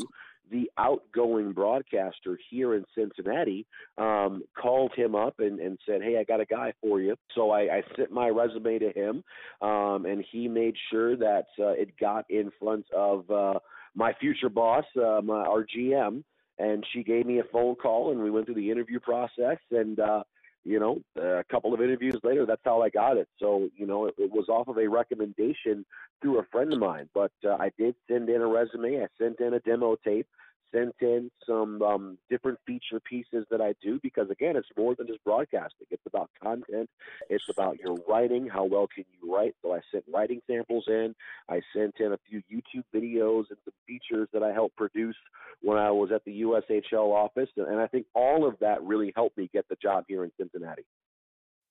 the 0.52 0.70
outgoing 0.78 1.52
broadcaster 1.54 2.38
here 2.50 2.76
in 2.76 2.86
Cincinnati 2.96 3.66
um, 3.98 4.44
called 4.60 4.92
him 4.96 5.16
up 5.16 5.36
and, 5.40 5.60
and 5.60 5.78
said, 5.86 6.02
"Hey, 6.02 6.18
I 6.18 6.24
got 6.24 6.42
a 6.42 6.46
guy 6.46 6.74
for 6.82 7.02
you." 7.02 7.16
So 7.36 7.52
I, 7.52 7.62
I 7.62 7.84
sent 7.96 8.12
my 8.12 8.30
resume 8.30 8.80
to 8.80 8.92
him, 8.92 9.24
um, 9.62 10.06
and 10.06 10.24
he 10.32 10.48
made 10.48 10.76
sure 10.92 11.16
that 11.18 11.48
uh, 11.60 11.70
it 11.70 11.98
got 12.00 12.26
in 12.30 12.52
front 12.60 12.86
of 12.96 13.30
uh, 13.30 13.60
my 13.96 14.14
future 14.20 14.50
boss, 14.50 14.86
uh, 14.96 15.22
my, 15.24 15.46
our 15.46 15.66
GM, 15.66 16.24
and 16.60 16.86
she 16.94 17.04
gave 17.04 17.26
me 17.26 17.40
a 17.40 17.44
phone 17.52 17.76
call, 17.76 18.12
and 18.12 18.22
we 18.22 18.32
went 18.32 18.46
through 18.46 18.56
the 18.56 18.72
interview 18.72 19.00
process, 19.00 19.58
and 19.72 20.00
uh, 20.00 20.24
you 20.68 20.80
know, 20.80 21.00
a 21.16 21.44
couple 21.50 21.74
of 21.74 21.82
interviews 21.82 22.20
later, 22.24 22.46
that's 22.46 22.62
how 22.66 22.82
I 22.82 22.90
got 22.90 23.18
it. 23.18 23.28
So, 23.40 23.70
you 23.76 23.88
know, 23.88 24.06
it, 24.06 24.16
it 24.18 24.32
was 24.32 24.50
off 24.50 24.68
of 24.68 24.78
a 24.78 24.88
recommendation 24.88 25.86
through 26.22 26.40
a 26.40 26.46
friend 26.52 26.74
of 26.74 26.80
mine. 26.80 27.10
But 27.14 27.32
uh, 27.46 27.54
I 27.54 27.72
did 27.78 27.96
send 28.10 28.30
in 28.30 28.42
a 28.42 28.48
resume. 28.48 29.02
I 29.02 29.08
sent 29.18 29.40
in 29.40 29.54
a 29.54 29.60
demo 29.62 29.96
tape 30.04 30.28
sent 30.74 30.96
in 31.02 31.30
some 31.46 31.82
um, 31.82 32.18
different 32.30 32.60
feature 32.66 33.00
pieces 33.00 33.46
that 33.52 33.62
I 33.62 33.74
do 33.82 34.00
because 34.02 34.30
again, 34.30 34.56
it's 34.56 34.68
more 34.78 34.96
than 34.96 35.08
just 35.08 35.24
broadcasting. 35.24 35.88
It's 35.92 36.06
about 36.06 36.30
content. 36.42 36.90
It's 37.30 37.44
about 37.50 37.78
your 37.80 37.98
writing. 38.08 38.48
How 38.48 38.66
well 38.66 38.88
can 38.88 39.06
you 39.12 39.34
write? 39.34 39.56
So 39.62 39.74
I 39.74 39.80
sent 39.92 40.04
writing 40.14 40.42
samples 40.48 40.86
in. 40.88 41.16
I 41.50 41.62
sent 41.76 41.96
in 42.00 42.14
a 42.14 42.20
few 42.30 42.42
YouTube 42.52 42.84
videos 42.94 43.46
and 43.50 43.58
some 43.66 43.74
features 43.86 44.28
that 44.34 44.44
I 44.44 44.52
helped 44.52 44.76
produce 44.76 45.16
when 45.62 45.78
I 45.78 45.92
was 45.92 46.12
at 46.14 46.24
the 46.26 46.42
USHL 46.42 47.14
office, 47.14 47.50
and 47.58 47.80
I 47.80 47.88
think 47.88 48.06
all 48.14 48.48
of 48.48 48.56
that 48.60 48.84
really 48.84 49.12
helped 49.16 49.38
me 49.38 49.50
get 49.52 49.68
the 49.70 49.78
job 49.82 50.06
here 50.08 50.24
in 50.24 50.32
Cincinnati. 50.40 50.84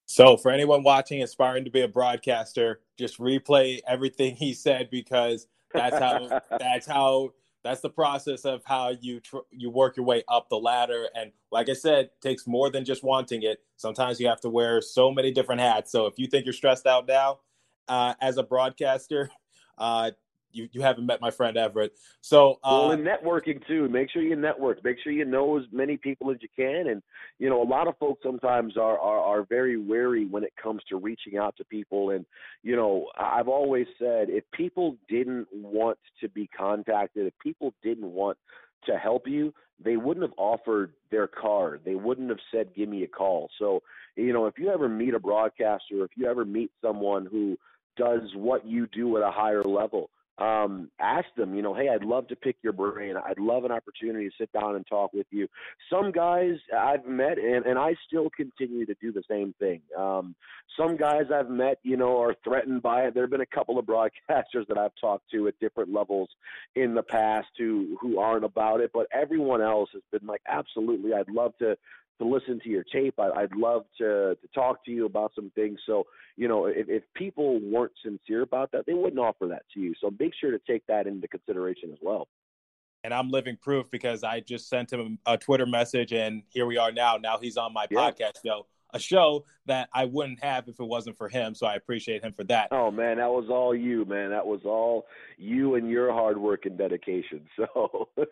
So, 0.07 0.37
for 0.37 0.51
anyone 0.51 0.83
watching, 0.83 1.23
aspiring 1.23 1.65
to 1.65 1.71
be 1.71 1.83
a 1.83 1.89
broadcaster, 1.89 2.81
just 2.97 3.19
replay 3.19 3.81
everything 3.87 4.37
he 4.37 4.55
said 4.55 4.89
because 4.91 5.47
that's 5.73 5.99
how 5.99 6.41
that's 6.59 6.87
how 6.87 7.33
that's 7.67 7.81
the 7.81 7.91
process 7.91 8.45
of 8.45 8.63
how 8.65 8.95
you 9.01 9.21
tr- 9.21 9.49
you 9.51 9.71
work 9.71 9.97
your 9.97 10.07
way 10.07 10.23
up 10.29 10.49
the 10.49 10.57
ladder 10.57 11.09
and 11.15 11.33
like 11.51 11.69
i 11.69 11.73
said 11.73 12.11
takes 12.21 12.47
more 12.47 12.71
than 12.71 12.85
just 12.85 13.03
wanting 13.03 13.43
it. 13.43 13.61
Sometimes 13.77 14.21
you 14.21 14.29
have 14.29 14.41
to 14.41 14.49
wear 14.49 14.81
so 14.81 15.11
many 15.11 15.31
different 15.31 15.61
hats. 15.61 15.93
So 15.93 16.07
if 16.07 16.19
you 16.19 16.27
think 16.27 16.45
you're 16.45 16.53
stressed 16.53 16.87
out 16.87 17.07
now 17.07 17.41
uh, 17.89 18.15
as 18.21 18.37
a 18.37 18.43
broadcaster 18.43 19.31
uh, 19.79 20.13
you, 20.57 20.69
you 20.73 20.83
haven't 20.83 21.07
met 21.07 21.21
my 21.21 21.31
friend 21.31 21.57
Everett. 21.57 21.93
So 22.21 22.59
uh, 22.65 22.89
well, 22.89 22.91
in 22.93 23.01
networking 23.01 23.65
too, 23.67 23.89
make 23.89 24.11
sure 24.11 24.23
you 24.23 24.37
network. 24.37 24.83
Make 24.83 24.97
sure 25.03 25.13
you 25.13 25.25
know 25.25 25.59
as 25.59 25.65
many 25.71 25.97
people 25.97 26.31
as 26.31 26.39
you 26.41 26.49
can. 26.57 26.89
And 26.89 27.03
you 27.39 27.49
know, 27.49 27.63
a 27.63 27.65
lot 27.65 27.89
of 27.89 27.97
folks 27.99 28.23
sometimes 28.23 28.77
are 28.77 28.99
are, 28.99 29.21
are 29.21 29.43
very 29.45 29.77
wary 29.77 30.27
when 30.27 30.45
it 30.45 30.53
comes 30.61 30.83
to 30.89 30.97
reaching 30.97 31.37
out 31.37 31.57
to 31.59 31.65
people. 31.65 32.11
And 32.11 32.25
you 32.63 32.77
know, 32.77 33.07
I've 33.19 33.49
always 33.49 33.87
said 33.99 34.31
if 34.31 34.45
people 34.53 34.97
didn't 35.09 35.49
want 35.53 35.99
to 36.21 36.29
be 36.29 36.49
contacted, 36.57 37.27
if 37.27 37.35
people 37.39 37.75
didn't 37.83 38.11
want 38.11 38.39
to 38.87 38.97
help 38.97 39.27
you, 39.27 39.53
they 39.83 39.97
wouldn't 39.97 40.25
have 40.25 40.39
offered 40.39 40.93
their 41.11 41.27
card. 41.27 41.83
They 41.85 41.95
wouldn't 41.95 42.31
have 42.31 42.39
said, 42.51 42.75
"Give 42.75 42.89
me 42.89 43.03
a 43.03 43.09
call." 43.09 43.51
So, 43.59 43.83
you 44.17 44.33
know, 44.33 44.47
if 44.47 44.59
you 44.59 44.71
ever 44.71 44.89
meet 44.89 45.15
a 45.15 45.21
broadcaster, 45.21 46.05
if 46.05 46.11
you 46.17 46.27
ever 46.27 46.45
meet 46.45 46.71
someone 46.81 47.27
who 47.27 47.59
does 47.97 48.35
what 48.35 48.67
you 48.67 48.87
do 48.87 49.17
at 49.17 49.23
a 49.23 49.31
higher 49.31 49.63
level, 49.63 50.11
um, 50.39 50.91
ask 51.01 51.27
them, 51.37 51.55
you 51.55 51.63
know, 51.63 51.75
hey, 51.75 51.89
I'd 51.89 52.05
love 52.05 52.29
to 52.29 52.37
pick 52.37 52.57
your 52.63 52.73
brain. 52.73 53.15
I'd 53.17 53.39
love 53.39 53.65
an 53.65 53.73
opportunity 53.73 54.29
to 54.29 54.35
sit 54.39 54.53
down 54.53 54.77
and 54.77 54.87
talk 54.87 55.13
with 55.13 55.27
you. 55.31 55.49
Some 55.91 56.13
guys 56.13 56.55
I've 56.77 57.07
met, 57.07 57.39
and, 57.39 57.65
and 57.65 57.79
I 57.79 57.95
still 58.07 58.29
continue 58.31 58.85
to 58.87 58.95
do 59.01 59.13
the 59.13 59.23
same 59.29 59.55
thing. 59.59 59.81
Um, 59.97 60.35
some 60.79 60.97
guys 60.97 61.25
I've 61.35 61.49
met, 61.49 61.79
you 61.83 61.97
know, 61.97 62.21
are 62.21 62.35
threatened 62.45 62.83
by 62.83 63.05
it. 63.05 63.15
There 63.15 63.23
have 63.23 63.31
been 63.31 63.41
a 63.41 63.47
couple 63.47 63.79
of 63.79 63.87
broadcasters 63.87 64.67
that 64.69 64.77
I've 64.77 64.95
talked 65.01 65.31
to 65.31 65.49
at 65.49 65.59
different 65.59 65.93
levels 65.93 66.29
in 66.75 66.95
the 66.95 67.03
past 67.03 67.49
who 67.57 67.97
who 68.01 68.19
aren't 68.19 68.45
about 68.45 68.81
it, 68.81 68.91
but 68.93 69.07
everyone 69.13 69.63
else 69.63 69.89
has 69.95 70.03
been 70.13 70.27
like, 70.27 70.43
absolutely, 70.47 71.15
I'd 71.15 71.31
love 71.31 71.57
to 71.59 71.77
to 72.19 72.27
listen 72.27 72.61
to 72.61 72.69
your 72.69 72.85
tape. 72.85 73.15
I, 73.19 73.43
would 73.43 73.57
love 73.57 73.85
to 73.99 74.37
to 74.41 74.49
talk 74.55 74.85
to 74.85 74.91
you 74.91 75.07
about 75.07 75.33
some 75.35 75.51
things. 75.55 75.79
So, 75.87 76.05
you 76.37 76.49
know, 76.49 76.67
if, 76.67 76.89
if 76.89 77.03
people 77.15 77.61
weren't 77.61 77.93
sincere 78.03 78.43
about 78.43 78.73
that, 78.73 78.87
they 78.87 78.95
wouldn't 78.95 79.19
offer 79.19 79.47
that 79.49 79.63
to 79.75 79.81
you. 79.81 79.95
So 80.01 80.11
make 80.19 80.33
sure 80.41 80.51
to 80.51 80.61
take 80.67 80.87
that 80.87 81.07
into 81.07 81.29
consideration 81.29 81.91
as 81.93 81.99
well. 82.03 82.29
And 83.05 83.15
I'm 83.15 83.31
living 83.31 83.57
proof 83.61 83.91
because 83.91 84.25
I 84.25 84.41
just 84.41 84.69
sent 84.69 84.93
him 84.93 85.19
a 85.27 85.39
Twitter 85.39 85.67
message, 85.67 86.13
and 86.13 86.43
here 86.49 86.67
we 86.67 86.77
are 86.77 86.91
now. 86.91 87.17
Now 87.17 87.39
he's 87.39 87.57
on 87.57 87.73
my 87.73 87.87
yeah. 87.91 87.99
podcast 87.99 88.39
show, 88.45 88.67
a 88.93 88.99
show 88.99 89.45
that 89.67 89.89
I 89.93 90.07
wouldn't 90.07 90.43
have 90.43 90.67
if 90.69 90.81
it 90.81 90.85
wasn't 90.85 91.17
for 91.17 91.29
him. 91.29 91.55
So 91.55 91.67
I 91.67 91.75
appreciate 91.75 92.25
him 92.25 92.33
for 92.33 92.45
that. 92.45 92.69
Oh 92.73 92.91
man, 92.91 93.19
that 93.19 93.31
was 93.31 93.47
all 93.49 93.77
you, 93.77 94.05
man. 94.07 94.31
That 94.31 94.47
was 94.47 94.61
all 94.65 95.07
you 95.39 95.77
and 95.77 95.89
your 95.89 96.13
hard 96.13 96.39
work 96.39 96.67
and 96.67 96.77
dedication. 96.77 97.47
So. 97.57 98.09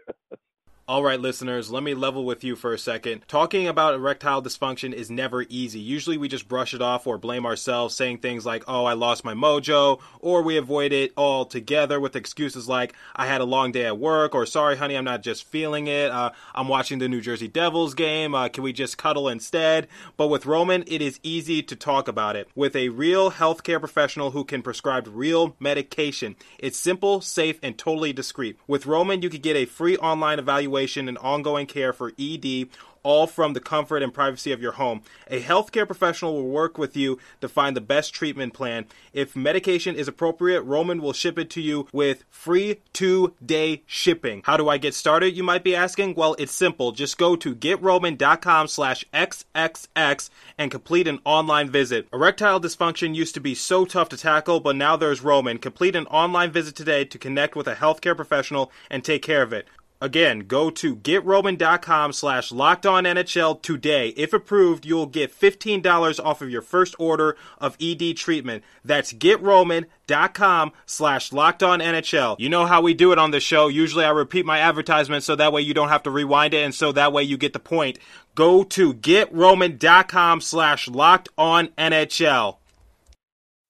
All 0.87 1.03
right, 1.03 1.19
listeners, 1.19 1.71
let 1.71 1.83
me 1.83 1.95
level 1.95 2.27
with 2.27 2.45
you 2.45 2.57
for 2.57 2.75
a 2.75 2.79
second. 2.79 3.23
Talking 3.27 3.67
about 3.67 3.95
erectile 3.95 4.43
dysfunction 4.43 4.93
is 4.93 5.11
never 5.11 5.47
easy. 5.49 5.81
Usually 5.81 6.19
we 6.19 6.29
just 6.29 6.47
brush 6.47 6.75
it 6.75 6.83
off 6.83 7.07
or 7.07 7.17
blame 7.17 7.47
ourselves, 7.47 7.97
saying 7.97 8.19
things 8.19 8.45
like, 8.45 8.65
oh, 8.69 8.85
I 8.85 8.93
lost 8.93 9.25
my 9.25 9.33
mojo, 9.33 9.99
or 10.21 10.43
we 10.43 10.59
avoid 10.59 10.93
it 10.93 11.15
altogether 11.17 11.99
with 11.99 12.17
excuses 12.17 12.69
like, 12.69 12.95
I 13.17 13.27
had 13.27 13.41
a 13.41 13.47
long 13.47 13.73
day 13.73 13.87
at 13.87 13.99
work, 13.99 14.35
or 14.35 14.45
sorry, 14.45 14.77
honey, 14.77 14.95
I'm 14.95 15.07
not 15.07 15.23
just 15.23 15.45
feeling 15.45 15.87
it. 15.87 16.11
Uh, 16.11 16.33
I'm 16.55 16.69
watching 16.69 16.99
the 16.99 17.09
New 17.09 17.23
Jersey 17.23 17.49
Devils 17.49 17.95
game. 17.95 18.35
Uh, 18.35 18.51
can 18.51 18.63
we 18.63 18.75
just 18.75 18.99
cuddle 18.99 19.27
instead? 19.31 19.89
But 20.19 20.29
with 20.29 20.45
Roman, 20.45 20.85
it 20.87 21.01
is 21.01 21.19
easy 21.23 21.63
to 21.63 21.75
talk 21.75 22.09
about 22.09 22.37
it. 22.37 22.47
With 22.55 22.77
a 22.77 22.91
real 22.91 23.31
healthcare 23.31 23.79
professional 23.81 24.33
who 24.33 24.45
can 24.45 24.61
prescribe 24.61 25.09
real 25.11 25.57
medication, 25.59 26.37
it's 26.59 26.79
simple, 26.79 27.23
safe, 27.23 27.59
and 27.63 27.79
totally 27.79 28.13
discreet. 28.13 28.59
With 28.67 28.85
Roman, 28.85 29.23
you 29.23 29.31
can 29.31 29.41
get 29.41 29.57
a 29.57 29.65
free 29.65 29.97
online 29.97 30.39
evaluation 30.39 30.74
evaluation 30.75 31.09
and 31.09 31.19
ongoing 31.19 31.67
care 31.67 31.93
for 31.93 32.13
ED 32.19 32.69
all 33.05 33.27
from 33.27 33.53
the 33.53 33.61
comfort 33.61 34.03
and 34.03 34.13
privacy 34.13 34.51
of 34.51 34.61
your 34.61 34.73
home. 34.73 35.03
A 35.29 35.41
healthcare 35.41 35.87
professional 35.87 36.35
will 36.35 36.49
work 36.49 36.77
with 36.77 36.97
you 36.97 37.19
to 37.41 37.49
find 37.49 37.77
the 37.77 37.81
best 37.81 38.13
treatment 38.13 38.55
plan. 38.55 38.87
If 39.13 39.37
medication 39.37 39.95
is 39.95 40.09
appropriate, 40.09 40.63
Roman 40.63 41.01
will 41.01 41.13
ship 41.13 41.39
it 41.39 41.51
to 41.51 41.61
you 41.61 41.87
with 41.93 42.25
free 42.31 42.81
two 42.93 43.35
day 43.45 43.83
shipping. 43.87 44.43
How 44.45 44.57
do 44.57 44.69
I 44.69 44.79
get 44.79 44.95
started? 44.95 45.37
You 45.37 45.43
might 45.43 45.63
be 45.63 45.77
asking. 45.77 46.15
Well, 46.15 46.35
it's 46.39 46.53
simple. 46.53 46.93
Just 46.93 47.19
go 47.19 47.37
to 47.37 47.55
getroman.com 47.55 48.69
slash 48.69 49.05
XXX 49.13 50.31
and 50.59 50.71
complete 50.71 51.07
an 51.07 51.21
online 51.25 51.69
visit. 51.69 52.09
Erectile 52.13 52.61
dysfunction 52.61 53.15
used 53.15 53.35
to 53.35 53.41
be 53.41 53.55
so 53.55 53.85
tough 53.85 54.09
to 54.09 54.17
tackle, 54.17 54.61
but 54.61 54.77
now 54.77 54.97
there's 54.97 55.23
Roman. 55.23 55.59
Complete 55.59 55.95
an 55.95 56.07
online 56.07 56.51
visit 56.51 56.75
today 56.75 57.05
to 57.05 57.19
connect 57.19 57.55
with 57.55 57.69
a 57.69 57.75
healthcare 57.75 58.17
professional 58.17 58.73
and 58.91 59.05
take 59.05 59.21
care 59.21 59.43
of 59.43 59.53
it. 59.53 59.69
Again, 60.01 60.41
go 60.41 60.71
to 60.71 60.97
getroman.com 60.97 62.13
slash 62.13 62.53
locked 62.53 62.85
on 62.85 63.05
NHL 63.05 63.63
today. 63.63 64.09
If 64.11 64.33
approved, 64.33 64.85
you'll 64.85 65.07
get 65.07 65.33
$15 65.33 66.23
off 66.23 66.43
of 66.43 66.51
your 66.51 66.63
first 66.63 66.95
order 66.99 67.37
of 67.59 67.77
ED 67.81 68.17
treatment. 68.17 68.65
That's 68.85 69.13
getroman.com 69.13 70.73
slash 70.85 71.33
locked 71.33 71.63
on 71.63 71.81
NHL. 71.81 72.39
You 72.39 72.49
know 72.49 72.67
how 72.67 72.83
we 72.83 72.93
do 72.93 73.13
it 73.13 73.19
on 73.19 73.31
the 73.31 73.41
show. 73.41 73.69
Usually 73.69 74.05
I 74.05 74.11
repeat 74.11 74.45
my 74.45 74.59
advertisement 74.59 75.23
so 75.23 75.37
that 75.37 75.53
way 75.53 75.63
you 75.63 75.73
don't 75.75 75.89
have 75.89 76.03
to 76.03 76.11
rewind 76.11 76.55
it 76.55 76.65
and 76.65 76.75
so 76.75 76.93
that 76.93 77.13
way 77.13 77.23
you 77.23 77.39
get 77.39 77.53
the 77.53 77.59
point. 77.59 77.99
Go 78.35 78.65
to 78.65 78.93
getroman.com 78.93 80.41
slash 80.41 80.89
locked 80.89 81.29
on 81.39 81.69
NHL. 81.79 82.59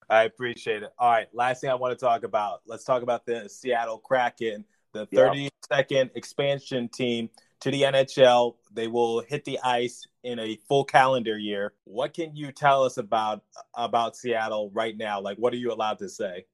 I 0.08 0.24
appreciate 0.24 0.82
it. 0.82 0.92
All 0.98 1.10
right, 1.10 1.28
last 1.32 1.60
thing 1.60 1.70
I 1.70 1.74
want 1.74 1.98
to 1.98 2.04
talk 2.04 2.24
about. 2.24 2.62
Let's 2.66 2.84
talk 2.84 3.02
about 3.02 3.24
the 3.24 3.48
Seattle 3.48 3.98
Kraken 3.98 4.64
the 4.94 5.06
32nd 5.08 5.90
yep. 5.90 6.12
expansion 6.14 6.88
team 6.88 7.28
to 7.60 7.70
the 7.70 7.82
NHL. 7.82 8.54
They 8.72 8.86
will 8.86 9.20
hit 9.20 9.44
the 9.44 9.58
ice 9.62 10.06
in 10.22 10.38
a 10.38 10.58
full 10.66 10.84
calendar 10.84 11.36
year. 11.36 11.74
What 11.84 12.14
can 12.14 12.34
you 12.34 12.50
tell 12.50 12.84
us 12.84 12.96
about 12.96 13.42
about 13.74 14.16
Seattle 14.16 14.70
right 14.72 14.96
now? 14.96 15.20
Like, 15.20 15.36
what 15.36 15.52
are 15.52 15.58
you 15.58 15.72
allowed 15.72 15.98
to 15.98 16.08
say? 16.08 16.46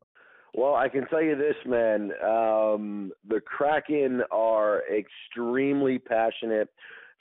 Well, 0.53 0.75
I 0.75 0.89
can 0.89 1.07
tell 1.07 1.23
you 1.23 1.37
this, 1.37 1.55
man. 1.65 2.11
Um, 2.25 3.13
the 3.29 3.41
Kraken 3.41 4.23
are 4.33 4.83
extremely 4.93 6.01
passionate 6.01 6.69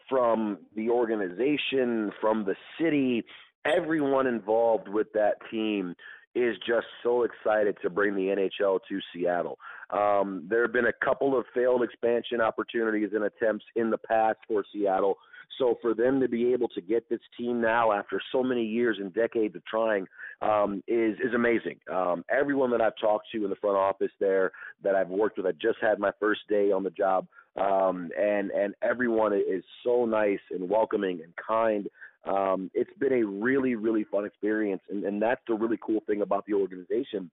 from 0.10 0.58
the 0.76 0.90
organization, 0.90 2.12
from 2.20 2.44
the 2.44 2.56
city, 2.82 3.24
everyone 3.66 4.28
involved 4.28 4.88
with 4.88 5.12
that 5.14 5.36
team 5.52 5.96
is 6.36 6.56
just 6.68 6.88
so 7.04 7.24
excited 7.24 7.78
to 7.82 7.90
bring 7.90 8.16
the 8.16 8.28
NHL 8.28 8.80
to 8.88 9.00
Seattle. 9.14 9.58
Um, 9.90 10.46
there 10.50 10.62
have 10.62 10.74
been 10.74 10.86
a 10.86 11.06
couple 11.06 11.38
of 11.38 11.46
failed 11.54 11.84
expansion 11.84 12.42
opportunities 12.42 13.10
and 13.14 13.24
attempts 13.24 13.66
in 13.76 13.90
the 13.90 13.98
past 13.98 14.38
for 14.48 14.64
Seattle. 14.72 15.18
So 15.58 15.78
for 15.82 15.94
them 15.94 16.20
to 16.22 16.30
be 16.30 16.54
able 16.54 16.70
to 16.70 16.82
get 16.82 17.10
this 17.10 17.20
team 17.38 17.60
now 17.60 17.92
after 17.92 18.22
so 18.32 18.44
many 18.44 18.64
years 18.64 18.98
and 19.00 19.14
decades 19.14 19.56
of 19.56 19.66
trying 19.66 20.08
um, 20.42 20.84
is 20.88 21.18
is 21.20 21.34
amazing. 21.36 21.78
Um, 21.92 22.24
everyone 22.30 22.72
that 22.72 22.82
I've 22.82 22.98
talked 23.02 23.28
to 23.34 23.44
in 23.44 23.50
the 23.50 23.58
front 23.58 23.76
office 23.76 24.12
there 24.20 24.52
that 24.84 24.96
I've 24.96 25.10
worked 25.10 25.38
with, 25.38 25.46
I 25.46 25.52
just 25.52 25.80
had 25.82 26.00
my 26.00 26.12
first 26.20 26.42
day 26.48 26.72
on 26.72 26.84
the 26.84 26.92
job, 26.92 27.28
um, 27.58 28.10
and 28.18 28.52
and 28.52 28.74
everyone 28.82 29.34
is 29.34 29.64
so 29.84 30.06
nice 30.06 30.40
and 30.52 30.70
welcoming 30.70 31.20
and 31.22 31.34
kind 31.36 31.90
um, 32.28 32.70
it's 32.74 32.92
been 33.00 33.14
a 33.14 33.26
really, 33.26 33.76
really 33.76 34.04
fun 34.04 34.26
experience, 34.26 34.82
and, 34.90 35.04
and 35.04 35.22
that's 35.22 35.42
the 35.48 35.54
really 35.54 35.80
cool 35.82 36.02
thing 36.08 36.22
about 36.22 36.46
the 36.46 36.54
organization 36.54 37.30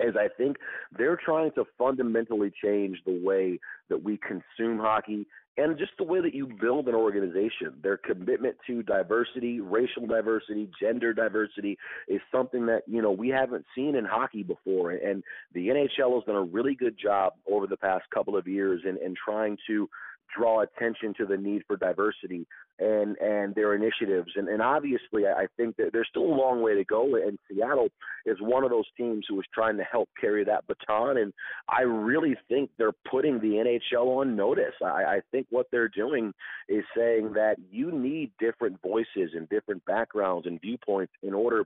is 0.00 0.14
I 0.16 0.28
think 0.36 0.56
they're 0.96 1.18
trying 1.22 1.52
to 1.52 1.64
fundamentally 1.78 2.50
change 2.62 2.98
the 3.06 3.20
way 3.24 3.58
that 3.88 4.02
we 4.02 4.18
consume 4.18 4.78
hockey 4.78 5.26
and 5.58 5.76
just 5.78 5.92
the 5.98 6.04
way 6.04 6.20
that 6.20 6.34
you 6.34 6.46
build 6.60 6.88
an 6.88 6.94
organization. 6.94 7.74
Their 7.82 7.98
commitment 7.98 8.56
to 8.66 8.82
diversity, 8.82 9.60
racial 9.60 10.06
diversity, 10.06 10.70
gender 10.80 11.12
diversity 11.12 11.76
is 12.08 12.20
something 12.32 12.64
that, 12.66 12.82
you 12.86 13.02
know, 13.02 13.10
we 13.10 13.28
haven't 13.28 13.66
seen 13.74 13.94
in 13.94 14.04
hockey 14.04 14.42
before. 14.42 14.92
And 14.92 15.22
the 15.52 15.68
NHL 15.68 16.14
has 16.14 16.24
done 16.24 16.36
a 16.36 16.42
really 16.42 16.74
good 16.74 16.96
job 16.98 17.34
over 17.46 17.66
the 17.66 17.76
past 17.76 18.04
couple 18.14 18.36
of 18.36 18.48
years 18.48 18.80
in, 18.84 18.96
in 19.04 19.14
trying 19.14 19.58
to 19.66 19.88
draw 20.36 20.62
attention 20.62 21.14
to 21.18 21.26
the 21.26 21.36
need 21.36 21.62
for 21.66 21.76
diversity 21.76 22.46
and 22.78 23.16
and 23.18 23.54
their 23.54 23.74
initiatives 23.74 24.30
and 24.36 24.48
and 24.48 24.62
obviously 24.62 25.26
I 25.26 25.46
think 25.56 25.76
that 25.76 25.90
there's 25.92 26.08
still 26.10 26.24
a 26.24 26.34
long 26.34 26.62
way 26.62 26.74
to 26.74 26.84
go 26.84 27.16
and 27.16 27.38
Seattle 27.48 27.88
is 28.24 28.38
one 28.40 28.64
of 28.64 28.70
those 28.70 28.86
teams 28.96 29.26
who 29.28 29.38
is 29.40 29.46
trying 29.52 29.76
to 29.76 29.84
help 29.84 30.08
carry 30.20 30.44
that 30.44 30.66
baton 30.66 31.18
and 31.18 31.32
I 31.68 31.82
really 31.82 32.34
think 32.48 32.70
they're 32.78 32.92
putting 33.10 33.40
the 33.40 33.62
NHL 33.94 34.20
on 34.20 34.36
notice. 34.36 34.74
I, 34.82 34.86
I 35.04 35.20
think 35.30 35.46
what 35.50 35.66
they're 35.70 35.88
doing 35.88 36.32
is 36.68 36.84
saying 36.96 37.34
that 37.34 37.56
you 37.70 37.92
need 37.92 38.32
different 38.38 38.80
voices 38.82 39.32
and 39.34 39.48
different 39.48 39.84
backgrounds 39.84 40.46
and 40.46 40.60
viewpoints 40.60 41.12
in 41.22 41.34
order 41.34 41.64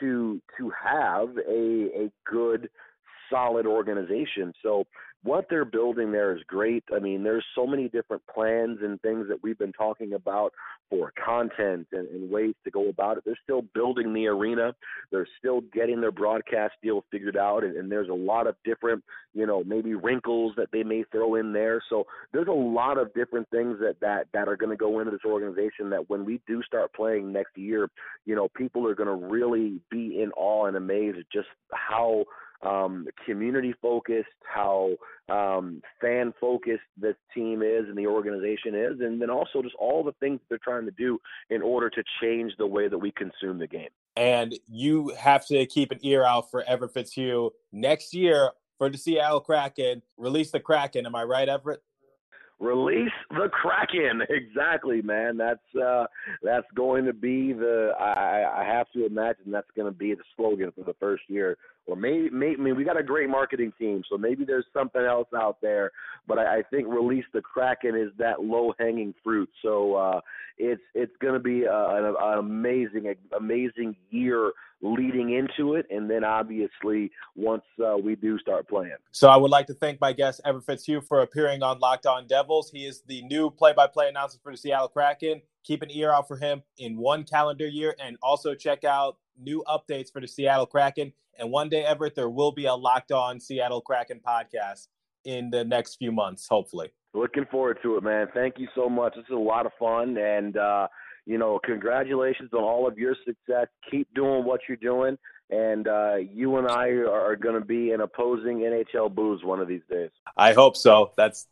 to 0.00 0.40
to 0.58 0.72
have 0.84 1.28
a 1.48 1.88
a 2.04 2.10
good 2.26 2.68
solid 3.30 3.66
organization. 3.66 4.52
So 4.62 4.86
what 5.24 5.46
they're 5.50 5.64
building 5.64 6.12
there 6.12 6.36
is 6.36 6.42
great. 6.46 6.84
I 6.94 7.00
mean, 7.00 7.24
there's 7.24 7.44
so 7.54 7.66
many 7.66 7.88
different 7.88 8.22
plans 8.32 8.78
and 8.82 9.00
things 9.00 9.26
that 9.28 9.42
we've 9.42 9.58
been 9.58 9.72
talking 9.72 10.12
about 10.12 10.52
for 10.88 11.12
content 11.22 11.88
and, 11.92 12.08
and 12.08 12.30
ways 12.30 12.54
to 12.64 12.70
go 12.70 12.88
about 12.88 13.18
it. 13.18 13.24
They're 13.26 13.38
still 13.42 13.62
building 13.74 14.12
the 14.14 14.28
arena. 14.28 14.74
They're 15.10 15.26
still 15.38 15.60
getting 15.72 16.00
their 16.00 16.12
broadcast 16.12 16.74
deal 16.82 17.04
figured 17.10 17.36
out, 17.36 17.64
and, 17.64 17.76
and 17.76 17.90
there's 17.90 18.08
a 18.08 18.14
lot 18.14 18.46
of 18.46 18.54
different, 18.64 19.02
you 19.34 19.44
know, 19.44 19.64
maybe 19.64 19.94
wrinkles 19.94 20.54
that 20.56 20.68
they 20.72 20.84
may 20.84 21.04
throw 21.10 21.34
in 21.34 21.52
there. 21.52 21.82
So 21.90 22.06
there's 22.32 22.48
a 22.48 22.52
lot 22.52 22.96
of 22.96 23.12
different 23.14 23.48
things 23.50 23.78
that 23.80 23.96
that 24.00 24.28
that 24.32 24.48
are 24.48 24.56
going 24.56 24.70
to 24.70 24.76
go 24.76 25.00
into 25.00 25.10
this 25.10 25.20
organization. 25.26 25.90
That 25.90 26.08
when 26.08 26.24
we 26.24 26.40
do 26.46 26.62
start 26.62 26.92
playing 26.94 27.32
next 27.32 27.58
year, 27.58 27.88
you 28.24 28.36
know, 28.36 28.48
people 28.56 28.86
are 28.86 28.94
going 28.94 29.08
to 29.08 29.26
really 29.26 29.80
be 29.90 30.22
in 30.22 30.30
awe 30.36 30.66
and 30.66 30.76
amazed 30.76 31.18
at 31.18 31.30
just 31.30 31.48
how 31.72 32.24
um, 32.62 33.06
community 33.24 33.74
focused, 33.80 34.28
how 34.42 34.90
um, 35.28 35.82
fan 36.00 36.32
focused 36.40 36.82
this 36.96 37.16
team 37.34 37.62
is 37.62 37.84
and 37.88 37.96
the 37.96 38.06
organization 38.06 38.74
is, 38.74 39.00
and 39.00 39.20
then 39.20 39.30
also 39.30 39.62
just 39.62 39.74
all 39.78 40.02
the 40.02 40.14
things 40.20 40.40
they're 40.48 40.58
trying 40.62 40.84
to 40.86 40.90
do 40.92 41.18
in 41.50 41.62
order 41.62 41.90
to 41.90 42.02
change 42.20 42.52
the 42.58 42.66
way 42.66 42.88
that 42.88 42.98
we 42.98 43.12
consume 43.12 43.58
the 43.58 43.66
game. 43.66 43.88
And 44.16 44.58
you 44.66 45.12
have 45.18 45.46
to 45.46 45.64
keep 45.66 45.92
an 45.92 45.98
ear 46.02 46.24
out 46.24 46.50
for 46.50 46.62
Everett 46.64 46.92
Fitzhugh 46.92 47.50
next 47.72 48.14
year 48.14 48.50
for 48.78 48.88
the 48.88 48.98
Seattle 48.98 49.40
Kraken. 49.40 50.02
Release 50.16 50.50
the 50.50 50.60
Kraken. 50.60 51.06
Am 51.06 51.14
I 51.14 51.24
right, 51.24 51.48
Everett? 51.48 51.82
Release 52.58 53.12
the 53.30 53.48
Kraken. 53.52 54.22
Exactly, 54.30 55.02
man. 55.02 55.36
That's 55.36 55.60
uh, 55.80 56.06
that's 56.42 56.66
going 56.74 57.04
to 57.04 57.12
be 57.12 57.52
the. 57.52 57.92
I, 57.98 58.62
I 58.62 58.64
have 58.64 58.90
to 58.92 59.06
imagine 59.06 59.50
that's 59.52 59.70
going 59.76 59.90
to 59.90 59.96
be 59.96 60.14
the 60.14 60.22
slogan 60.36 60.72
for 60.72 60.82
the 60.84 60.94
first 60.94 61.22
year. 61.28 61.56
Or 61.88 61.96
maybe, 61.96 62.28
maybe 62.28 62.56
I 62.60 62.62
mean, 62.62 62.76
we 62.76 62.84
got 62.84 63.00
a 63.00 63.02
great 63.02 63.30
marketing 63.30 63.72
team, 63.78 64.02
so 64.10 64.18
maybe 64.18 64.44
there's 64.44 64.66
something 64.74 65.00
else 65.00 65.28
out 65.34 65.56
there. 65.62 65.90
But 66.26 66.38
I, 66.38 66.58
I 66.58 66.62
think 66.70 66.86
release 66.86 67.24
the 67.32 67.40
Kraken 67.40 67.96
is 67.96 68.10
that 68.18 68.42
low 68.42 68.74
hanging 68.78 69.14
fruit. 69.24 69.48
So 69.62 69.94
uh, 69.94 70.20
it's 70.58 70.82
it's 70.94 71.16
going 71.22 71.32
to 71.32 71.40
be 71.40 71.64
a, 71.64 71.88
an, 71.96 72.14
an 72.20 72.38
amazing 72.38 73.14
amazing 73.34 73.96
year 74.10 74.52
leading 74.82 75.32
into 75.32 75.74
it, 75.76 75.86
and 75.90 76.10
then 76.10 76.24
obviously 76.24 77.10
once 77.34 77.64
uh, 77.82 77.96
we 77.96 78.14
do 78.16 78.38
start 78.38 78.68
playing. 78.68 78.96
So 79.10 79.28
I 79.28 79.36
would 79.36 79.50
like 79.50 79.66
to 79.68 79.74
thank 79.74 79.98
my 79.98 80.12
guest 80.12 80.42
Everett 80.44 80.66
Fitzhugh 80.66 81.00
for 81.00 81.22
appearing 81.22 81.62
on 81.62 81.78
Locked 81.78 82.06
On 82.06 82.26
Devils. 82.26 82.70
He 82.70 82.84
is 82.84 83.02
the 83.06 83.22
new 83.22 83.50
play-by-play 83.50 84.08
announcer 84.08 84.38
for 84.42 84.52
the 84.52 84.58
Seattle 84.58 84.88
Kraken. 84.88 85.40
Keep 85.64 85.82
an 85.82 85.90
ear 85.90 86.12
out 86.12 86.28
for 86.28 86.36
him 86.36 86.62
in 86.76 86.98
one 86.98 87.24
calendar 87.24 87.66
year, 87.66 87.96
and 87.98 88.18
also 88.22 88.54
check 88.54 88.84
out 88.84 89.16
new 89.40 89.64
updates 89.66 90.12
for 90.12 90.20
the 90.20 90.28
Seattle 90.28 90.66
Kraken. 90.66 91.12
And 91.38 91.50
one 91.50 91.68
day, 91.68 91.84
Everett, 91.84 92.14
there 92.14 92.28
will 92.28 92.52
be 92.52 92.66
a 92.66 92.74
Locked 92.74 93.12
On 93.12 93.38
Seattle 93.38 93.80
Kraken 93.80 94.20
podcast 94.26 94.88
in 95.24 95.50
the 95.50 95.64
next 95.64 95.96
few 95.96 96.10
months, 96.10 96.46
hopefully. 96.48 96.90
Looking 97.14 97.46
forward 97.46 97.78
to 97.82 97.96
it, 97.96 98.02
man. 98.02 98.28
Thank 98.34 98.58
you 98.58 98.68
so 98.74 98.88
much. 98.88 99.14
This 99.14 99.24
is 99.24 99.34
a 99.34 99.38
lot 99.38 99.66
of 99.66 99.72
fun, 99.78 100.18
and 100.18 100.56
uh, 100.56 100.88
you 101.26 101.38
know, 101.38 101.60
congratulations 101.64 102.50
on 102.52 102.62
all 102.62 102.86
of 102.86 102.98
your 102.98 103.14
success. 103.26 103.66
Keep 103.90 104.12
doing 104.14 104.44
what 104.44 104.60
you're 104.68 104.76
doing, 104.76 105.16
and 105.50 105.88
uh, 105.88 106.16
you 106.16 106.56
and 106.56 106.68
I 106.68 106.88
are 106.88 107.36
going 107.36 107.54
to 107.54 107.64
be 107.64 107.92
an 107.92 108.00
opposing 108.00 108.58
NHL 108.58 109.14
booze 109.14 109.44
one 109.44 109.60
of 109.60 109.68
these 109.68 109.82
days. 109.90 110.10
I 110.36 110.52
hope 110.52 110.76
so. 110.76 111.12
That's 111.16 111.46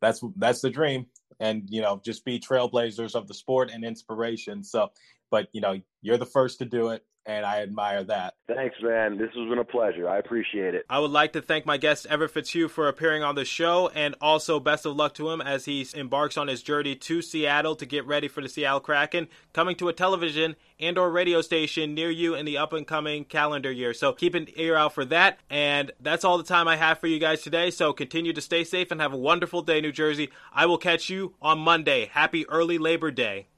that's 0.00 0.22
that's 0.36 0.60
the 0.60 0.70
dream, 0.70 1.06
and 1.40 1.64
you 1.68 1.80
know, 1.80 2.00
just 2.04 2.24
be 2.24 2.38
trailblazers 2.38 3.14
of 3.14 3.28
the 3.28 3.34
sport 3.34 3.70
and 3.72 3.84
inspiration. 3.84 4.62
So, 4.62 4.90
but 5.30 5.48
you 5.52 5.60
know, 5.60 5.80
you're 6.02 6.18
the 6.18 6.26
first 6.26 6.58
to 6.58 6.64
do 6.64 6.88
it 6.88 7.04
and 7.28 7.44
I 7.44 7.60
admire 7.60 8.02
that. 8.04 8.34
Thanks, 8.48 8.76
man. 8.82 9.18
This 9.18 9.28
has 9.36 9.48
been 9.50 9.58
a 9.58 9.64
pleasure. 9.64 10.08
I 10.08 10.16
appreciate 10.16 10.74
it. 10.74 10.86
I 10.88 10.98
would 10.98 11.10
like 11.10 11.34
to 11.34 11.42
thank 11.42 11.66
my 11.66 11.76
guest 11.76 12.06
Everett 12.08 12.30
Fitzhugh 12.30 12.68
for 12.68 12.88
appearing 12.88 13.22
on 13.22 13.34
the 13.34 13.44
show, 13.44 13.90
and 13.94 14.14
also 14.20 14.58
best 14.58 14.86
of 14.86 14.96
luck 14.96 15.12
to 15.14 15.28
him 15.28 15.42
as 15.42 15.66
he 15.66 15.86
embarks 15.94 16.38
on 16.38 16.48
his 16.48 16.62
journey 16.62 16.96
to 16.96 17.20
Seattle 17.20 17.76
to 17.76 17.84
get 17.84 18.06
ready 18.06 18.28
for 18.28 18.40
the 18.40 18.48
Seattle 18.48 18.80
Kraken, 18.80 19.28
coming 19.52 19.76
to 19.76 19.88
a 19.88 19.92
television 19.92 20.56
and/or 20.80 21.10
radio 21.10 21.42
station 21.42 21.94
near 21.94 22.10
you 22.10 22.34
in 22.34 22.46
the 22.46 22.56
up 22.56 22.72
and 22.72 22.86
coming 22.86 23.26
calendar 23.26 23.70
year. 23.70 23.92
So 23.92 24.14
keep 24.14 24.34
an 24.34 24.48
ear 24.56 24.74
out 24.74 24.94
for 24.94 25.04
that. 25.04 25.38
And 25.50 25.92
that's 26.00 26.24
all 26.24 26.38
the 26.38 26.44
time 26.44 26.66
I 26.66 26.76
have 26.76 26.98
for 26.98 27.08
you 27.08 27.18
guys 27.18 27.42
today. 27.42 27.70
So 27.70 27.92
continue 27.92 28.32
to 28.32 28.40
stay 28.40 28.64
safe 28.64 28.90
and 28.90 29.02
have 29.02 29.12
a 29.12 29.18
wonderful 29.18 29.60
day, 29.60 29.82
New 29.82 29.92
Jersey. 29.92 30.30
I 30.50 30.64
will 30.64 30.78
catch 30.78 31.10
you 31.10 31.34
on 31.42 31.58
Monday. 31.58 32.06
Happy 32.06 32.48
early 32.48 32.78
Labor 32.78 33.10
Day. 33.10 33.48